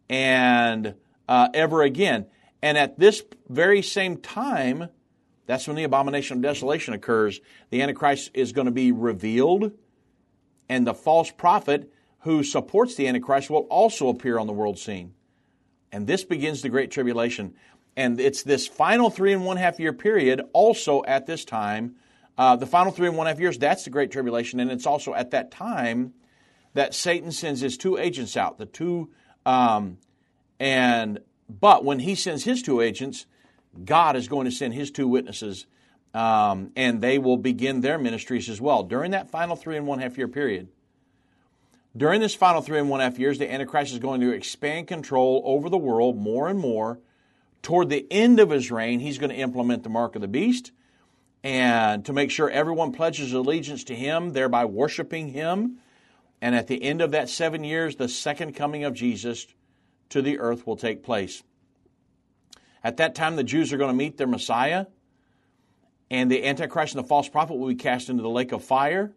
and 0.08 0.94
uh, 1.28 1.48
ever 1.54 1.82
again. 1.82 2.26
And 2.62 2.78
at 2.78 2.98
this 2.98 3.22
very 3.48 3.82
same 3.82 4.18
time, 4.18 4.88
that's 5.46 5.66
when 5.66 5.76
the 5.76 5.84
abomination 5.84 6.38
of 6.38 6.42
desolation 6.42 6.94
occurs. 6.94 7.40
The 7.70 7.82
Antichrist 7.82 8.30
is 8.34 8.52
going 8.52 8.66
to 8.66 8.72
be 8.72 8.92
revealed, 8.92 9.72
and 10.68 10.86
the 10.86 10.94
false 10.94 11.30
prophet 11.30 11.92
who 12.20 12.42
supports 12.42 12.94
the 12.94 13.06
Antichrist 13.06 13.50
will 13.50 13.66
also 13.70 14.08
appear 14.08 14.38
on 14.38 14.46
the 14.46 14.52
world 14.52 14.78
scene. 14.78 15.12
And 15.92 16.06
this 16.06 16.24
begins 16.24 16.62
the 16.62 16.70
Great 16.70 16.90
Tribulation. 16.90 17.54
And 17.96 18.20
it's 18.20 18.42
this 18.42 18.66
final 18.66 19.10
three 19.10 19.32
and 19.32 19.44
one 19.44 19.56
half 19.56 19.78
year 19.78 19.92
period, 19.92 20.42
also 20.52 21.04
at 21.04 21.26
this 21.26 21.44
time, 21.44 21.96
uh, 22.36 22.56
the 22.56 22.66
final 22.66 22.90
three 22.90 23.06
and 23.06 23.16
one 23.16 23.26
half 23.26 23.38
years, 23.38 23.58
that's 23.58 23.84
the 23.84 23.90
Great 23.90 24.10
Tribulation. 24.10 24.58
And 24.60 24.70
it's 24.70 24.86
also 24.86 25.14
at 25.14 25.30
that 25.30 25.50
time 25.50 26.14
that 26.74 26.94
Satan 26.94 27.30
sends 27.30 27.60
his 27.60 27.76
two 27.76 27.96
agents 27.96 28.36
out, 28.36 28.58
the 28.58 28.66
two 28.66 29.10
um, 29.46 29.98
and 30.58 31.20
but 31.48 31.84
when 31.84 31.98
he 31.98 32.14
sends 32.14 32.44
his 32.44 32.62
two 32.62 32.80
agents, 32.80 33.26
God 33.84 34.16
is 34.16 34.28
going 34.28 34.46
to 34.46 34.50
send 34.50 34.74
his 34.74 34.90
two 34.90 35.06
witnesses, 35.06 35.66
um, 36.14 36.70
and 36.76 37.02
they 37.02 37.18
will 37.18 37.36
begin 37.36 37.80
their 37.80 37.98
ministries 37.98 38.48
as 38.48 38.60
well 38.60 38.82
during 38.82 39.10
that 39.10 39.30
final 39.30 39.56
three 39.56 39.76
and 39.76 39.86
one 39.86 39.98
half 39.98 40.16
year 40.16 40.28
period. 40.28 40.68
During 41.96 42.20
this 42.20 42.34
final 42.34 42.60
three 42.60 42.78
and 42.78 42.88
one 42.88 43.00
half 43.00 43.18
years, 43.18 43.38
the 43.38 43.52
Antichrist 43.52 43.92
is 43.92 43.98
going 43.98 44.20
to 44.20 44.30
expand 44.30 44.88
control 44.88 45.42
over 45.44 45.68
the 45.68 45.78
world 45.78 46.16
more 46.16 46.48
and 46.48 46.58
more. 46.58 46.98
Toward 47.64 47.88
the 47.88 48.06
end 48.10 48.40
of 48.40 48.50
his 48.50 48.70
reign, 48.70 49.00
he's 49.00 49.16
going 49.16 49.30
to 49.30 49.36
implement 49.36 49.82
the 49.82 49.88
mark 49.88 50.14
of 50.14 50.20
the 50.20 50.28
beast 50.28 50.70
and 51.42 52.04
to 52.04 52.12
make 52.12 52.30
sure 52.30 52.50
everyone 52.50 52.92
pledges 52.92 53.32
allegiance 53.32 53.84
to 53.84 53.94
him, 53.94 54.34
thereby 54.34 54.66
worshiping 54.66 55.30
him. 55.30 55.78
And 56.42 56.54
at 56.54 56.66
the 56.66 56.82
end 56.82 57.00
of 57.00 57.12
that 57.12 57.30
seven 57.30 57.64
years, 57.64 57.96
the 57.96 58.06
second 58.06 58.54
coming 58.54 58.84
of 58.84 58.92
Jesus 58.92 59.46
to 60.10 60.20
the 60.20 60.40
earth 60.40 60.66
will 60.66 60.76
take 60.76 61.02
place. 61.02 61.42
At 62.82 62.98
that 62.98 63.14
time, 63.14 63.36
the 63.36 63.42
Jews 63.42 63.72
are 63.72 63.78
going 63.78 63.90
to 63.90 63.96
meet 63.96 64.18
their 64.18 64.26
Messiah, 64.26 64.84
and 66.10 66.30
the 66.30 66.44
Antichrist 66.44 66.94
and 66.94 67.02
the 67.02 67.08
false 67.08 67.30
prophet 67.30 67.56
will 67.56 67.68
be 67.68 67.76
cast 67.76 68.10
into 68.10 68.22
the 68.22 68.28
lake 68.28 68.52
of 68.52 68.62
fire. 68.62 69.10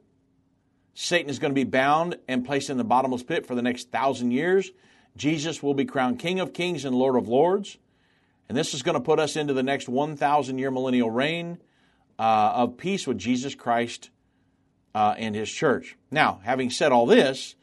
Satan 0.94 1.30
is 1.30 1.40
going 1.40 1.52
to 1.52 1.56
be 1.56 1.66
bound 1.66 2.16
and 2.30 2.46
placed 2.46 2.70
in 2.70 2.78
the 2.78 2.86
bottomless 2.86 3.24
pit 3.24 3.46
for 3.46 3.56
the 3.56 3.62
next 3.62 3.92
thousand 3.92 4.32
years. 4.32 4.72
Jesus 5.18 5.62
will 5.62 5.74
be 5.74 5.84
crowned 5.84 6.20
King 6.20 6.40
of 6.40 6.54
Kings 6.54 6.86
and 6.86 6.96
Lord 6.96 7.18
of 7.18 7.28
Lords. 7.28 7.78
And 8.50 8.58
this 8.58 8.74
is 8.74 8.82
going 8.82 8.96
to 8.96 9.02
put 9.02 9.20
us 9.20 9.36
into 9.36 9.54
the 9.54 9.64
next 9.64 9.90
1,000 9.90 10.58
year 10.58 10.72
millennial 10.72 11.12
reign 11.12 11.58
uh, 12.18 12.52
of 12.56 12.78
peace 12.78 13.06
with 13.06 13.18
Jesus 13.18 13.56
Christ 13.56 14.10
uh, 14.96 15.16
and 15.18 15.36
his 15.36 15.50
church. 15.50 15.98
Now, 16.10 16.40
having 16.44 16.70
said 16.70 16.92
all 16.92 17.06
this, 17.06 17.56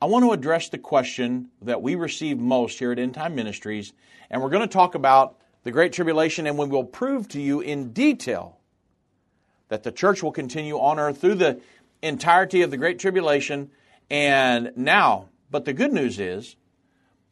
I 0.00 0.06
want 0.06 0.24
to 0.24 0.32
address 0.32 0.68
the 0.68 0.78
question 0.78 1.50
that 1.62 1.82
we 1.82 1.94
receive 1.94 2.38
most 2.38 2.78
here 2.78 2.92
at 2.92 2.98
End 2.98 3.14
Time 3.14 3.34
Ministries, 3.34 3.92
and 4.30 4.42
we're 4.42 4.50
going 4.50 4.66
to 4.66 4.72
talk 4.72 4.94
about 4.94 5.36
the 5.62 5.70
Great 5.70 5.92
Tribulation, 5.92 6.46
and 6.46 6.58
we 6.58 6.66
will 6.66 6.84
prove 6.84 7.28
to 7.28 7.40
you 7.40 7.60
in 7.60 7.92
detail 7.92 8.58
that 9.68 9.82
the 9.82 9.92
church 9.92 10.22
will 10.22 10.32
continue 10.32 10.78
on 10.78 10.98
earth 10.98 11.20
through 11.20 11.36
the 11.36 11.60
entirety 12.02 12.62
of 12.62 12.70
the 12.70 12.76
Great 12.76 12.98
Tribulation. 12.98 13.70
And 14.10 14.72
now, 14.76 15.28
but 15.50 15.64
the 15.64 15.72
good 15.72 15.92
news 15.92 16.20
is 16.20 16.56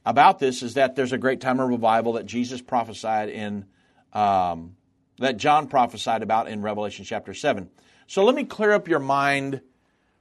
about 0.05 0.39
this 0.39 0.63
is 0.63 0.75
that 0.75 0.97
there's 0.97 1.13
a 1.13 1.19
great 1.19 1.41
time 1.41 1.61
of 1.61 1.69
revival 1.69 2.15
that 2.15 2.27
Jesus 2.27 2.61
prophesied 2.61 3.29
in, 3.29 3.67
um, 4.13 4.77
that 5.19 5.37
John 5.37 5.69
prophesied 5.69 6.23
about 6.23 6.49
in 6.49 6.63
Revelation 6.63 7.05
chapter 7.05 7.35
7. 7.35 7.71
So 8.07 8.25
let 8.25 8.35
me 8.35 8.45
clear 8.45 8.73
up 8.73 8.89
your 8.89 8.99
mind 8.99 9.61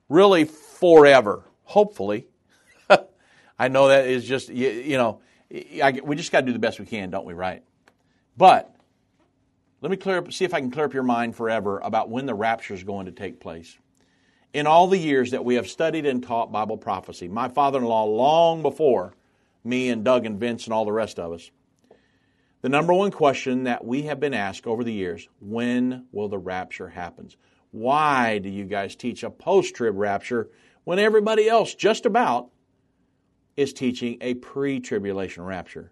really 0.07 0.45
forever, 0.45 1.43
hopefully, 1.63 2.27
I 3.59 3.67
know 3.69 3.87
that 3.87 4.07
is 4.07 4.25
just, 4.25 4.49
you, 4.49 4.69
you 4.69 4.97
know, 4.97 5.21
I, 5.81 5.99
we 6.03 6.15
just 6.15 6.31
got 6.31 6.41
to 6.41 6.45
do 6.45 6.53
the 6.53 6.59
best 6.59 6.79
we 6.79 6.85
can, 6.85 7.09
don't 7.09 7.25
we, 7.25 7.33
right? 7.33 7.63
But 8.37 8.73
let 9.81 9.89
me 9.89 9.97
clear 9.97 10.19
up, 10.19 10.31
see 10.31 10.45
if 10.45 10.53
I 10.53 10.59
can 10.59 10.71
clear 10.71 10.85
up 10.85 10.93
your 10.93 11.03
mind 11.03 11.35
forever 11.35 11.79
about 11.79 12.09
when 12.09 12.25
the 12.25 12.33
rapture 12.35 12.73
is 12.73 12.83
going 12.83 13.07
to 13.07 13.11
take 13.11 13.39
place. 13.39 13.77
in 14.53 14.67
all 14.67 14.87
the 14.87 14.97
years 14.97 15.31
that 15.31 15.45
we 15.45 15.55
have 15.55 15.67
studied 15.67 16.05
and 16.05 16.23
taught 16.23 16.51
Bible 16.51 16.77
prophecy, 16.77 17.27
my 17.27 17.47
father 17.47 17.79
in 17.79 17.85
law, 17.85 18.03
long 18.03 18.61
before 18.61 19.13
me 19.63 19.89
and 19.89 20.03
Doug 20.03 20.25
and 20.25 20.39
Vince 20.39 20.65
and 20.65 20.73
all 20.73 20.85
the 20.85 20.91
rest 20.91 21.19
of 21.19 21.31
us, 21.31 21.51
the 22.61 22.69
number 22.69 22.93
one 22.93 23.11
question 23.11 23.63
that 23.63 23.83
we 23.83 24.03
have 24.03 24.19
been 24.19 24.33
asked 24.33 24.67
over 24.67 24.83
the 24.83 24.93
years 24.93 25.27
when 25.39 26.05
will 26.11 26.29
the 26.29 26.37
rapture 26.37 26.89
happen? 26.89 27.29
Why 27.71 28.37
do 28.37 28.49
you 28.49 28.65
guys 28.65 28.95
teach 28.95 29.23
a 29.23 29.29
post 29.29 29.75
trib 29.75 29.97
rapture 29.97 30.49
when 30.83 30.99
everybody 30.99 31.47
else, 31.47 31.73
just 31.73 32.05
about, 32.05 32.49
is 33.55 33.73
teaching 33.73 34.17
a 34.21 34.35
pre 34.35 34.79
tribulation 34.79 35.43
rapture? 35.43 35.91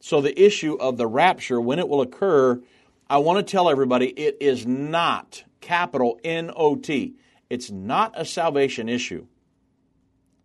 So, 0.00 0.20
the 0.20 0.40
issue 0.40 0.74
of 0.74 0.96
the 0.96 1.06
rapture, 1.06 1.60
when 1.60 1.78
it 1.78 1.88
will 1.88 2.00
occur, 2.00 2.62
I 3.08 3.18
want 3.18 3.44
to 3.44 3.50
tell 3.50 3.68
everybody 3.68 4.08
it 4.08 4.38
is 4.40 4.66
not 4.66 5.44
capital 5.60 6.18
N 6.24 6.50
O 6.56 6.76
T. 6.76 7.16
It's 7.50 7.70
not 7.70 8.12
a 8.16 8.24
salvation 8.24 8.88
issue. 8.88 9.26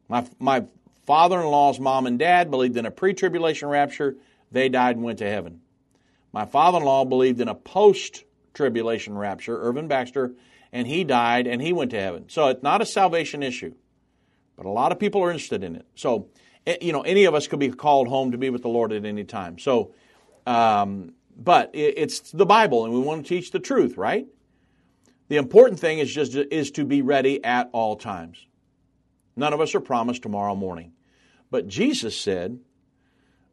My, 0.10 0.28
my 0.40 0.66
father 1.06 1.40
in 1.40 1.48
law's 1.48 1.80
mom 1.80 2.08
and 2.08 2.20
dad 2.20 2.50
believed 2.50 2.78
in 2.78 2.86
a 2.86 2.92
pre 2.92 3.14
tribulation 3.14 3.68
rapture. 3.68 4.16
They 4.52 4.70
died 4.70 4.96
and 4.96 5.06
went 5.06 5.20
to 5.20 5.30
heaven. 5.30 5.62
My 6.32 6.46
father 6.46 6.80
in 6.80 6.84
law 6.84 7.06
believed 7.06 7.40
in 7.42 7.48
a 7.48 7.56
post 7.56 8.24
tribulation 8.54 9.18
rapture, 9.18 9.58
Irvin 9.62 9.88
Baxter, 9.88 10.34
and 10.72 10.88
he 10.88 11.04
died 11.04 11.48
and 11.48 11.62
he 11.62 11.74
went 11.74 11.92
to 11.92 12.00
heaven. 12.00 12.26
So 12.28 12.48
it's 12.48 12.64
not 12.64 12.82
a 12.82 12.86
salvation 12.86 13.44
issue, 13.44 13.74
but 14.58 14.66
a 14.66 14.70
lot 14.70 14.92
of 14.92 15.00
people 15.00 15.22
are 15.24 15.32
interested 15.32 15.64
in 15.64 15.76
it. 15.76 15.86
So, 15.96 16.28
eh, 16.68 16.78
you 16.82 16.92
know, 16.92 17.02
any 17.02 17.26
of 17.26 17.36
us 17.36 17.48
could 17.48 17.60
be 17.60 17.70
called 17.70 18.08
home 18.08 18.32
to 18.32 18.38
be 18.38 18.50
with 18.50 18.62
the 18.62 18.70
Lord 18.70 18.92
at 18.92 19.06
any 19.06 19.24
time. 19.24 19.60
So, 19.60 19.94
um, 20.46 21.14
but 21.38 21.72
it's 21.74 22.32
the 22.32 22.46
Bible 22.46 22.86
and 22.86 22.94
we 22.94 23.00
want 23.00 23.26
to 23.26 23.30
teach 23.30 23.52
the 23.52 23.60
truth, 23.60 23.98
right? 23.98 24.26
The 25.28 25.38
important 25.38 25.80
thing 25.80 26.00
is 26.00 26.14
just 26.14 26.36
is 26.36 26.72
to 26.72 26.86
be 26.86 27.02
ready 27.02 27.44
at 27.44 27.70
all 27.74 27.96
times. 27.96 28.46
None 29.36 29.54
of 29.54 29.60
us 29.60 29.76
are 29.76 29.82
promised 29.82 30.22
tomorrow 30.22 30.56
morning. 30.56 30.94
But 31.52 31.68
Jesus 31.68 32.20
said 32.20 32.60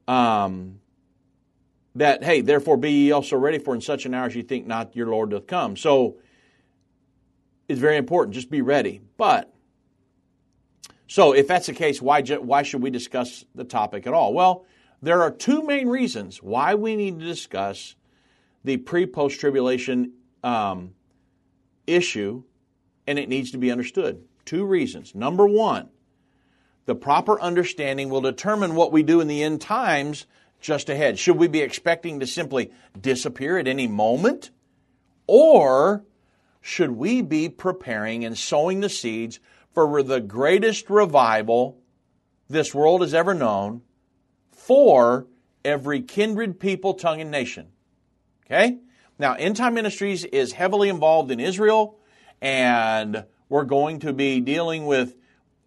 um, 0.09 0.81
that, 1.95 2.25
hey, 2.25 2.41
therefore 2.41 2.77
be 2.77 2.91
ye 2.91 3.13
also 3.13 3.37
ready, 3.37 3.59
for 3.59 3.75
in 3.75 3.81
such 3.81 4.07
an 4.07 4.15
hour 4.15 4.27
as 4.27 4.35
ye 4.35 4.43
think 4.43 4.67
not 4.67 4.97
your 4.97 5.09
Lord 5.09 5.31
doth 5.31 5.47
come. 5.47 5.77
So 5.77 6.17
it's 7.69 7.81
very 7.81 7.97
important. 7.97 8.35
Just 8.35 8.51
be 8.51 8.61
ready. 8.61 9.01
But, 9.17 9.53
so 11.07 11.33
if 11.33 11.47
that's 11.47 11.67
the 11.67 11.75
case, 11.75 12.01
why, 12.01 12.23
why 12.23 12.63
should 12.63 12.83
we 12.83 12.91
discuss 12.91 13.45
the 13.55 13.65
topic 13.65 14.07
at 14.07 14.15
all? 14.15 14.33
Well, 14.33 14.65
there 15.03 15.23
are 15.23 15.31
two 15.31 15.63
main 15.63 15.89
reasons 15.89 16.43
why 16.43 16.75
we 16.75 16.97
need 16.97 17.19
to 17.19 17.27
discuss 17.27 17.97
the 18.65 18.77
pre 18.77 19.07
post 19.07 19.41
tribulation 19.41 20.13
um, 20.45 20.95
issue, 21.87 22.45
and 23.07 23.19
it 23.19 23.29
needs 23.29 23.51
to 23.51 23.59
be 23.59 23.71
understood. 23.71 24.23
Two 24.45 24.65
reasons. 24.65 25.15
Number 25.15 25.47
one, 25.47 25.89
the 26.87 26.95
proper 26.95 27.41
understanding 27.41 28.09
will 28.09 28.21
determine 28.21 28.75
what 28.75 28.93
we 28.93 29.03
do 29.03 29.21
in 29.21 29.29
the 29.29 29.43
end 29.43 29.61
times 29.61 30.27
just 30.61 30.89
ahead. 30.89 31.19
Should 31.19 31.37
we 31.37 31.49
be 31.49 31.61
expecting 31.61 32.21
to 32.21 32.27
simply 32.27 32.71
disappear 32.99 33.59
at 33.59 33.69
any 33.69 33.89
moment? 33.89 34.51
Or 35.27 36.05
should 36.61 36.93
we 36.93 37.23
be 37.23 37.49
preparing 37.49 38.25
and 38.25 38.39
sowing 38.39 38.81
the 38.81 38.89
seeds 38.89 39.41
for 39.73 40.03
the 40.03 40.21
greatest 40.21 40.89
revival 40.89 41.79
this 42.49 42.75
world 42.75 43.01
has 43.01 43.15
ever 43.15 43.35
known 43.35 43.83
for 44.53 45.27
every 45.65 46.01
kindred 46.01 46.61
people, 46.61 46.95
tongue, 46.95 47.21
and 47.21 47.31
nation? 47.31 47.69
Okay? 48.47 48.79
Now, 49.19 49.35
End 49.35 49.57
Time 49.57 49.75
Ministries 49.75 50.25
is 50.25 50.53
heavily 50.53 50.89
involved 50.89 51.31
in 51.31 51.41
Israel, 51.41 51.99
and 52.41 53.25
we're 53.49 53.65
going 53.65 54.01
to 54.01 54.13
be 54.13 54.41
dealing 54.41 54.87
with 54.87 55.17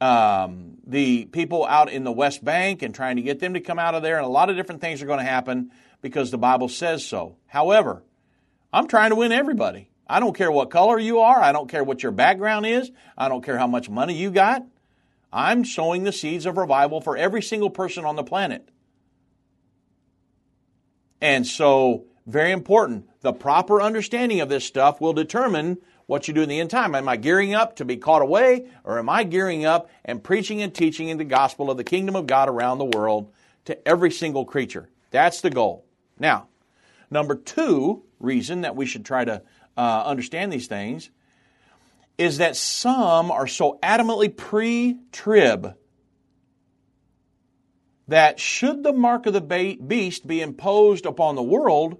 um, 0.01 0.77
the 0.85 1.25
people 1.25 1.65
out 1.65 1.91
in 1.91 2.03
the 2.03 2.11
West 2.11 2.43
Bank 2.43 2.81
and 2.81 2.93
trying 2.93 3.15
to 3.15 3.21
get 3.21 3.39
them 3.39 3.53
to 3.53 3.59
come 3.59 3.79
out 3.79 3.95
of 3.95 4.03
there, 4.03 4.17
and 4.17 4.25
a 4.25 4.29
lot 4.29 4.49
of 4.49 4.55
different 4.55 4.81
things 4.81 5.01
are 5.01 5.05
going 5.05 5.19
to 5.19 5.25
happen 5.25 5.71
because 6.01 6.31
the 6.31 6.37
Bible 6.37 6.69
says 6.69 7.05
so. 7.05 7.37
However, 7.47 8.03
I'm 8.73 8.87
trying 8.87 9.11
to 9.11 9.15
win 9.15 9.31
everybody. 9.31 9.89
I 10.07 10.19
don't 10.19 10.35
care 10.35 10.51
what 10.51 10.69
color 10.69 10.99
you 10.99 11.19
are. 11.19 11.39
I 11.39 11.51
don't 11.51 11.69
care 11.69 11.83
what 11.83 12.03
your 12.03 12.11
background 12.11 12.65
is. 12.65 12.91
I 13.17 13.29
don't 13.29 13.43
care 13.43 13.57
how 13.57 13.67
much 13.67 13.89
money 13.89 14.13
you 14.13 14.31
got. 14.31 14.63
I'm 15.33 15.65
sowing 15.65 16.03
the 16.03 16.11
seeds 16.11 16.45
of 16.45 16.57
revival 16.57 17.01
for 17.01 17.17
every 17.17 17.41
single 17.41 17.69
person 17.69 18.05
on 18.05 18.15
the 18.15 18.23
planet. 18.23 18.69
And 21.19 21.47
so, 21.47 22.05
very 22.27 22.51
important, 22.51 23.09
the 23.21 23.33
proper 23.33 23.81
understanding 23.81 24.41
of 24.41 24.49
this 24.49 24.65
stuff 24.65 25.01
will 25.01 25.13
determine 25.13 25.77
what 26.07 26.27
you 26.27 26.33
do 26.33 26.41
in 26.41 26.49
the 26.49 26.59
end 26.59 26.69
time. 26.69 26.95
Am 26.95 27.07
I 27.09 27.17
gearing 27.17 27.53
up 27.53 27.77
to 27.77 27.85
be 27.85 27.97
caught 27.97 28.21
away, 28.21 28.67
or 28.83 28.99
am 28.99 29.09
I 29.09 29.23
gearing 29.23 29.65
up 29.65 29.89
and 30.03 30.23
preaching 30.23 30.61
and 30.61 30.73
teaching 30.73 31.09
in 31.09 31.17
the 31.17 31.23
gospel 31.23 31.71
of 31.71 31.77
the 31.77 31.83
kingdom 31.83 32.15
of 32.15 32.27
God 32.27 32.49
around 32.49 32.77
the 32.77 32.85
world 32.85 33.31
to 33.65 33.87
every 33.87 34.11
single 34.11 34.45
creature? 34.45 34.89
That's 35.11 35.41
the 35.41 35.49
goal. 35.49 35.85
Now, 36.19 36.47
number 37.09 37.35
two 37.35 38.03
reason 38.19 38.61
that 38.61 38.75
we 38.75 38.85
should 38.85 39.05
try 39.05 39.25
to 39.25 39.41
uh, 39.77 40.03
understand 40.05 40.51
these 40.53 40.67
things 40.67 41.09
is 42.17 42.37
that 42.37 42.55
some 42.55 43.31
are 43.31 43.47
so 43.47 43.77
adamantly 43.83 44.35
pre 44.35 44.97
trib 45.11 45.75
that 48.07 48.39
should 48.39 48.83
the 48.83 48.93
mark 48.93 49.25
of 49.25 49.33
the 49.33 49.77
beast 49.85 50.27
be 50.27 50.41
imposed 50.41 51.05
upon 51.05 51.35
the 51.35 51.43
world, 51.43 51.99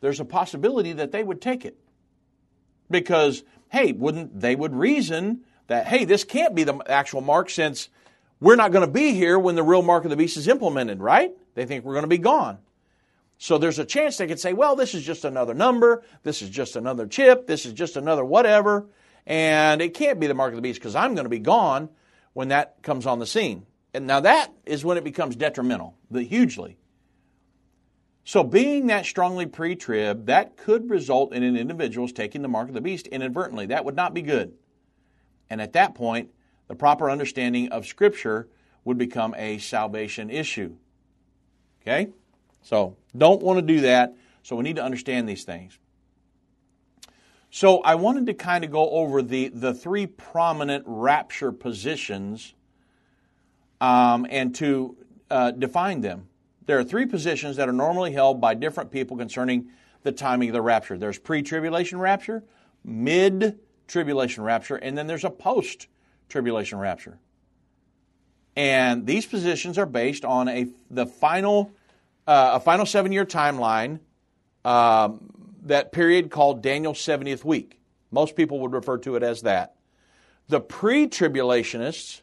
there's 0.00 0.20
a 0.20 0.24
possibility 0.24 0.92
that 0.92 1.10
they 1.10 1.22
would 1.22 1.40
take 1.40 1.64
it 1.64 1.78
because 2.92 3.42
hey, 3.70 3.92
wouldn't 3.92 4.40
they 4.40 4.54
would 4.54 4.74
reason 4.74 5.40
that 5.66 5.86
hey, 5.86 6.04
this 6.04 6.24
can't 6.24 6.54
be 6.54 6.64
the 6.64 6.80
actual 6.86 7.20
mark 7.20 7.50
since 7.50 7.88
we're 8.40 8.56
not 8.56 8.72
going 8.72 8.86
to 8.86 8.92
be 8.92 9.14
here 9.14 9.38
when 9.38 9.54
the 9.54 9.62
real 9.62 9.82
mark 9.82 10.04
of 10.04 10.10
the 10.10 10.16
beast 10.16 10.36
is 10.36 10.48
implemented, 10.48 11.00
right? 11.00 11.32
They 11.54 11.64
think 11.64 11.84
we're 11.84 11.94
going 11.94 12.04
to 12.04 12.08
be 12.08 12.18
gone. 12.18 12.58
So 13.38 13.58
there's 13.58 13.78
a 13.78 13.84
chance 13.84 14.16
they 14.16 14.26
could 14.26 14.38
say, 14.38 14.52
well, 14.52 14.76
this 14.76 14.94
is 14.94 15.04
just 15.04 15.24
another 15.24 15.54
number, 15.54 16.04
this 16.22 16.42
is 16.42 16.50
just 16.50 16.76
another 16.76 17.06
chip, 17.06 17.46
this 17.46 17.66
is 17.66 17.72
just 17.72 17.96
another 17.96 18.24
whatever, 18.24 18.86
and 19.26 19.82
it 19.82 19.94
can't 19.94 20.20
be 20.20 20.26
the 20.26 20.34
mark 20.34 20.50
of 20.52 20.56
the 20.56 20.62
beast 20.62 20.78
because 20.78 20.94
I'm 20.94 21.14
going 21.14 21.24
to 21.24 21.30
be 21.30 21.40
gone 21.40 21.88
when 22.34 22.48
that 22.48 22.82
comes 22.82 23.06
on 23.06 23.18
the 23.18 23.26
scene. 23.26 23.66
And 23.94 24.06
now 24.06 24.20
that 24.20 24.52
is 24.64 24.84
when 24.84 24.96
it 24.96 25.04
becomes 25.04 25.36
detrimental, 25.36 25.96
hugely. 26.12 26.78
So, 28.24 28.44
being 28.44 28.86
that 28.86 29.04
strongly 29.04 29.46
pre 29.46 29.74
trib, 29.74 30.26
that 30.26 30.56
could 30.56 30.90
result 30.90 31.34
in 31.34 31.42
an 31.42 31.56
individual's 31.56 32.12
taking 32.12 32.42
the 32.42 32.48
mark 32.48 32.68
of 32.68 32.74
the 32.74 32.80
beast 32.80 33.08
inadvertently. 33.08 33.66
That 33.66 33.84
would 33.84 33.96
not 33.96 34.14
be 34.14 34.22
good. 34.22 34.54
And 35.50 35.60
at 35.60 35.72
that 35.72 35.94
point, 35.94 36.30
the 36.68 36.76
proper 36.76 37.10
understanding 37.10 37.68
of 37.70 37.84
Scripture 37.84 38.48
would 38.84 38.96
become 38.96 39.34
a 39.36 39.58
salvation 39.58 40.30
issue. 40.30 40.76
Okay? 41.82 42.12
So, 42.62 42.96
don't 43.16 43.42
want 43.42 43.58
to 43.58 43.62
do 43.62 43.80
that. 43.80 44.14
So, 44.44 44.54
we 44.54 44.62
need 44.62 44.76
to 44.76 44.84
understand 44.84 45.28
these 45.28 45.42
things. 45.42 45.78
So, 47.50 47.80
I 47.80 47.96
wanted 47.96 48.26
to 48.26 48.34
kind 48.34 48.62
of 48.62 48.70
go 48.70 48.88
over 48.88 49.20
the, 49.20 49.48
the 49.48 49.74
three 49.74 50.06
prominent 50.06 50.84
rapture 50.86 51.50
positions 51.50 52.54
um, 53.80 54.28
and 54.30 54.54
to 54.54 54.96
uh, 55.28 55.50
define 55.50 56.02
them 56.02 56.28
there 56.66 56.78
are 56.78 56.84
three 56.84 57.06
positions 57.06 57.56
that 57.56 57.68
are 57.68 57.72
normally 57.72 58.12
held 58.12 58.40
by 58.40 58.54
different 58.54 58.90
people 58.90 59.16
concerning 59.16 59.68
the 60.02 60.12
timing 60.12 60.48
of 60.48 60.52
the 60.52 60.62
rapture 60.62 60.98
there's 60.98 61.18
pre 61.18 61.42
tribulation 61.42 61.98
rapture, 61.98 62.42
mid 62.84 63.58
tribulation 63.86 64.42
rapture, 64.42 64.76
and 64.76 64.96
then 64.96 65.06
there's 65.06 65.24
a 65.24 65.30
post 65.30 65.86
tribulation 66.28 66.78
rapture. 66.78 67.18
And 68.56 69.06
these 69.06 69.24
positions 69.26 69.78
are 69.78 69.86
based 69.86 70.24
on 70.24 70.48
a 70.48 70.68
the 70.90 71.06
final 71.06 71.72
uh, 72.26 72.52
a 72.54 72.60
final 72.60 72.86
seven 72.86 73.12
year 73.12 73.24
timeline, 73.24 74.00
um, 74.64 75.30
that 75.62 75.92
period 75.92 76.30
called 76.30 76.62
Daniel's 76.62 76.98
70th 76.98 77.44
week. 77.44 77.80
Most 78.10 78.36
people 78.36 78.60
would 78.60 78.72
refer 78.72 78.98
to 78.98 79.16
it 79.16 79.22
as 79.22 79.42
that. 79.42 79.76
The 80.48 80.60
pre 80.60 81.06
tribulationists, 81.06 82.20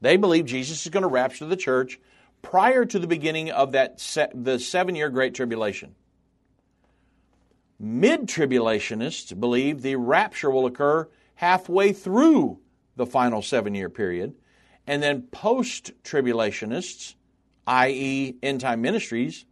they 0.00 0.16
believe 0.16 0.46
Jesus 0.46 0.84
is 0.84 0.90
going 0.90 1.02
to 1.02 1.08
rapture 1.08 1.46
the 1.46 1.56
church 1.56 2.00
prior 2.42 2.84
to 2.84 2.98
the 2.98 3.06
beginning 3.06 3.50
of 3.50 3.72
that 3.72 4.00
se- 4.00 4.32
the 4.34 4.58
seven 4.58 4.94
year 4.94 5.10
Great 5.10 5.34
Tribulation. 5.34 5.94
Mid 7.78 8.26
tribulationists 8.26 9.38
believe 9.38 9.82
the 9.82 9.96
rapture 9.96 10.50
will 10.50 10.66
occur 10.66 11.08
halfway 11.36 11.92
through 11.92 12.58
the 12.96 13.06
final 13.06 13.40
seven 13.40 13.74
year 13.74 13.88
period. 13.88 14.34
And 14.86 15.02
then 15.02 15.22
post 15.22 15.92
tribulationists, 16.02 17.14
i.e., 17.66 18.36
end 18.42 18.60
time 18.60 18.80
ministries, 18.80 19.44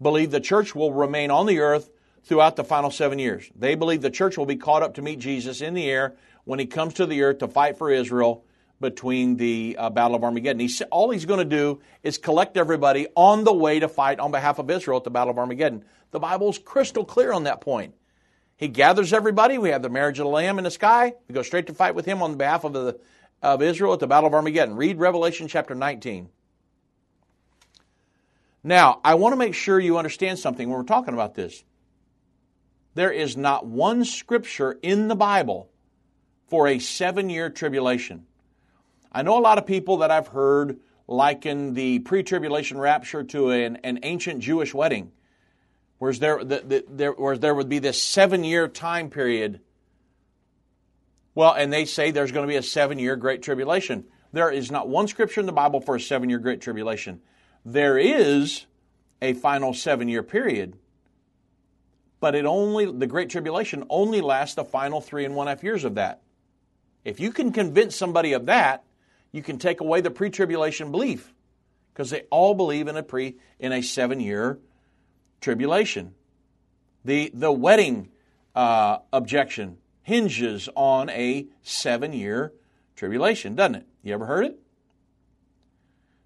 believe 0.00 0.30
the 0.30 0.40
church 0.40 0.74
will 0.74 0.92
remain 0.92 1.30
on 1.30 1.46
the 1.46 1.58
earth 1.58 1.90
throughout 2.24 2.56
the 2.56 2.64
final 2.64 2.90
seven 2.90 3.18
years. 3.18 3.50
They 3.54 3.74
believe 3.74 4.00
the 4.00 4.10
church 4.10 4.38
will 4.38 4.46
be 4.46 4.56
caught 4.56 4.82
up 4.82 4.94
to 4.94 5.02
meet 5.02 5.18
Jesus 5.18 5.60
in 5.60 5.74
the 5.74 5.90
air 5.90 6.16
when 6.44 6.58
he 6.58 6.66
comes 6.66 6.94
to 6.94 7.06
the 7.06 7.22
earth 7.22 7.38
to 7.38 7.48
fight 7.48 7.76
for 7.76 7.90
Israel 7.90 8.44
between 8.80 9.36
the 9.36 9.76
uh, 9.78 9.90
Battle 9.90 10.16
of 10.16 10.24
Armageddon. 10.24 10.58
He's, 10.58 10.80
all 10.90 11.10
he's 11.10 11.26
going 11.26 11.38
to 11.38 11.56
do 11.56 11.80
is 12.02 12.18
collect 12.18 12.56
everybody 12.56 13.06
on 13.14 13.44
the 13.44 13.52
way 13.52 13.80
to 13.80 13.88
fight 13.88 14.18
on 14.18 14.30
behalf 14.30 14.58
of 14.58 14.70
Israel 14.70 14.98
at 14.98 15.04
the 15.04 15.10
Battle 15.10 15.30
of 15.30 15.38
Armageddon. 15.38 15.84
The 16.10 16.18
Bible's 16.18 16.58
crystal 16.58 17.04
clear 17.04 17.32
on 17.32 17.44
that 17.44 17.60
point. 17.60 17.94
He 18.56 18.68
gathers 18.68 19.12
everybody. 19.12 19.58
We 19.58 19.70
have 19.70 19.82
the 19.82 19.88
marriage 19.88 20.18
of 20.18 20.24
the 20.24 20.30
Lamb 20.30 20.58
in 20.58 20.64
the 20.64 20.70
sky. 20.70 21.14
We 21.28 21.34
go 21.34 21.42
straight 21.42 21.66
to 21.68 21.74
fight 21.74 21.94
with 21.94 22.06
him 22.06 22.22
on 22.22 22.36
behalf 22.36 22.64
of, 22.64 22.72
the, 22.72 22.98
of 23.42 23.62
Israel 23.62 23.92
at 23.92 24.00
the 24.00 24.06
Battle 24.06 24.28
of 24.28 24.34
Armageddon. 24.34 24.76
Read 24.76 24.98
Revelation 24.98 25.48
chapter 25.48 25.74
19. 25.74 26.28
Now, 28.62 29.00
I 29.02 29.14
want 29.14 29.32
to 29.32 29.38
make 29.38 29.54
sure 29.54 29.80
you 29.80 29.96
understand 29.96 30.38
something 30.38 30.68
when 30.68 30.76
we're 30.76 30.84
talking 30.84 31.14
about 31.14 31.34
this. 31.34 31.64
There 32.94 33.12
is 33.12 33.36
not 33.36 33.66
one 33.66 34.04
scripture 34.04 34.78
in 34.82 35.08
the 35.08 35.14
Bible 35.14 35.70
for 36.48 36.66
a 36.66 36.78
seven 36.78 37.30
year 37.30 37.48
tribulation. 37.48 38.26
I 39.12 39.22
know 39.22 39.38
a 39.38 39.40
lot 39.40 39.58
of 39.58 39.66
people 39.66 39.98
that 39.98 40.10
I've 40.10 40.28
heard 40.28 40.78
liken 41.06 41.74
the 41.74 41.98
pre 42.00 42.22
tribulation 42.22 42.78
rapture 42.78 43.24
to 43.24 43.50
an, 43.50 43.76
an 43.84 44.00
ancient 44.02 44.40
Jewish 44.40 44.72
wedding 44.72 45.12
whereas 46.00 46.18
there, 46.18 46.42
the, 46.42 46.62
the, 46.66 46.84
there, 46.88 47.12
whereas 47.12 47.38
there 47.38 47.54
would 47.54 47.68
be 47.68 47.78
this 47.78 48.02
seven 48.02 48.42
year 48.42 48.66
time 48.66 49.08
period. 49.08 49.60
Well, 51.36 51.52
and 51.52 51.72
they 51.72 51.84
say 51.84 52.10
there's 52.10 52.32
going 52.32 52.46
to 52.46 52.50
be 52.50 52.56
a 52.56 52.62
seven 52.62 52.98
year 52.98 53.14
great 53.14 53.42
tribulation. 53.42 54.04
There 54.32 54.50
is 54.50 54.70
not 54.70 54.88
one 54.88 55.06
scripture 55.06 55.40
in 55.40 55.46
the 55.46 55.52
Bible 55.52 55.80
for 55.80 55.94
a 55.94 56.00
seven 56.00 56.28
year 56.28 56.40
great 56.40 56.60
tribulation. 56.60 57.20
There 57.64 57.96
is 57.96 58.66
a 59.22 59.34
final 59.34 59.72
seven 59.72 60.08
year 60.08 60.24
period, 60.24 60.76
but 62.18 62.34
it 62.34 62.46
only, 62.46 62.90
the 62.90 63.06
great 63.06 63.30
tribulation 63.30 63.84
only 63.90 64.22
lasts 64.22 64.56
the 64.56 64.64
final 64.64 65.00
three 65.00 65.24
and 65.24 65.36
one 65.36 65.46
half 65.46 65.62
years 65.62 65.84
of 65.84 65.94
that. 65.94 66.22
If 67.04 67.20
you 67.20 67.30
can 67.30 67.52
convince 67.52 67.94
somebody 67.94 68.32
of 68.32 68.46
that, 68.46 68.84
you 69.32 69.42
can 69.42 69.58
take 69.58 69.80
away 69.80 70.00
the 70.00 70.10
pre 70.10 70.30
tribulation 70.30 70.90
belief 70.90 71.32
because 71.92 72.10
they 72.10 72.22
all 72.30 72.54
believe 72.54 72.88
in 72.88 72.96
a 72.96 73.02
pre 73.02 73.36
in 73.58 73.72
a 73.72 73.82
seven 73.82 74.20
year 74.20 74.58
tribulation. 75.40 76.14
The, 77.04 77.30
the 77.32 77.50
wedding 77.50 78.10
uh, 78.54 78.98
objection 79.12 79.78
hinges 80.02 80.68
on 80.74 81.08
a 81.10 81.46
seven 81.62 82.12
year 82.12 82.52
tribulation, 82.96 83.54
doesn't 83.54 83.76
it? 83.76 83.86
You 84.02 84.14
ever 84.14 84.26
heard 84.26 84.46
it? 84.46 84.58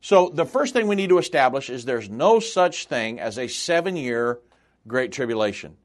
So, 0.00 0.28
the 0.28 0.44
first 0.44 0.74
thing 0.74 0.86
we 0.86 0.96
need 0.96 1.08
to 1.08 1.18
establish 1.18 1.70
is 1.70 1.84
there's 1.84 2.10
no 2.10 2.38
such 2.38 2.86
thing 2.86 3.20
as 3.20 3.38
a 3.38 3.48
seven 3.48 3.96
year 3.96 4.40
great 4.86 5.12
tribulation. 5.12 5.76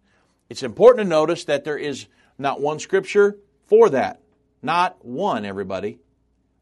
It's 0.49 0.63
important 0.63 1.05
to 1.05 1.09
notice 1.09 1.45
that 1.45 1.63
there 1.63 1.77
is 1.77 2.07
not 2.37 2.59
one 2.59 2.79
scripture 2.79 3.37
for 3.65 3.89
that. 3.91 4.21
Not 4.61 5.05
one, 5.05 5.45
everybody. 5.45 5.99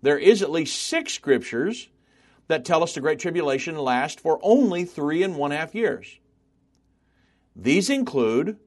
There 0.02 0.18
is 0.18 0.42
at 0.42 0.52
least 0.52 0.82
six 0.82 1.14
scriptures 1.14 1.90
that 2.48 2.66
tell 2.66 2.84
us 2.84 2.94
the 2.94 3.02
Great 3.02 3.20
Tribulation 3.20 3.78
lasts 3.78 4.22
for 4.22 4.40
only 4.42 4.86
three 4.86 5.24
and 5.24 5.36
one 5.36 5.52
half 5.52 5.76
years. 5.76 6.20
These 7.56 7.90
include 7.90 8.58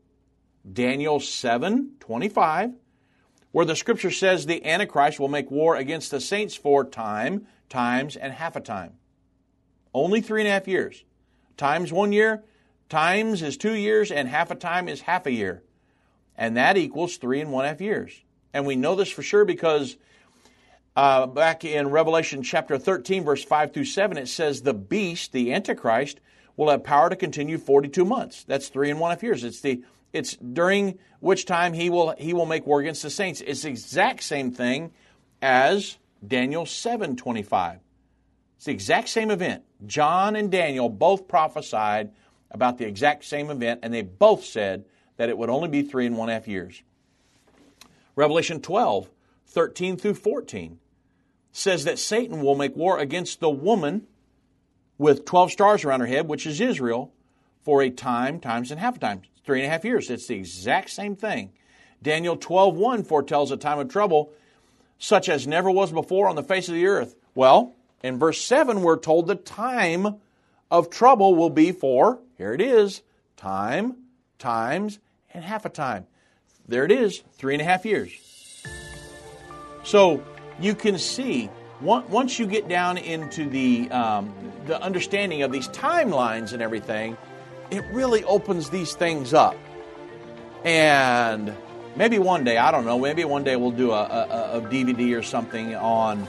Daniel 0.70 1.20
7 1.20 1.92
25, 2.00 2.72
where 3.52 3.64
the 3.64 3.76
scripture 3.76 4.10
says 4.10 4.46
the 4.46 4.64
Antichrist 4.66 5.18
will 5.18 5.28
make 5.28 5.50
war 5.50 5.76
against 5.76 6.10
the 6.10 6.20
saints 6.20 6.54
for 6.54 6.84
time, 6.84 7.46
times, 7.68 8.16
and 8.16 8.32
half 8.32 8.56
a 8.56 8.60
time. 8.60 8.94
Only 9.94 10.20
three 10.20 10.42
and 10.42 10.48
a 10.48 10.52
half 10.52 10.68
years. 10.68 11.04
Times 11.56 11.92
one 11.92 12.12
year, 12.12 12.44
times 12.88 13.42
is 13.42 13.56
two 13.56 13.74
years, 13.74 14.10
and 14.10 14.28
half 14.28 14.50
a 14.50 14.54
time 14.54 14.88
is 14.88 15.02
half 15.02 15.26
a 15.26 15.32
year. 15.32 15.62
And 16.36 16.56
that 16.56 16.76
equals 16.76 17.16
three 17.16 17.40
and 17.40 17.52
one 17.52 17.64
half 17.64 17.80
years. 17.80 18.22
And 18.52 18.66
we 18.66 18.76
know 18.76 18.94
this 18.94 19.10
for 19.10 19.22
sure 19.22 19.44
because 19.44 19.96
uh, 20.96 21.26
back 21.26 21.64
in 21.64 21.88
Revelation 21.88 22.42
chapter 22.42 22.78
13, 22.78 23.24
verse 23.24 23.44
5 23.44 23.72
through 23.72 23.84
7, 23.84 24.18
it 24.18 24.28
says, 24.28 24.62
The 24.62 24.74
beast, 24.74 25.32
the 25.32 25.52
Antichrist, 25.52 26.20
will 26.56 26.70
have 26.70 26.84
power 26.84 27.08
to 27.08 27.16
continue 27.16 27.58
42 27.58 28.04
months. 28.04 28.44
That's 28.44 28.68
three 28.68 28.90
and 28.90 29.00
one 29.00 29.10
half 29.10 29.22
years. 29.22 29.44
It's 29.44 29.60
the 29.60 29.82
it's 30.12 30.36
during 30.36 30.98
which 31.20 31.46
time 31.46 31.72
he 31.72 31.88
will 31.88 32.14
he 32.18 32.34
will 32.34 32.46
make 32.46 32.66
war 32.66 32.80
against 32.80 33.02
the 33.02 33.10
saints. 33.10 33.40
It's 33.40 33.62
the 33.62 33.68
exact 33.68 34.22
same 34.22 34.50
thing 34.50 34.92
as 35.40 35.98
Daniel 36.26 36.64
7:25. 36.66 37.80
It's 38.56 38.66
the 38.66 38.72
exact 38.72 39.08
same 39.08 39.30
event. 39.30 39.64
John 39.86 40.36
and 40.36 40.50
Daniel 40.50 40.88
both 40.88 41.28
prophesied 41.28 42.10
about 42.50 42.76
the 42.76 42.86
exact 42.86 43.24
same 43.24 43.48
event, 43.48 43.80
and 43.82 43.94
they 43.94 44.02
both 44.02 44.44
said 44.44 44.84
that 45.16 45.28
it 45.28 45.38
would 45.38 45.48
only 45.48 45.68
be 45.68 45.82
three 45.82 46.06
and 46.06 46.18
one 46.18 46.28
half 46.28 46.46
years. 46.46 46.82
Revelation 48.16 48.60
12, 48.60 49.08
13 49.50 49.96
through 49.96 50.14
14 50.14 50.78
says 51.52 51.84
that 51.84 51.98
Satan 51.98 52.42
will 52.42 52.54
make 52.54 52.76
war 52.76 52.98
against 52.98 53.40
the 53.40 53.50
woman 53.50 54.06
with 54.98 55.24
12 55.24 55.50
stars 55.50 55.84
around 55.84 56.00
her 56.00 56.06
head, 56.06 56.28
which 56.28 56.46
is 56.46 56.60
Israel, 56.60 57.12
for 57.62 57.82
a 57.82 57.90
time, 57.90 58.38
times, 58.40 58.70
and 58.70 58.78
half 58.78 58.96
a 58.96 59.00
time. 59.00 59.22
Three 59.44 59.60
and 59.60 59.66
a 59.66 59.70
half 59.70 59.84
years. 59.84 60.10
It's 60.10 60.26
the 60.26 60.36
exact 60.36 60.90
same 60.90 61.16
thing. 61.16 61.52
Daniel 62.02 62.36
12.1 62.36 63.06
foretells 63.06 63.50
a 63.50 63.56
time 63.56 63.78
of 63.78 63.88
trouble 63.88 64.32
such 64.98 65.28
as 65.28 65.46
never 65.46 65.70
was 65.70 65.90
before 65.90 66.28
on 66.28 66.36
the 66.36 66.42
face 66.42 66.68
of 66.68 66.74
the 66.74 66.86
earth. 66.86 67.16
Well, 67.34 67.74
in 68.02 68.18
verse 68.18 68.40
7, 68.40 68.82
we're 68.82 68.98
told 68.98 69.26
the 69.26 69.34
time 69.34 70.20
of 70.70 70.90
trouble 70.90 71.34
will 71.34 71.50
be 71.50 71.72
for, 71.72 72.20
here 72.36 72.52
it 72.52 72.60
is, 72.60 73.02
time, 73.36 73.96
times, 74.38 74.98
and 75.32 75.42
half 75.42 75.64
a 75.64 75.70
time. 75.70 76.06
There 76.68 76.84
it 76.84 76.92
is, 76.92 77.22
three 77.32 77.54
and 77.54 77.62
a 77.62 77.64
half 77.64 77.84
years. 77.84 78.29
So 79.84 80.22
you 80.60 80.74
can 80.74 80.98
see 80.98 81.50
once 81.80 82.38
you 82.38 82.46
get 82.46 82.68
down 82.68 82.98
into 82.98 83.48
the, 83.48 83.90
um, 83.90 84.34
the 84.66 84.80
understanding 84.82 85.42
of 85.42 85.50
these 85.50 85.68
timelines 85.68 86.52
and 86.52 86.60
everything, 86.60 87.16
it 87.70 87.84
really 87.92 88.22
opens 88.24 88.70
these 88.70 88.94
things 88.94 89.32
up. 89.32 89.56
And 90.64 91.54
maybe 91.96 92.18
one 92.18 92.44
day, 92.44 92.58
I 92.58 92.70
don't 92.70 92.84
know, 92.84 92.98
maybe 92.98 93.24
one 93.24 93.44
day 93.44 93.56
we'll 93.56 93.70
do 93.70 93.92
a, 93.92 94.02
a, 94.02 94.58
a 94.58 94.60
DVD 94.62 95.18
or 95.18 95.22
something 95.22 95.74
on 95.74 96.28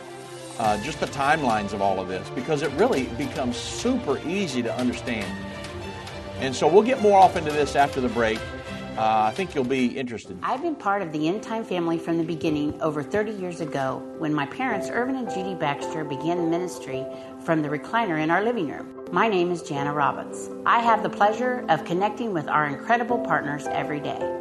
uh, 0.57 0.81
just 0.83 0.99
the 0.99 1.07
timelines 1.07 1.73
of 1.73 1.81
all 1.81 1.99
of 1.99 2.07
this 2.07 2.29
because 2.29 2.61
it 2.61 2.71
really 2.73 3.05
becomes 3.17 3.57
super 3.57 4.19
easy 4.27 4.61
to 4.61 4.73
understand. 4.77 5.29
And 6.39 6.55
so 6.55 6.67
we'll 6.67 6.83
get 6.83 7.01
more 7.01 7.19
off 7.19 7.35
into 7.35 7.51
this 7.51 7.75
after 7.75 7.99
the 7.99 8.09
break. 8.09 8.39
Uh, 8.97 9.23
I 9.23 9.31
think 9.31 9.55
you'll 9.55 9.63
be 9.63 9.97
interested. 9.97 10.37
I've 10.43 10.61
been 10.61 10.75
part 10.75 11.01
of 11.01 11.13
the 11.13 11.27
End 11.27 11.41
Time 11.41 11.63
family 11.63 11.97
from 11.97 12.17
the 12.17 12.23
beginning 12.23 12.79
over 12.81 13.01
30 13.01 13.31
years 13.31 13.61
ago 13.61 14.03
when 14.17 14.33
my 14.33 14.45
parents, 14.45 14.89
Irvin 14.89 15.15
and 15.15 15.29
Judy 15.29 15.55
Baxter, 15.55 16.03
began 16.03 16.49
ministry 16.49 17.05
from 17.39 17.61
the 17.61 17.69
recliner 17.69 18.21
in 18.21 18.29
our 18.29 18.43
living 18.43 18.69
room. 18.69 19.07
My 19.11 19.29
name 19.29 19.49
is 19.49 19.63
Jana 19.63 19.93
Robbins. 19.93 20.49
I 20.65 20.79
have 20.79 21.03
the 21.03 21.09
pleasure 21.09 21.65
of 21.69 21.85
connecting 21.85 22.33
with 22.33 22.47
our 22.49 22.65
incredible 22.65 23.19
partners 23.19 23.65
every 23.67 24.01
day. 24.01 24.40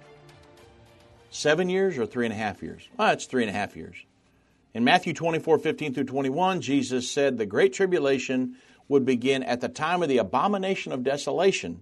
seven 1.41 1.69
years 1.69 1.97
or 1.97 2.05
three 2.05 2.25
and 2.25 2.33
a 2.33 2.37
half 2.37 2.61
years? 2.61 2.87
Well, 2.97 3.11
it's 3.11 3.25
three 3.25 3.43
and 3.43 3.49
a 3.49 3.53
half 3.53 3.75
years. 3.75 3.97
In 4.73 4.83
Matthew 4.83 5.13
24, 5.13 5.59
15 5.59 5.93
through 5.93 6.03
21, 6.05 6.61
Jesus 6.61 7.09
said 7.11 7.37
the 7.37 7.45
Great 7.45 7.73
Tribulation 7.73 8.55
would 8.87 9.05
begin 9.05 9.43
at 9.43 9.61
the 9.61 9.69
time 9.69 10.01
of 10.01 10.09
the 10.09 10.17
abomination 10.17 10.91
of 10.91 11.03
desolation, 11.03 11.81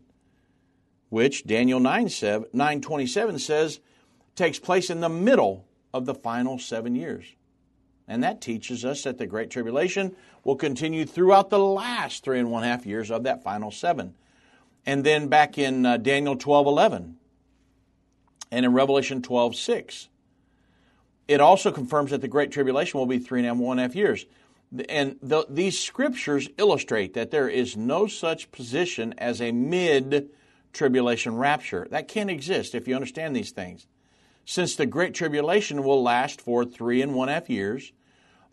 which 1.10 1.46
Daniel 1.46 1.80
9, 1.80 2.10
7, 2.10 2.48
9 2.52 2.82
27 2.82 3.40
says 3.40 3.80
takes 4.36 4.58
place 4.58 4.90
in 4.90 5.02
the 5.02 5.10
middle 5.10 5.66
of 5.94 6.06
the 6.06 6.16
final 6.16 6.58
seven 6.58 6.96
years. 6.96 7.26
And 8.08 8.24
that 8.24 8.42
teaches 8.42 8.84
us 8.84 9.04
that 9.04 9.20
the 9.20 9.28
Great 9.28 9.52
Tribulation 9.52 10.16
will 10.44 10.56
continue 10.56 11.06
throughout 11.06 11.50
the 11.50 11.60
last 11.60 12.24
three 12.24 12.40
and 12.40 12.50
one 12.50 12.64
half 12.64 12.86
years 12.86 13.12
of 13.12 13.24
that 13.24 13.44
final 13.44 13.70
seven. 13.70 14.16
And 14.86 15.04
then 15.04 15.28
back 15.28 15.60
in 15.60 15.86
uh, 15.86 15.98
Daniel 15.98 16.36
12 16.36 16.66
11 16.66 17.19
and 18.52 18.66
in 18.66 18.74
Revelation 18.74 19.22
12 19.22 19.56
6. 19.56 20.10
it 21.28 21.42
also 21.42 21.72
confirms 21.72 22.12
that 22.12 22.22
the 22.22 22.28
Great 22.28 22.52
Tribulation 22.52 23.00
will 23.00 23.06
be 23.06 23.20
three 23.20 23.46
and 23.46 23.60
one 23.60 23.78
half 23.78 23.96
years. 23.96 24.26
And 24.88 25.18
the, 25.22 25.46
these 25.50 25.80
scriptures 25.80 26.48
illustrate 26.58 27.16
that 27.16 27.32
there 27.32 27.50
is 27.50 27.76
no 27.76 28.06
such 28.06 28.52
position 28.52 29.16
as 29.18 29.42
a 29.42 29.52
mid 29.52 30.30
tribulation 30.74 31.36
rapture. 31.36 31.88
That 31.90 32.08
can't 32.08 32.30
exist 32.30 32.76
if 32.76 32.88
you 32.88 32.96
understand 32.96 33.36
these 33.36 33.52
things. 33.52 33.88
Since 34.46 34.76
the 34.76 34.86
Great 34.86 35.14
Tribulation 35.14 35.84
will 35.84 36.02
last 36.02 36.42
for 36.42 36.66
three 36.66 37.02
and 37.02 37.14
one 37.14 37.28
half 37.28 37.50
years, 37.50 37.94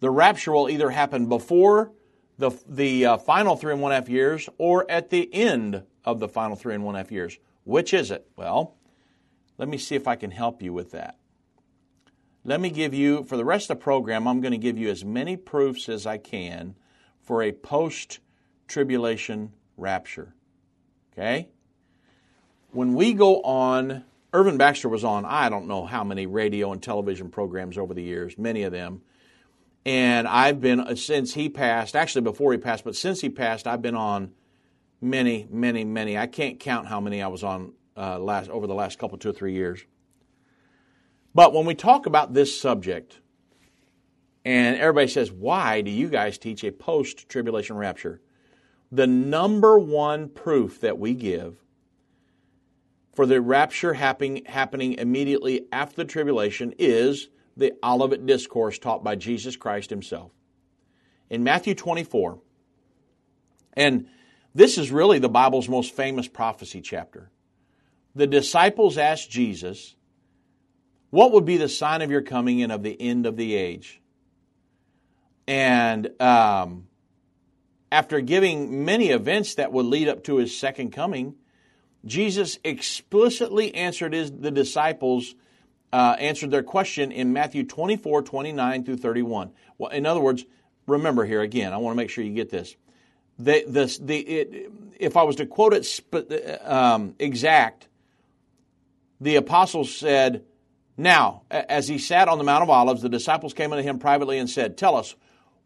the 0.01 0.11
rapture 0.11 0.53
will 0.53 0.69
either 0.69 0.91
happen 0.91 1.29
before 1.29 1.93
the, 2.39 2.51
the 2.69 3.07
uh, 3.07 3.17
final 3.17 3.57
three 3.57 3.73
and 3.73 3.83
one 3.83 3.93
half 3.93 4.09
years 4.09 4.49
or 4.59 4.91
at 4.91 5.11
the 5.11 5.33
end 5.33 5.83
of 6.05 6.21
the 6.21 6.29
final 6.29 6.57
three 6.57 6.75
and 6.75 6.85
one 6.85 6.95
half 6.95 7.11
years. 7.11 7.39
Which 7.65 7.93
is 7.93 8.11
it? 8.11 8.27
Well, 8.37 8.76
let 9.59 9.69
me 9.69 9.79
see 9.79 9.95
if 9.95 10.07
I 10.07 10.17
can 10.17 10.31
help 10.31 10.63
you 10.63 10.73
with 10.73 10.93
that. 10.93 11.17
Let 12.45 12.61
me 12.61 12.71
give 12.71 12.95
you, 12.95 13.25
for 13.25 13.37
the 13.37 13.45
rest 13.45 13.71
of 13.71 13.79
the 13.79 13.83
program, 13.83 14.29
I'm 14.29 14.41
going 14.41 14.53
to 14.53 14.59
give 14.59 14.79
you 14.79 14.89
as 14.89 15.05
many 15.05 15.37
proofs 15.37 15.89
as 15.89 16.07
I 16.07 16.19
can 16.19 16.77
for 17.21 17.43
a 17.43 17.51
post 17.51 18.21
tribulation 18.69 19.53
rapture. 19.77 20.35
Okay? 21.13 21.49
When 22.71 22.95
we 22.95 23.15
go 23.15 23.41
on, 23.43 24.05
Irvin 24.33 24.59
Baxter 24.59 24.89
was 24.89 25.03
on, 25.03 25.25
I 25.25 25.49
don't 25.49 25.67
know 25.67 25.87
how 25.87 26.05
many 26.05 26.27
radio 26.27 26.73
and 26.73 26.83
television 26.83 27.31
programs 27.31 27.79
over 27.79 27.95
the 27.95 28.03
years, 28.03 28.39
many 28.39 28.63
of 28.63 28.73
them. 28.73 29.03
And 29.85 30.29
I've 30.29 30.61
been, 30.61 30.81
uh, 30.81 30.95
since 30.95 31.35
he 31.35 31.49
passed, 31.49 31.97
actually 31.97 32.23
before 32.23 32.53
he 32.53 32.59
passed, 32.59 32.85
but 32.85 32.97
since 32.97 33.21
he 33.21 33.31
passed, 33.31 33.67
I've 33.67 33.83
been 33.83 33.95
on 33.95 34.33
many, 35.01 35.47
many, 35.51 35.85
many. 35.85 36.19
I 36.19 36.27
can't 36.27 36.61
count 36.61 36.87
how 36.87 37.01
many 37.01 37.23
I 37.23 37.29
was 37.29 37.43
on 37.43 37.73
uh, 37.97 38.19
last 38.19 38.51
over 38.51 38.67
the 38.67 38.75
last 38.75 38.99
couple, 38.99 39.19
two 39.19 39.31
or 39.31 39.33
three 39.33 39.55
years. 39.55 39.85
But 41.35 41.53
when 41.53 41.67
we 41.67 41.75
talk 41.75 42.07
about 42.07 42.35
this 42.35 42.59
subject, 42.59 43.19
and 44.45 44.77
everybody 44.77 45.09
says, 45.09 45.31
why 45.31 45.81
do 45.81 45.91
you 45.91 46.09
guys 46.09 46.39
teach 46.39 46.65
a 46.65 46.71
post 46.71 47.29
tribulation 47.29 47.77
rapture? 47.77 48.21
The 48.93 49.07
number 49.07 49.79
one 49.79 50.29
proof 50.29 50.81
that 50.81 50.99
we 50.99 51.15
give 51.15 51.57
for 53.15 53.27
the 53.27 53.41
rapture 53.41 53.95
happening, 53.95 54.45
happening 54.47 54.95
immediately 54.95 55.67
after 55.73 55.97
the 55.97 56.05
tribulation 56.05 56.75
is 56.79 57.29
the 57.57 57.73
Olivet 57.83 58.25
Discourse 58.27 58.79
taught 58.79 59.03
by 59.03 59.17
Jesus 59.17 59.57
Christ 59.57 59.91
himself. 59.91 60.31
In 61.29 61.43
Matthew 61.43 61.75
24, 61.75 62.39
and 63.73 64.07
this 64.55 64.79
is 64.79 64.91
really 64.91 65.19
the 65.19 65.29
Bible's 65.29 65.69
most 65.69 65.95
famous 65.95 66.29
prophecy 66.29 66.81
chapter. 66.81 67.31
The 68.17 68.27
disciples 68.27 68.97
asked 68.97 69.31
Jesus, 69.31 69.95
what 71.11 71.33
would 71.33 71.45
be 71.45 71.59
the 71.59 71.69
sign 71.69 72.01
of 72.01 72.11
your 72.11 72.23
coming 72.23 72.63
and 72.63 72.73
of 72.73 72.83
the 72.83 72.99
end 72.99 73.27
of 73.27 73.37
the 73.37 73.55
age? 73.55 74.01
And 75.47 76.11
um, 76.21 76.87
after 77.93 78.23
giving 78.23 78.87
many 78.87 79.11
events 79.11 79.57
that 79.57 79.71
would 79.71 79.85
lead 79.85 80.09
up 80.09 80.25
to 80.25 80.37
his 80.37 80.57
second 80.57 80.93
coming, 80.93 81.35
Jesus 82.07 82.59
explicitly 82.65 83.75
answered 83.75 84.15
his, 84.15 84.33
the 84.33 84.51
disciples, 84.51 85.35
uh, 85.93 86.17
answered 86.19 86.51
their 86.51 86.63
question 86.63 87.13
in 87.13 87.35
Matthew 87.35 87.65
24, 87.65 88.23
29 88.23 88.85
through 88.85 88.97
31. 88.97 89.51
Well, 89.77 89.91
in 89.91 90.07
other 90.07 90.21
words, 90.21 90.47
remember 90.87 91.27
here 91.27 91.43
again, 91.43 91.75
I 91.75 91.77
want 91.77 91.93
to 91.93 91.97
make 91.99 92.09
sure 92.09 92.25
you 92.25 92.33
get 92.33 92.49
this. 92.49 92.77
The, 93.39 93.65
the, 93.69 93.99
the, 94.01 94.19
it, 94.19 94.73
if 94.99 95.19
I 95.19 95.25
was 95.25 95.37
to 95.37 95.45
quote 95.45 95.75
it 95.75 96.67
um, 96.67 97.15
exact, 97.19 97.89
the 99.21 99.37
apostles 99.37 99.95
said, 99.95 100.45
now, 100.97 101.43
as 101.51 101.89
he 101.89 101.99
sat 101.99 102.29
on 102.29 102.39
the 102.39 102.45
Mount 102.45 102.63
of 102.63 102.71
Olives, 102.71 103.03
the 103.03 103.09
disciples 103.09 103.53
came 103.53 103.73
unto 103.73 103.87
him 103.87 103.99
privately 103.99 104.39
and 104.39 104.49
said, 104.49 104.79
Tell 104.79 104.97
us, 104.97 105.15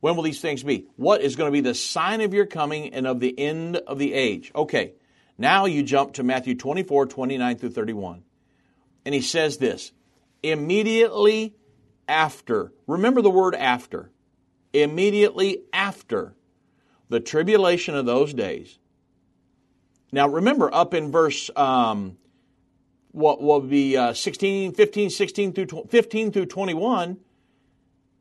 when 0.00 0.16
will 0.16 0.24
these 0.24 0.40
things 0.40 0.62
be? 0.62 0.86
What 0.96 1.20
is 1.20 1.36
going 1.36 1.48
to 1.48 1.52
be 1.52 1.60
the 1.60 1.74
sign 1.74 2.20
of 2.20 2.34
your 2.34 2.46
coming 2.46 2.94
and 2.94 3.06
of 3.06 3.20
the 3.20 3.38
end 3.38 3.76
of 3.76 3.98
the 3.98 4.12
age? 4.12 4.50
Okay, 4.54 4.94
now 5.38 5.66
you 5.66 5.82
jump 5.82 6.14
to 6.14 6.22
Matthew 6.22 6.56
24, 6.56 7.06
29 7.06 7.58
through 7.58 7.70
31. 7.70 8.24
And 9.04 9.14
he 9.14 9.20
says 9.20 9.58
this 9.58 9.92
immediately 10.42 11.54
after, 12.08 12.72
remember 12.86 13.22
the 13.22 13.30
word 13.30 13.54
after, 13.54 14.10
immediately 14.72 15.62
after 15.72 16.34
the 17.08 17.20
tribulation 17.20 17.94
of 17.94 18.06
those 18.06 18.34
days. 18.34 18.78
Now 20.12 20.28
remember, 20.28 20.74
up 20.74 20.92
in 20.92 21.12
verse 21.12 21.50
um, 21.54 22.16
what 23.12 23.42
will 23.42 23.60
be 23.60 23.96
uh, 23.96 24.12
16, 24.12 24.72
15, 24.72 25.10
16 25.10 25.52
through 25.52 25.84
15 25.88 26.32
through 26.32 26.46
21, 26.46 27.18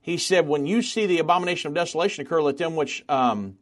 he 0.02 0.18
said, 0.18 0.48
When 0.48 0.66
you 0.66 0.82
see 0.82 1.06
the 1.06 1.20
abomination 1.20 1.68
of 1.68 1.76
desolation 1.76 2.26
occur, 2.26 2.42
let 2.42 2.58
them 2.58 2.76
which 2.76 3.04
um, 3.08 3.58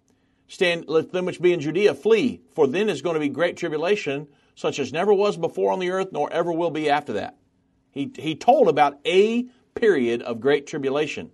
stand, 0.48 0.86
let 0.88 1.12
them 1.12 1.26
which 1.26 1.42
be 1.42 1.54
in 1.54 1.60
Judea 1.60 1.94
flee, 1.96 2.42
for 2.54 2.68
then 2.68 2.90
is 2.90 3.02
going 3.02 3.16
to 3.16 3.20
be 3.20 3.30
great 3.30 3.58
tribulation, 3.58 4.28
such 4.56 4.80
as 4.80 4.94
never 4.94 5.14
was 5.14 5.38
before 5.38 5.72
on 5.72 5.80
the 5.80 5.92
earth, 5.92 6.12
nor 6.12 6.32
ever 6.32 6.52
will 6.52 6.72
be 6.72 6.90
after 6.90 7.14
that. 7.14 7.38
He, 7.92 8.12
he 8.16 8.36
told 8.36 8.68
about 8.68 9.00
a 9.06 9.48
period 9.76 10.22
of 10.22 10.40
great 10.40 10.68
tribulation. 10.68 11.32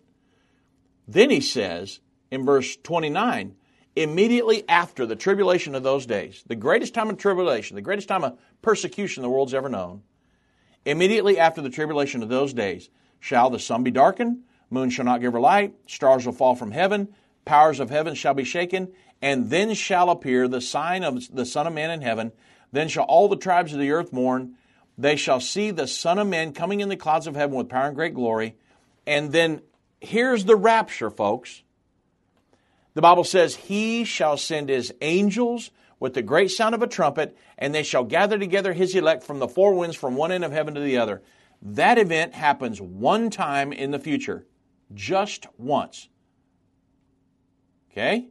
Then 1.08 1.30
he 1.30 1.42
says 1.42 2.00
in 2.32 2.46
verse 2.46 2.78
29, 2.78 3.56
immediately 3.96 4.68
after 4.68 5.06
the 5.06 5.16
tribulation 5.16 5.76
of 5.76 5.84
those 5.84 6.06
days, 6.06 6.44
the 6.48 6.56
greatest 6.56 6.94
time 6.94 7.10
of 7.10 7.18
tribulation, 7.18 7.76
the 7.76 7.82
greatest 7.82 8.08
time 8.08 8.24
of 8.24 8.38
persecution 8.62 9.24
the 9.24 9.30
world's 9.30 9.54
ever 9.54 9.70
known, 9.70 10.02
immediately 10.86 11.38
after 11.38 11.62
the 11.62 11.70
tribulation 11.70 12.24
of 12.24 12.30
those 12.30 12.54
days, 12.54 12.90
shall 13.20 13.50
the 13.50 13.60
sun 13.60 13.84
be 13.84 13.92
darkened, 13.92 14.40
moon 14.70 14.90
shall 14.90 15.06
not 15.06 15.22
give 15.22 15.34
her 15.34 15.40
light, 15.40 15.76
stars 15.88 16.26
will 16.26 16.34
fall 16.34 16.56
from 16.56 16.72
heaven, 16.72 17.08
powers 17.46 17.80
of 17.80 17.90
heaven 17.90 18.16
shall 18.16 18.34
be 18.34 18.44
shaken, 18.44 18.92
and 19.22 19.50
then 19.50 19.74
shall 19.74 20.10
appear 20.10 20.48
the 20.48 20.62
sign 20.62 21.04
of 21.04 21.34
the 21.34 21.46
Son 21.46 21.68
of 21.68 21.74
Man 21.74 21.92
in 21.92 22.02
heaven. 22.02 22.32
Then 22.74 22.90
shall 22.90 23.06
all 23.06 23.30
the 23.30 23.38
tribes 23.38 23.72
of 23.72 23.80
the 23.80 23.92
earth 23.92 24.12
mourn. 24.12 24.56
They 24.98 25.16
shall 25.16 25.40
see 25.40 25.72
the 25.72 25.88
Son 25.88 26.20
of 26.20 26.28
Man 26.28 26.52
coming 26.52 26.82
in 26.82 26.90
the 26.90 26.98
clouds 26.98 27.28
of 27.28 27.36
heaven 27.36 27.56
with 27.56 27.70
power 27.70 27.88
and 27.88 27.96
great 27.96 28.14
glory. 28.14 28.56
And 29.08 29.32
then 29.32 29.62
here's 30.02 30.44
the 30.44 30.56
rapture, 30.56 31.10
folks. 31.10 31.64
The 32.94 33.02
Bible 33.02 33.24
says, 33.24 33.56
He 33.56 34.04
shall 34.04 34.38
send 34.38 34.70
His 34.70 34.94
angels 35.02 35.72
with 36.00 36.14
the 36.14 36.22
great 36.22 36.52
sound 36.52 36.76
of 36.76 36.82
a 36.82 36.88
trumpet, 36.88 37.36
and 37.58 37.74
they 37.74 37.84
shall 37.84 38.04
gather 38.04 38.38
together 38.38 38.74
His 38.74 38.94
elect 38.94 39.24
from 39.24 39.40
the 39.40 39.48
four 39.48 39.74
winds 39.74 39.96
from 39.96 40.16
one 40.16 40.32
end 40.32 40.44
of 40.44 40.52
heaven 40.52 40.76
to 40.76 40.82
the 40.82 40.98
other. 40.98 41.22
That 41.62 41.98
event 41.98 42.34
happens 42.34 42.82
one 42.82 43.30
time 43.30 43.74
in 43.74 43.92
the 43.92 44.00
future, 44.00 44.46
just 44.94 45.48
once. 45.58 46.10
Okay? 47.92 48.28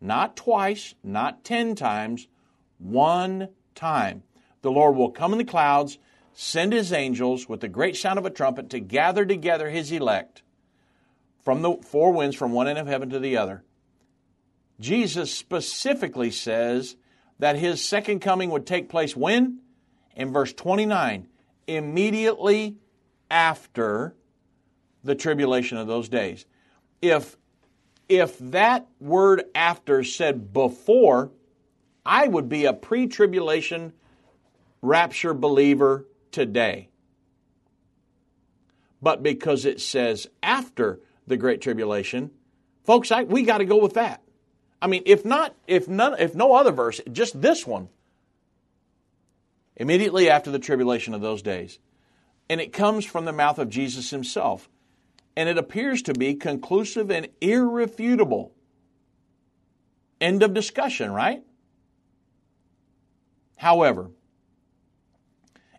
Not 0.00 0.36
twice, 0.36 0.94
not 1.02 1.44
ten 1.44 1.74
times, 1.74 2.26
one 2.78 3.48
time. 3.74 4.22
The 4.62 4.70
Lord 4.70 4.96
will 4.96 5.10
come 5.10 5.32
in 5.32 5.38
the 5.38 5.44
clouds, 5.44 5.98
send 6.32 6.72
His 6.72 6.92
angels 6.92 7.48
with 7.48 7.60
the 7.60 7.68
great 7.68 7.96
sound 7.96 8.18
of 8.18 8.26
a 8.26 8.30
trumpet 8.30 8.70
to 8.70 8.80
gather 8.80 9.24
together 9.24 9.70
His 9.70 9.92
elect 9.92 10.42
from 11.44 11.62
the 11.62 11.74
four 11.74 12.12
winds 12.12 12.34
from 12.34 12.52
one 12.52 12.66
end 12.66 12.78
of 12.78 12.86
heaven 12.86 13.10
to 13.10 13.20
the 13.20 13.36
other. 13.36 13.62
Jesus 14.80 15.32
specifically 15.32 16.30
says 16.30 16.96
that 17.38 17.56
his 17.56 17.84
second 17.84 18.20
coming 18.20 18.50
would 18.50 18.66
take 18.66 18.88
place 18.88 19.16
when? 19.16 19.60
In 20.16 20.32
verse 20.32 20.52
29, 20.52 21.26
immediately 21.66 22.76
after 23.30 24.14
the 25.02 25.14
tribulation 25.14 25.78
of 25.78 25.86
those 25.86 26.08
days. 26.08 26.46
If 27.02 27.36
if 28.08 28.38
that 28.38 28.86
word 29.00 29.44
after 29.54 30.04
said 30.04 30.52
before, 30.52 31.30
I 32.04 32.28
would 32.28 32.48
be 32.48 32.66
a 32.66 32.72
pre 32.72 33.06
tribulation 33.06 33.92
rapture 34.82 35.34
believer 35.34 36.06
today. 36.30 36.90
But 39.00 39.22
because 39.22 39.64
it 39.64 39.80
says 39.80 40.26
after 40.42 41.00
the 41.26 41.36
Great 41.36 41.60
Tribulation, 41.60 42.30
folks, 42.84 43.10
I, 43.10 43.24
we 43.24 43.42
got 43.42 43.58
to 43.58 43.64
go 43.64 43.76
with 43.76 43.94
that. 43.94 44.23
I 44.84 44.86
mean, 44.86 45.04
if 45.06 45.24
not, 45.24 45.54
if 45.66 45.88
none, 45.88 46.14
if 46.18 46.34
no 46.34 46.54
other 46.54 46.70
verse, 46.70 47.00
just 47.10 47.40
this 47.40 47.66
one. 47.66 47.88
Immediately 49.76 50.28
after 50.28 50.50
the 50.50 50.58
tribulation 50.58 51.14
of 51.14 51.22
those 51.22 51.40
days. 51.40 51.78
And 52.50 52.60
it 52.60 52.74
comes 52.74 53.06
from 53.06 53.24
the 53.24 53.32
mouth 53.32 53.58
of 53.58 53.70
Jesus 53.70 54.10
himself. 54.10 54.68
And 55.38 55.48
it 55.48 55.56
appears 55.56 56.02
to 56.02 56.12
be 56.12 56.34
conclusive 56.34 57.10
and 57.10 57.28
irrefutable. 57.40 58.52
End 60.20 60.42
of 60.42 60.52
discussion, 60.52 61.10
right? 61.10 61.42
However, 63.56 64.10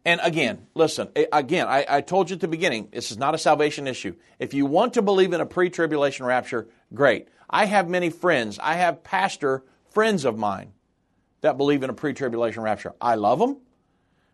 and 0.04 0.20
again, 0.24 0.66
listen, 0.74 1.10
again, 1.32 1.68
I, 1.68 1.86
I, 1.88 2.02
told 2.02 2.32
you 2.32 2.36
at 2.36 2.40
the 2.40 2.48
beginning, 2.48 2.90
this 2.92 3.12
is 3.12 3.18
not 3.18 3.34
a 3.34 3.40
salvation 3.40 3.88
issue. 3.88 4.16
If 4.38 4.54
you 4.54 4.66
want 4.66 4.94
to 4.96 5.02
believe 5.02 5.34
in 5.34 5.42
a 5.42 5.48
pre 5.48 5.72
tribulation 5.72 6.26
rapture, 6.26 6.68
great. 6.96 7.28
I 7.50 7.66
have 7.66 7.88
many 7.88 8.10
friends, 8.10 8.60
I 8.60 8.76
have 8.76 9.04
pastor 9.04 9.64
friends 9.92 10.26
of 10.26 10.38
mine 10.38 10.74
that 11.42 11.58
believe 11.58 11.84
in 11.84 11.90
a 11.90 11.94
pre 11.94 12.14
tribulation 12.14 12.64
rapture. 12.64 12.94
I 13.00 13.16
love 13.16 13.40
them. 13.40 13.58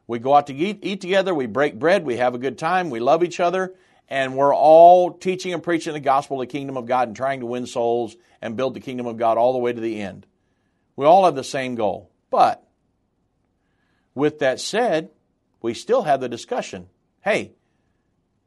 We 0.07 0.19
go 0.19 0.33
out 0.35 0.47
to 0.47 0.53
eat, 0.53 0.79
eat 0.81 1.01
together, 1.01 1.33
we 1.33 1.45
break 1.45 1.77
bread, 1.77 2.05
we 2.05 2.17
have 2.17 2.35
a 2.35 2.39
good 2.39 2.57
time, 2.57 2.89
we 2.89 2.99
love 2.99 3.23
each 3.23 3.39
other, 3.39 3.73
and 4.09 4.35
we're 4.35 4.55
all 4.55 5.11
teaching 5.11 5.53
and 5.53 5.63
preaching 5.63 5.93
the 5.93 5.99
gospel 5.99 6.41
of 6.41 6.47
the 6.47 6.51
kingdom 6.51 6.75
of 6.77 6.85
God 6.85 7.07
and 7.07 7.15
trying 7.15 7.39
to 7.41 7.45
win 7.45 7.65
souls 7.65 8.15
and 8.41 8.57
build 8.57 8.73
the 8.73 8.79
kingdom 8.79 9.05
of 9.05 9.17
God 9.17 9.37
all 9.37 9.53
the 9.53 9.59
way 9.59 9.71
to 9.71 9.79
the 9.79 10.01
end. 10.01 10.25
We 10.95 11.05
all 11.05 11.25
have 11.25 11.35
the 11.35 11.43
same 11.43 11.75
goal. 11.75 12.11
But 12.29 12.65
with 14.13 14.39
that 14.39 14.59
said, 14.59 15.09
we 15.61 15.73
still 15.73 16.03
have 16.03 16.19
the 16.19 16.29
discussion. 16.29 16.89
Hey, 17.21 17.53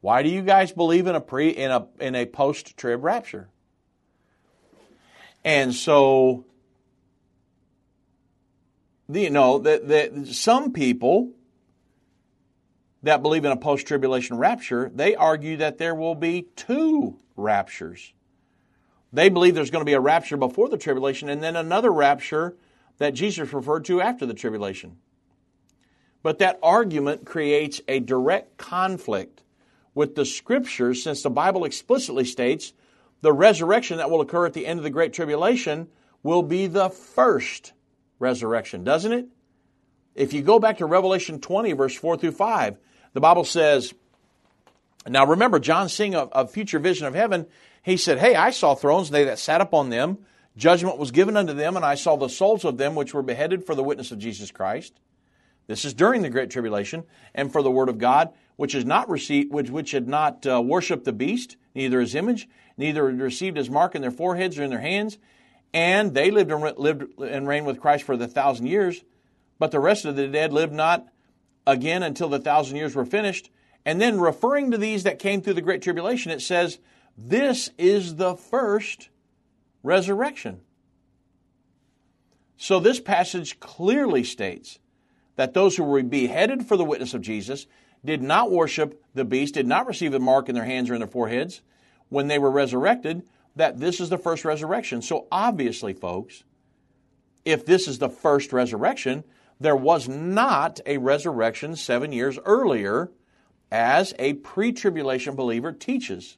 why 0.01 0.21
do 0.21 0.29
you 0.29 0.41
guys 0.41 0.71
believe 0.71 1.07
in 1.07 1.15
a 1.15 1.21
pre 1.21 1.49
in 1.49 1.71
a 1.71 1.87
in 1.99 2.13
a 2.13 2.25
post 2.25 2.77
trib 2.77 3.03
rapture? 3.03 3.49
And 5.45 5.75
so 5.75 6.43
you 9.07 9.29
know 9.29 9.59
that 9.59 9.87
that 9.87 10.27
some 10.27 10.73
people 10.73 11.31
that 13.03 13.21
believe 13.21 13.45
in 13.45 13.51
a 13.51 13.57
post 13.57 13.85
tribulation 13.85 14.37
rapture, 14.37 14.91
they 14.93 15.15
argue 15.15 15.57
that 15.57 15.77
there 15.77 15.93
will 15.93 16.15
be 16.15 16.47
two 16.55 17.19
raptures. 17.35 18.11
They 19.13 19.29
believe 19.29 19.53
there's 19.53 19.69
going 19.69 19.83
to 19.83 19.89
be 19.89 19.93
a 19.93 19.99
rapture 19.99 20.35
before 20.35 20.67
the 20.67 20.79
tribulation 20.79 21.29
and 21.29 21.43
then 21.43 21.55
another 21.55 21.91
rapture 21.91 22.57
that 22.97 23.13
Jesus 23.13 23.53
referred 23.53 23.85
to 23.85 24.01
after 24.01 24.25
the 24.25 24.33
tribulation. 24.33 24.97
But 26.23 26.39
that 26.39 26.57
argument 26.63 27.25
creates 27.25 27.79
a 27.87 27.99
direct 27.99 28.57
conflict 28.57 29.43
with 29.93 30.15
the 30.15 30.25
scriptures 30.25 31.03
since 31.03 31.21
the 31.21 31.29
Bible 31.29 31.65
explicitly 31.65 32.25
states 32.25 32.73
the 33.25 33.33
resurrection 33.33 33.97
that 33.97 34.11
will 34.11 34.21
occur 34.21 34.45
at 34.45 34.53
the 34.53 34.67
end 34.67 34.79
of 34.79 34.83
the 34.83 34.91
Great 34.91 35.11
Tribulation 35.11 35.87
will 36.21 36.43
be 36.43 36.67
the 36.67 36.91
first 36.91 37.73
resurrection, 38.19 38.83
doesn't 38.83 39.11
it? 39.11 39.25
If 40.13 40.31
you 40.33 40.43
go 40.43 40.59
back 40.59 40.77
to 40.77 40.85
Revelation 40.85 41.41
20, 41.41 41.73
verse 41.73 41.95
4 41.95 42.17
through 42.17 42.33
5, 42.33 42.77
the 43.13 43.19
Bible 43.19 43.43
says, 43.43 43.95
now 45.07 45.25
remember, 45.25 45.57
John 45.57 45.89
seeing 45.89 46.13
a, 46.13 46.27
a 46.33 46.47
future 46.47 46.77
vision 46.77 47.07
of 47.07 47.15
heaven, 47.15 47.47
he 47.81 47.97
said, 47.97 48.19
Hey, 48.19 48.35
I 48.35 48.51
saw 48.51 48.75
thrones, 48.75 49.07
and 49.07 49.15
they 49.15 49.23
that 49.23 49.39
sat 49.39 49.59
upon 49.59 49.89
them. 49.89 50.19
Judgment 50.55 50.99
was 50.99 51.09
given 51.09 51.35
unto 51.35 51.53
them, 51.53 51.75
and 51.75 51.83
I 51.83 51.95
saw 51.95 52.17
the 52.17 52.29
souls 52.29 52.63
of 52.63 52.77
them 52.77 52.93
which 52.93 53.15
were 53.15 53.23
beheaded 53.23 53.65
for 53.65 53.73
the 53.73 53.83
witness 53.83 54.11
of 54.11 54.19
Jesus 54.19 54.51
Christ. 54.51 54.93
This 55.65 55.83
is 55.83 55.95
during 55.95 56.21
the 56.21 56.29
Great 56.29 56.51
Tribulation, 56.51 57.05
and 57.33 57.51
for 57.51 57.63
the 57.63 57.71
Word 57.71 57.89
of 57.89 57.97
God, 57.97 58.33
which 58.55 58.75
is 58.75 58.85
not 58.85 59.09
received, 59.09 59.51
which, 59.51 59.69
which 59.69 59.91
had 59.91 60.07
not 60.07 60.45
uh, 60.45 60.61
worshipped 60.61 61.05
the 61.05 61.13
beast, 61.13 61.57
neither 61.73 61.99
his 61.99 62.15
image, 62.15 62.47
neither 62.77 63.05
received 63.05 63.57
his 63.57 63.69
mark 63.69 63.95
in 63.95 64.01
their 64.01 64.11
foreheads 64.11 64.57
or 64.57 64.63
in 64.63 64.69
their 64.69 64.79
hands, 64.79 65.17
and 65.73 66.13
they 66.13 66.31
lived 66.31 66.51
and, 66.51 66.77
lived 66.77 67.19
and 67.19 67.47
reigned 67.47 67.65
with 67.65 67.81
Christ 67.81 68.03
for 68.03 68.15
the 68.15 68.27
thousand 68.27 68.67
years. 68.67 69.03
But 69.59 69.71
the 69.71 69.79
rest 69.79 70.05
of 70.05 70.15
the 70.15 70.27
dead 70.27 70.53
lived 70.53 70.73
not 70.73 71.05
again 71.67 72.03
until 72.03 72.29
the 72.29 72.39
thousand 72.39 72.77
years 72.77 72.95
were 72.95 73.05
finished. 73.05 73.49
And 73.85 74.01
then 74.01 74.19
referring 74.19 74.71
to 74.71 74.77
these 74.77 75.03
that 75.03 75.19
came 75.19 75.41
through 75.41 75.53
the 75.53 75.61
Great 75.61 75.81
Tribulation, 75.81 76.31
it 76.31 76.41
says, 76.41 76.79
This 77.17 77.69
is 77.77 78.15
the 78.15 78.35
first 78.35 79.09
resurrection. 79.83 80.61
So 82.57 82.79
this 82.79 82.99
passage 82.99 83.59
clearly 83.59 84.23
states 84.23 84.79
that 85.35 85.53
those 85.53 85.75
who 85.75 85.83
were 85.83 86.01
beheaded 86.01 86.65
for 86.65 86.77
the 86.77 86.85
witness 86.85 87.13
of 87.13 87.21
Jesus 87.21 87.67
did 88.05 88.21
not 88.21 88.51
worship 88.51 89.03
the 89.13 89.25
beast, 89.25 89.55
did 89.55 89.67
not 89.67 89.87
receive 89.87 90.11
the 90.11 90.19
mark 90.19 90.49
in 90.49 90.55
their 90.55 90.65
hands 90.65 90.89
or 90.89 90.93
in 90.93 90.99
their 90.99 91.07
foreheads 91.07 91.61
when 92.09 92.27
they 92.27 92.39
were 92.39 92.51
resurrected, 92.51 93.23
that 93.55 93.79
this 93.79 93.99
is 93.99 94.09
the 94.09 94.17
first 94.17 94.45
resurrection. 94.45 95.01
So 95.01 95.27
obviously, 95.31 95.93
folks, 95.93 96.43
if 97.43 97.65
this 97.65 97.87
is 97.87 97.99
the 97.99 98.09
first 98.09 98.53
resurrection, 98.53 99.23
there 99.59 99.75
was 99.75 100.07
not 100.07 100.79
a 100.85 100.97
resurrection 100.97 101.75
seven 101.75 102.11
years 102.11 102.37
earlier, 102.45 103.09
as 103.71 104.13
a 104.19 104.33
pre 104.33 104.71
tribulation 104.71 105.35
believer 105.35 105.71
teaches. 105.71 106.37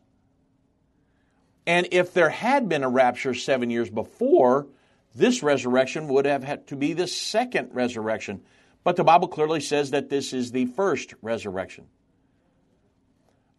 And 1.65 1.87
if 1.91 2.13
there 2.13 2.29
had 2.29 2.69
been 2.69 2.83
a 2.83 2.89
rapture 2.89 3.33
seven 3.33 3.69
years 3.69 3.89
before, 3.89 4.67
this 5.13 5.43
resurrection 5.43 6.07
would 6.07 6.25
have 6.25 6.43
had 6.43 6.67
to 6.67 6.75
be 6.75 6.93
the 6.93 7.07
second 7.07 7.69
resurrection. 7.73 8.41
But 8.87 8.95
the 8.95 9.03
Bible 9.03 9.27
clearly 9.27 9.59
says 9.59 9.91
that 9.91 10.07
this 10.07 10.31
is 10.31 10.53
the 10.53 10.65
first 10.67 11.13
resurrection. 11.21 11.87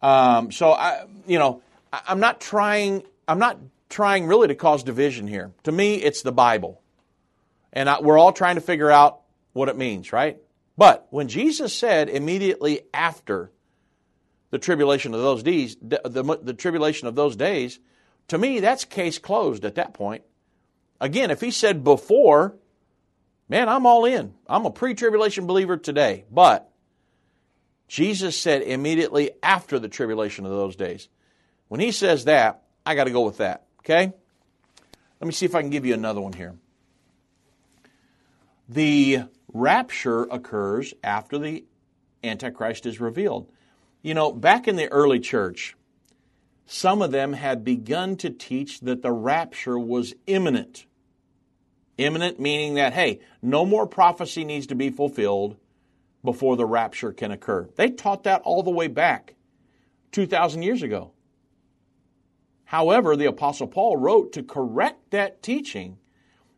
Um, 0.01 0.51
so 0.51 0.71
I, 0.71 1.05
you 1.27 1.37
know, 1.37 1.61
I, 1.93 2.01
I'm 2.07 2.19
not 2.19 2.41
trying. 2.41 3.03
I'm 3.27 3.37
not 3.37 3.59
trying 3.89 4.25
really 4.25 4.47
to 4.47 4.55
cause 4.55 4.81
division 4.81 5.27
here. 5.27 5.51
To 5.65 5.71
me, 5.71 5.97
it's 5.97 6.23
the 6.23 6.31
Bible, 6.31 6.81
and 7.71 7.87
I, 7.87 8.01
we're 8.01 8.17
all 8.17 8.33
trying 8.33 8.55
to 8.55 8.61
figure 8.61 8.89
out 8.89 9.21
what 9.53 9.69
it 9.69 9.77
means, 9.77 10.11
right? 10.11 10.39
But 10.79 11.05
when 11.11 11.27
Jesus 11.27 11.75
said 11.75 12.09
immediately 12.09 12.81
after 12.91 13.51
the 14.49 14.57
tribulation 14.57 15.13
of 15.13 15.21
those 15.21 15.43
days, 15.43 15.77
the, 15.79 16.01
the, 16.05 16.39
the, 16.41 16.53
tribulation 16.55 17.07
of 17.07 17.13
those 17.13 17.35
days, 17.35 17.77
to 18.29 18.39
me, 18.39 18.61
that's 18.61 18.83
case 18.83 19.19
closed 19.19 19.63
at 19.63 19.75
that 19.75 19.93
point. 19.93 20.23
Again, 20.99 21.29
if 21.29 21.39
he 21.39 21.51
said 21.51 21.83
before, 21.83 22.55
man, 23.49 23.67
I'm 23.67 23.85
all 23.85 24.05
in. 24.05 24.33
I'm 24.47 24.65
a 24.65 24.71
pre 24.71 24.93
tribulation 24.93 25.47
believer 25.47 25.75
today. 25.75 26.25
But 26.31 26.71
Jesus 27.87 28.39
said 28.39 28.61
immediately 28.61 29.31
after 29.43 29.79
the 29.79 29.89
tribulation 29.89 30.45
of 30.45 30.51
those 30.51 30.75
days. 30.75 31.09
When 31.67 31.79
he 31.79 31.91
says 31.91 32.25
that, 32.25 32.63
I 32.85 32.95
got 32.95 33.05
to 33.05 33.11
go 33.11 33.25
with 33.25 33.37
that. 33.37 33.65
Okay? 33.79 34.13
Let 35.19 35.27
me 35.27 35.33
see 35.33 35.45
if 35.45 35.55
I 35.55 35.61
can 35.61 35.69
give 35.71 35.85
you 35.85 35.93
another 35.93 36.21
one 36.21 36.33
here. 36.33 36.55
The 38.69 39.23
rapture 39.51 40.23
occurs 40.23 40.93
after 41.03 41.39
the 41.39 41.65
Antichrist 42.23 42.85
is 42.85 42.99
revealed. 42.99 43.51
You 44.01 44.13
know, 44.13 44.31
back 44.31 44.67
in 44.67 44.75
the 44.75 44.87
early 44.91 45.19
church, 45.19 45.75
some 46.65 47.01
of 47.01 47.11
them 47.11 47.33
had 47.33 47.63
begun 47.63 48.15
to 48.17 48.29
teach 48.29 48.81
that 48.81 49.01
the 49.01 49.11
rapture 49.11 49.79
was 49.79 50.13
imminent. 50.27 50.85
Imminent 51.99 52.39
meaning 52.39 52.75
that, 52.75 52.93
hey, 52.93 53.19
no 53.41 53.65
more 53.65 53.85
prophecy 53.85 54.45
needs 54.45 54.67
to 54.67 54.75
be 54.75 54.89
fulfilled 54.89 55.57
before 56.23 56.55
the 56.55 56.65
rapture 56.65 57.11
can 57.11 57.31
occur. 57.31 57.67
They 57.75 57.89
taught 57.89 58.23
that 58.23 58.41
all 58.43 58.63
the 58.63 58.71
way 58.71 58.87
back 58.87 59.35
2,000 60.13 60.61
years 60.61 60.81
ago. 60.81 61.11
However, 62.63 63.17
the 63.17 63.25
Apostle 63.25 63.67
Paul 63.67 63.97
wrote 63.97 64.31
to 64.33 64.43
correct 64.43 65.11
that 65.11 65.43
teaching 65.43 65.97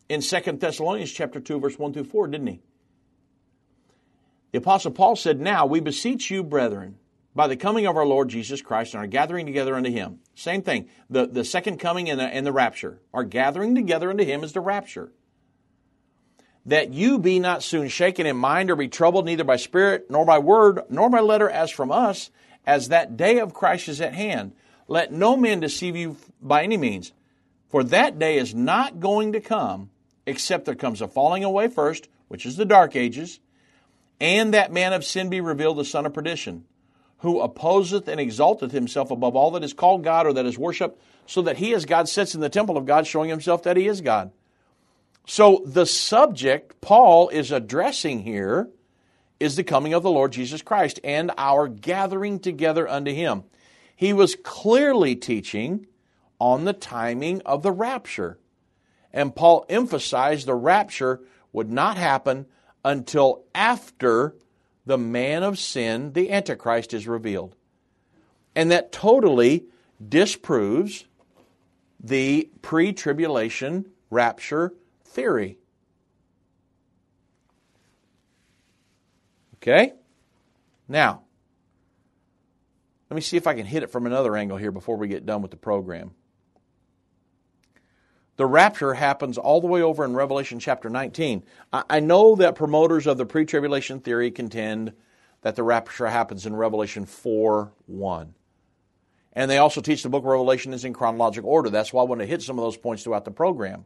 in 0.10 0.22
2 0.22 0.40
Thessalonians 0.60 1.12
chapter 1.12 1.40
2, 1.40 1.60
verse 1.60 1.80
1 1.80 1.94
through 1.94 2.04
4, 2.04 2.28
didn't 2.28 2.48
he? 2.48 2.60
The 4.52 4.60
Apostle 4.60 4.92
Paul 4.92 5.16
said, 5.16 5.42
Now 5.42 5.66
we 5.66 5.80
beseech 5.80 6.30
you, 6.30 6.44
brethren, 6.44 6.98
by 7.34 7.48
the 7.48 7.58
coming 7.58 7.88
of 7.88 7.98
our 7.98 8.06
Lord 8.06 8.30
Jesus 8.30 8.62
Christ 8.62 8.94
and 8.94 9.02
our 9.02 9.08
gathering 9.08 9.48
together 9.48 9.74
unto 9.74 9.90
him. 9.90 10.20
Same 10.36 10.62
thing. 10.62 10.88
The, 11.10 11.26
the 11.26 11.46
second 11.46 11.80
coming 11.80 12.12
and 12.12 12.20
the, 12.20 12.26
and 12.26 12.46
the 12.46 12.52
rapture. 12.52 13.02
Our 13.12 13.24
gathering 13.24 13.74
together 13.74 14.12
unto 14.12 14.24
him 14.24 14.44
is 14.44 14.54
the 14.54 14.62
rapture. 14.62 15.12
That 16.66 16.94
you 16.94 17.18
be 17.18 17.40
not 17.40 17.64
soon 17.64 17.88
shaken 17.88 18.26
in 18.26 18.38
mind 18.38 18.70
or 18.70 18.76
be 18.76 18.88
troubled 18.88 19.26
neither 19.26 19.44
by 19.44 19.56
spirit, 19.56 20.10
nor 20.10 20.26
by 20.26 20.40
word, 20.40 20.82
nor 20.90 21.10
by 21.10 21.20
letter 21.20 21.50
as 21.50 21.72
from 21.72 21.92
us, 21.92 22.30
as 22.66 22.90
that 22.90 23.18
day 23.18 23.40
of 23.40 23.54
Christ 23.54 23.88
is 23.88 24.02
at 24.02 24.14
hand. 24.14 24.54
Let 24.88 25.12
no 25.12 25.36
man 25.36 25.60
deceive 25.60 25.96
you 25.96 26.18
by 26.42 26.64
any 26.64 26.78
means. 26.78 27.14
For 27.70 27.84
that 27.86 28.20
day 28.20 28.38
is 28.38 28.54
not 28.54 29.00
going 29.00 29.32
to 29.32 29.42
come, 29.42 29.90
except 30.26 30.66
there 30.66 30.76
comes 30.76 31.02
a 31.02 31.08
falling 31.08 31.44
away 31.44 31.68
first, 31.68 32.10
which 32.28 32.46
is 32.46 32.58
the 32.58 32.66
dark 32.66 32.96
ages 32.96 33.40
and 34.22 34.54
that 34.54 34.72
man 34.72 34.94
of 34.94 35.04
sin 35.04 35.30
be 35.30 35.42
revealed, 35.42 35.80
the 35.80 35.84
son 35.84 36.06
of 36.06 36.14
perdition, 36.14 36.64
who 37.18 37.42
opposeth 37.42 38.08
and 38.08 38.20
exalteth 38.20 38.72
himself 38.72 39.10
above 39.10 39.36
all 39.36 39.50
that 39.52 39.64
is 39.64 39.74
called 39.74 40.04
God 40.04 40.28
or 40.28 40.34
that 40.34 40.46
is 40.46 40.60
worshipped, 40.60 41.02
so 41.26 41.42
that 41.42 41.58
he 41.58 41.74
as 41.74 41.86
God 41.86 42.08
sits 42.08 42.36
in 42.36 42.40
the 42.40 42.48
temple 42.48 42.78
of 42.78 42.86
God, 42.86 43.08
showing 43.08 43.32
himself 43.32 43.64
that 43.64 43.78
he 43.78 43.88
is 43.88 44.00
God. 44.00 44.32
So 45.26 45.64
the 45.66 45.86
subject 45.86 46.82
Paul 46.82 47.30
is 47.30 47.52
addressing 47.52 48.24
here 48.24 48.70
is 49.40 49.56
the 49.56 49.64
coming 49.64 49.94
of 49.94 50.04
the 50.04 50.12
Lord 50.12 50.32
Jesus 50.32 50.62
Christ 50.62 51.00
and 51.04 51.32
our 51.38 51.68
gathering 51.68 52.40
together 52.40 52.88
unto 52.88 53.12
him. 53.12 53.44
He 53.96 54.14
was 54.14 54.36
clearly 54.36 55.16
teaching 55.16 55.88
on 56.40 56.66
the 56.66 56.74
timing 56.74 57.42
of 57.42 57.64
the 57.64 57.72
rapture. 57.72 58.40
And 59.14 59.36
Paul 59.36 59.66
emphasized 59.70 60.48
the 60.48 60.56
rapture 60.56 61.22
would 61.54 61.72
not 61.72 61.98
happen 61.98 62.46
until 62.84 63.44
after 63.54 64.36
the 64.86 64.98
man 64.98 65.44
of 65.44 65.60
sin, 65.60 66.14
the 66.14 66.32
Antichrist, 66.32 66.94
is 66.94 67.08
revealed. 67.08 67.56
And 68.56 68.72
that 68.72 68.92
totally 68.92 69.66
disproves 70.08 71.06
the 72.00 72.50
pre 72.62 72.94
tribulation 72.94 73.86
rapture 74.10 74.74
theory. 75.12 75.58
Okay? 79.58 79.94
Now, 80.88 81.24
let 83.10 83.16
me 83.16 83.22
see 83.22 83.38
if 83.38 83.46
I 83.46 83.54
can 83.54 83.66
hit 83.66 83.84
it 83.84 83.92
from 83.92 84.06
another 84.06 84.36
angle 84.36 84.58
here 84.58 84.72
before 84.72 84.98
we 84.98 85.08
get 85.08 85.26
done 85.26 85.42
with 85.42 85.52
the 85.52 85.58
program. 85.58 86.12
The 88.38 88.46
rapture 88.46 88.94
happens 88.94 89.38
all 89.38 89.62
the 89.62 89.68
way 89.68 89.82
over 89.82 90.04
in 90.04 90.16
Revelation 90.16 90.60
chapter 90.60 90.90
19. 90.90 91.44
I 91.72 92.00
know 92.00 92.36
that 92.38 92.56
promoters 92.56 93.06
of 93.06 93.18
the 93.18 93.26
pre 93.26 93.46
tribulation 93.46 94.00
theory 94.00 94.32
contend 94.32 94.94
that 95.42 95.56
the 95.56 95.64
rapture 95.64 96.08
happens 96.08 96.46
in 96.46 96.56
Revelation 96.56 97.06
4 97.06 97.72
1. 97.86 98.34
And 99.34 99.52
they 99.52 99.58
also 99.58 99.82
teach 99.82 100.04
the 100.04 100.10
book 100.10 100.24
of 100.24 100.30
Revelation 100.30 100.74
is 100.74 100.86
in 100.86 100.94
chronological 100.94 101.50
order. 101.50 101.70
That's 101.70 101.94
why 101.94 102.02
I 102.02 102.06
want 102.06 102.20
to 102.22 102.28
hit 102.28 102.42
some 102.42 102.58
of 102.58 102.64
those 102.64 102.78
points 102.78 103.04
throughout 103.04 103.26
the 103.26 103.32
program. 103.32 103.86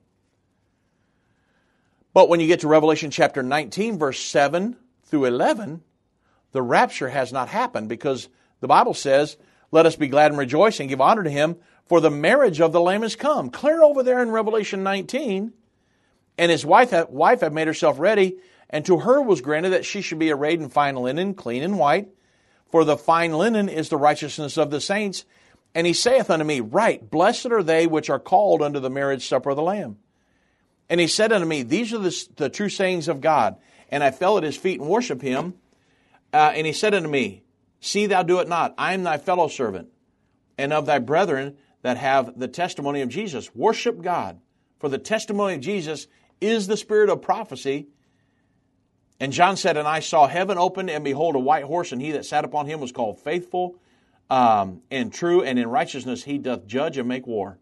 But 2.16 2.30
when 2.30 2.40
you 2.40 2.48
get 2.48 2.62
to 2.62 2.70
Revelation 2.70 3.12
chapter 3.12 3.44
19, 3.44 4.00
verse 4.00 4.22
7 4.22 4.78
through 5.04 5.26
11, 5.26 5.84
the 6.54 6.62
rapture 6.62 7.10
has 7.10 7.34
not 7.34 7.50
happened 7.50 7.90
because 7.90 8.30
the 8.62 8.70
Bible 8.70 8.94
says, 8.94 9.36
Let 9.70 9.86
us 9.86 9.98
be 9.98 10.08
glad 10.08 10.32
and 10.32 10.40
rejoice 10.40 10.80
and 10.80 10.88
give 10.88 11.02
honor 11.02 11.24
to 11.24 11.30
him, 11.30 11.58
for 11.88 12.00
the 12.00 12.10
marriage 12.10 12.62
of 12.62 12.72
the 12.72 12.80
Lamb 12.80 13.04
is 13.04 13.18
come. 13.18 13.50
Clear 13.50 13.84
over 13.84 14.02
there 14.02 14.22
in 14.22 14.32
Revelation 14.32 14.82
19. 14.82 15.52
And 16.38 16.52
his 16.52 16.66
wife, 16.66 16.94
wife 17.10 17.42
had 17.42 17.52
made 17.52 17.68
herself 17.68 18.00
ready, 18.00 18.38
and 18.70 18.86
to 18.86 19.00
her 19.00 19.22
was 19.22 19.42
granted 19.42 19.72
that 19.72 19.84
she 19.84 20.00
should 20.00 20.18
be 20.18 20.32
arrayed 20.32 20.62
in 20.62 20.70
fine 20.70 20.96
linen, 20.96 21.34
clean 21.34 21.64
and 21.64 21.78
white. 21.78 22.08
For 22.70 22.86
the 22.86 22.96
fine 22.96 23.34
linen 23.34 23.68
is 23.68 23.90
the 23.90 23.98
righteousness 23.98 24.58
of 24.58 24.72
the 24.72 24.80
saints. 24.80 25.26
And 25.74 25.86
he 25.86 25.92
saith 25.92 26.30
unto 26.30 26.46
me, 26.46 26.62
Right, 26.62 27.12
blessed 27.12 27.48
are 27.48 27.62
they 27.62 27.88
which 27.88 28.10
are 28.10 28.20
called 28.20 28.62
unto 28.62 28.80
the 28.80 28.90
marriage 28.90 29.28
supper 29.28 29.50
of 29.50 29.58
the 29.58 29.64
Lamb. 29.64 29.98
And 30.90 31.00
he 31.00 31.08
said 31.08 31.32
unto 31.32 31.48
me, 31.48 31.64
These 31.64 31.94
are 31.94 32.00
the, 32.00 32.28
the 32.36 32.50
true 32.50 32.70
sayings 32.70 33.08
of 33.08 33.22
God. 33.22 33.58
And 33.90 34.04
I 34.04 34.12
fell 34.12 34.38
at 34.38 34.44
his 34.44 34.58
feet 34.58 34.80
and 34.80 34.90
worshiped 34.90 35.22
him. 35.22 35.56
Uh, 36.34 36.52
and 36.56 36.68
he 36.68 36.74
said 36.74 36.94
unto 36.94 37.10
me, 37.10 37.44
See 37.80 38.08
thou 38.08 38.24
do 38.24 38.40
it 38.40 38.48
not. 38.48 38.74
I 38.78 38.94
am 38.94 39.04
thy 39.04 39.18
fellow 39.18 39.48
servant, 39.48 39.90
and 40.58 40.74
of 40.74 40.86
thy 40.86 41.00
brethren 41.00 41.58
that 41.82 41.98
have 41.98 42.38
the 42.40 42.48
testimony 42.48 43.02
of 43.02 43.10
Jesus. 43.10 43.54
Worship 43.54 44.02
God, 44.02 44.40
for 44.80 44.90
the 44.90 44.98
testimony 44.98 45.56
of 45.56 45.62
Jesus 45.62 46.08
is 46.42 46.68
the 46.68 46.78
spirit 46.78 47.10
of 47.10 47.22
prophecy. 47.22 47.88
And 49.20 49.32
John 49.32 49.56
said, 49.56 49.78
And 49.78 49.88
I 49.88 50.00
saw 50.00 50.28
heaven 50.28 50.58
opened, 50.58 50.90
and 50.90 51.04
behold, 51.04 51.36
a 51.36 51.40
white 51.40 51.64
horse, 51.64 51.92
and 51.92 52.02
he 52.02 52.12
that 52.12 52.26
sat 52.26 52.44
upon 52.44 52.66
him 52.66 52.80
was 52.80 52.92
called 52.92 53.20
faithful 53.20 53.80
um, 54.30 54.82
and 54.90 55.14
true, 55.14 55.44
and 55.44 55.60
in 55.60 55.70
righteousness 55.70 56.24
he 56.24 56.38
doth 56.38 56.66
judge 56.66 56.98
and 56.98 57.08
make 57.08 57.28
war. 57.28 57.58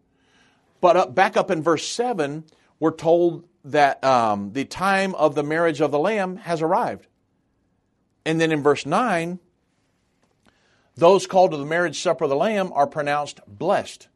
But 0.80 0.96
up, 0.96 1.14
back 1.14 1.36
up 1.36 1.50
in 1.50 1.62
verse 1.62 1.86
7, 1.86 2.44
we're 2.84 2.90
told 2.90 3.48
that 3.64 4.04
um, 4.04 4.52
the 4.52 4.66
time 4.66 5.14
of 5.14 5.34
the 5.34 5.42
marriage 5.42 5.80
of 5.80 5.90
the 5.90 5.98
Lamb 5.98 6.36
has 6.36 6.60
arrived. 6.60 7.06
And 8.26 8.38
then 8.38 8.52
in 8.52 8.62
verse 8.62 8.84
9, 8.84 9.38
those 10.94 11.26
called 11.26 11.52
to 11.52 11.56
the 11.56 11.64
marriage 11.64 11.98
supper 11.98 12.24
of 12.24 12.30
the 12.30 12.36
Lamb 12.36 12.74
are 12.74 12.86
pronounced 12.86 13.40
blessed. 13.48 14.08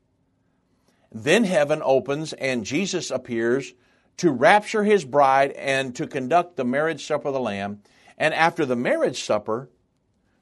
Then 1.11 1.45
heaven 1.45 1.81
opens 1.83 2.35
and 2.35 2.67
Jesus 2.67 3.11
appears 3.11 3.73
to 4.19 4.31
rapture 4.31 4.85
his 4.85 5.03
bride 5.07 5.53
and 5.53 5.97
to 5.97 6.07
conduct 6.07 6.57
the 6.57 6.65
marriage 6.67 7.07
supper 7.07 7.29
of 7.29 7.35
the 7.35 7.41
Lamb. 7.41 7.81
And 8.19 8.35
after 8.35 8.67
the 8.67 8.77
marriage 8.77 9.25
supper, 9.25 9.71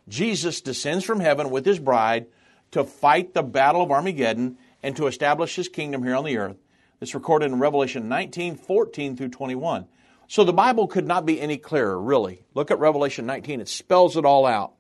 Jesus 0.09 0.61
descends 0.61 1.05
from 1.05 1.21
heaven 1.21 1.51
with 1.51 1.65
his 1.65 1.79
bride 1.79 2.27
to 2.73 2.83
fight 2.83 3.35
the 3.35 3.45
battle 3.45 3.83
of 3.83 3.93
Armageddon 3.93 4.59
and 4.83 4.97
to 4.97 5.07
establish 5.07 5.55
his 5.55 5.69
kingdom 5.69 6.03
here 6.03 6.17
on 6.17 6.25
the 6.25 6.39
earth. 6.39 6.57
It's 7.01 7.15
recorded 7.15 7.47
in 7.47 7.59
Revelation 7.59 8.09
19, 8.09 8.57
14 8.57 9.17
through 9.17 9.29
21. 9.29 9.87
So 10.29 10.45
the 10.45 10.53
Bible 10.53 10.89
could 10.89 11.07
not 11.07 11.27
be 11.27 11.41
any 11.41 11.57
clearer, 11.57 12.01
really. 12.01 12.43
Look 12.55 12.71
at 12.71 12.79
Revelation 12.79 13.27
19, 13.27 13.61
it 13.61 13.69
spells 13.69 14.17
it 14.17 14.25
all 14.25 14.47
out. 14.47 14.73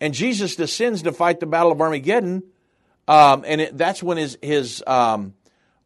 And 0.00 0.12
Jesus 0.12 0.56
descends 0.56 1.02
to 1.02 1.12
fight 1.12 1.40
the 1.40 1.46
battle 1.46 1.72
of 1.72 1.80
Armageddon, 1.80 2.42
um, 3.06 3.44
and 3.46 3.60
it, 3.60 3.78
that's 3.78 4.02
when 4.02 4.16
his, 4.16 4.36
his 4.42 4.82
um, 4.86 5.34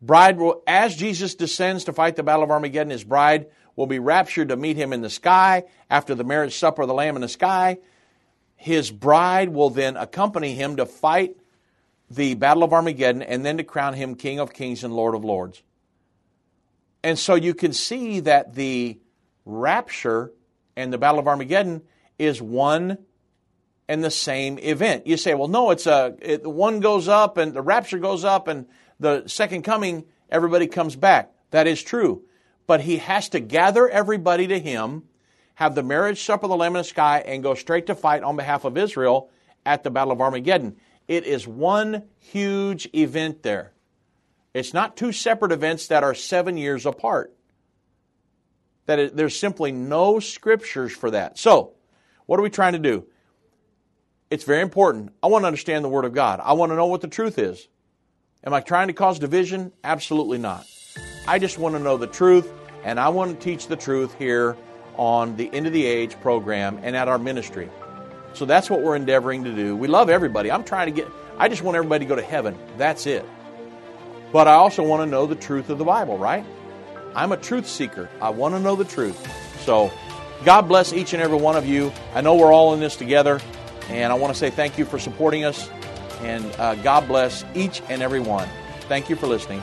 bride 0.01 0.39
will, 0.39 0.63
as 0.67 0.97
Jesus 0.97 1.35
descends 1.35 1.85
to 1.85 1.93
fight 1.93 2.17
the 2.17 2.23
battle 2.23 2.45
of 2.45 2.51
Armageddon, 2.51 2.91
his 2.91 3.05
bride 3.05 3.49
will 3.77 3.87
be 3.87 3.99
raptured 3.99 4.49
to 4.49 4.57
meet 4.57 4.77
him 4.77 4.93
in 4.93 5.03
the 5.03 5.11
sky 5.11 5.65
after 5.91 6.15
the 6.15 6.25
marriage 6.25 6.57
supper 6.57 6.83
of 6.83 6.89
the 6.89 6.95
Lamb 6.95 7.17
in 7.17 7.23
the 7.23 7.29
sky. 7.29 7.79
His 8.57 8.91
bride 8.91 9.51
will 9.51 9.71
then 9.71 9.97
accompany 9.97 10.55
him 10.55 10.77
to 10.77 10.87
fight 10.87 11.37
the 12.11 12.35
Battle 12.35 12.63
of 12.63 12.73
Armageddon 12.73 13.23
and 13.23 13.45
then 13.45 13.59
to 13.59 13.65
crown 13.65 13.95
him 13.95 14.15
King 14.15 14.41
of 14.41 14.53
Kings 14.53 14.85
and 14.85 14.95
Lord 14.95 15.15
of 15.15 15.25
Lords. 15.25 15.63
And 17.03 17.19
so 17.19 17.35
you 17.35 17.55
can 17.55 17.73
see 17.73 18.21
that 18.21 18.55
the 18.55 18.99
rapture 19.45 20.33
and 20.77 20.93
the 20.93 20.99
Battle 20.99 21.21
of 21.21 21.29
Armageddon 21.29 21.83
is 22.19 22.43
one 22.43 22.99
and 23.89 24.05
the 24.05 24.11
same 24.11 24.59
event. 24.59 25.07
You 25.07 25.17
say, 25.17 25.35
well, 25.35 25.49
no, 25.49 25.71
it's 25.71 25.87
a 25.87 26.17
it, 26.21 26.47
one 26.47 26.81
goes 26.81 27.09
up 27.09 27.39
and 27.39 27.55
the 27.55 27.63
rapture 27.63 27.99
goes 27.99 28.25
up 28.25 28.49
and 28.49 28.67
the 29.01 29.27
second 29.27 29.63
coming, 29.63 30.05
everybody 30.29 30.67
comes 30.67 30.97
back. 30.97 31.33
That 31.51 31.67
is 31.67 31.83
true. 31.83 32.23
But 32.67 32.83
he 32.83 32.99
has 32.99 33.31
to 33.31 33.41
gather 33.41 33.89
everybody 33.89 34.47
to 34.49 34.59
him, 34.59 35.05
have 35.55 35.75
the 35.75 35.83
marriage 35.83 36.23
supper 36.23 36.47
of 36.47 36.51
the 36.51 36.57
Lamb 36.57 36.77
in 36.77 36.81
the 36.81 36.85
sky, 36.85 37.23
and 37.25 37.43
go 37.43 37.55
straight 37.55 37.87
to 37.87 37.95
fight 37.95 38.23
on 38.23 38.37
behalf 38.37 38.65
of 38.65 38.77
Israel 38.77 39.31
at 39.65 39.85
the 39.85 39.91
Battle 39.91 40.13
of 40.13 40.21
Armageddon. 40.21 40.77
It 41.09 41.25
is 41.25 41.49
one 41.49 42.05
huge 42.19 42.89
event 42.95 43.43
there. 43.43 43.73
It's 44.53 44.75
not 44.75 44.97
two 44.97 45.13
separate 45.13 45.53
events 45.53 45.89
that 45.89 46.05
are 46.05 46.15
seven 46.15 46.57
years 46.57 46.85
apart. 46.85 47.35
That 48.87 48.99
it, 48.99 49.17
there's 49.17 49.37
simply 49.37 49.73
no 49.73 50.21
scriptures 50.21 50.93
for 50.93 51.11
that. 51.11 51.39
So, 51.39 51.73
what 52.27 52.39
are 52.39 52.43
we 52.43 52.51
trying 52.51 52.75
to 52.75 52.79
do? 52.79 53.07
It's 54.31 54.45
very 54.45 54.61
important. 54.61 55.13
I 55.23 55.29
want 55.29 55.43
to 55.43 55.47
understand 55.47 55.85
the 55.85 55.89
Word 55.89 56.05
of 56.05 56.13
God. 56.13 56.41
I 56.43 56.53
want 56.53 56.73
to 56.73 56.77
know 56.77 56.87
what 56.87 57.01
the 57.01 57.09
truth 57.09 57.39
is. 57.39 57.67
Am 58.45 58.53
I 58.53 58.61
trying 58.61 58.89
to 58.89 58.93
cause 58.93 59.19
division? 59.19 59.73
Absolutely 59.83 60.39
not. 60.39 60.67
I 61.27 61.39
just 61.39 61.59
want 61.59 61.75
to 61.75 61.79
know 61.79 61.97
the 61.97 62.07
truth, 62.07 62.51
and 62.85 63.01
I 63.01 63.09
want 63.09 63.39
to 63.39 63.45
teach 63.45 63.67
the 63.67 63.77
truth 63.77 64.15
here 64.19 64.57
on 64.97 65.37
the 65.37 65.53
End 65.53 65.67
of 65.67 65.73
the 65.73 65.87
Age 65.87 66.19
program 66.21 66.79
and 66.83 66.95
at 66.95 67.09
our 67.09 67.19
ministry. 67.19 67.71
So 68.39 68.45
that's 68.45 68.71
what 68.71 68.83
we're 68.83 68.95
endeavoring 68.95 69.43
to 69.45 69.53
do. 69.53 69.75
We 69.75 69.89
love 69.89 70.09
everybody. 70.09 70.53
I'm 70.53 70.63
trying 70.63 70.87
to 70.87 70.93
get, 70.93 71.11
I 71.39 71.49
just 71.49 71.63
want 71.63 71.77
everybody 71.77 72.05
to 72.05 72.09
go 72.09 72.15
to 72.15 72.23
heaven. 72.23 72.57
That's 72.77 73.05
it. 73.05 73.25
But 74.33 74.47
I 74.47 74.55
also 74.55 74.85
want 74.85 75.03
to 75.03 75.07
know 75.07 75.27
the 75.27 75.35
truth 75.35 75.71
of 75.71 75.79
the 75.79 75.85
Bible, 75.85 76.17
right? 76.17 76.45
I'm 77.17 77.33
a 77.33 77.37
truth 77.37 77.67
seeker. 77.67 78.09
I 78.23 78.31
want 78.31 78.55
to 78.55 78.61
know 78.61 78.77
the 78.77 78.85
truth. 78.85 79.19
So 79.65 79.91
God 80.45 80.69
bless 80.69 80.93
each 80.93 81.15
and 81.15 81.21
every 81.21 81.37
one 81.37 81.57
of 81.57 81.67
you. 81.67 81.93
I 82.15 82.21
know 82.21 82.37
we're 82.37 82.53
all 82.53 82.75
in 82.75 82.81
this 82.81 82.95
together, 82.95 83.41
and 83.89 84.13
I 84.13 84.15
want 84.15 84.33
to 84.33 84.39
say 84.39 84.51
thank 84.51 84.79
you 84.79 84.85
for 84.85 85.01
supporting 85.01 85.45
us, 85.45 85.69
and 86.21 86.45
uh, 86.61 86.77
God 86.77 87.09
bless 87.09 87.45
each 87.57 87.83
and 87.89 88.03
every 88.03 88.21
one. 88.21 88.49
Thank 88.83 89.11
you 89.11 89.17
for 89.17 89.27
listening. 89.27 89.63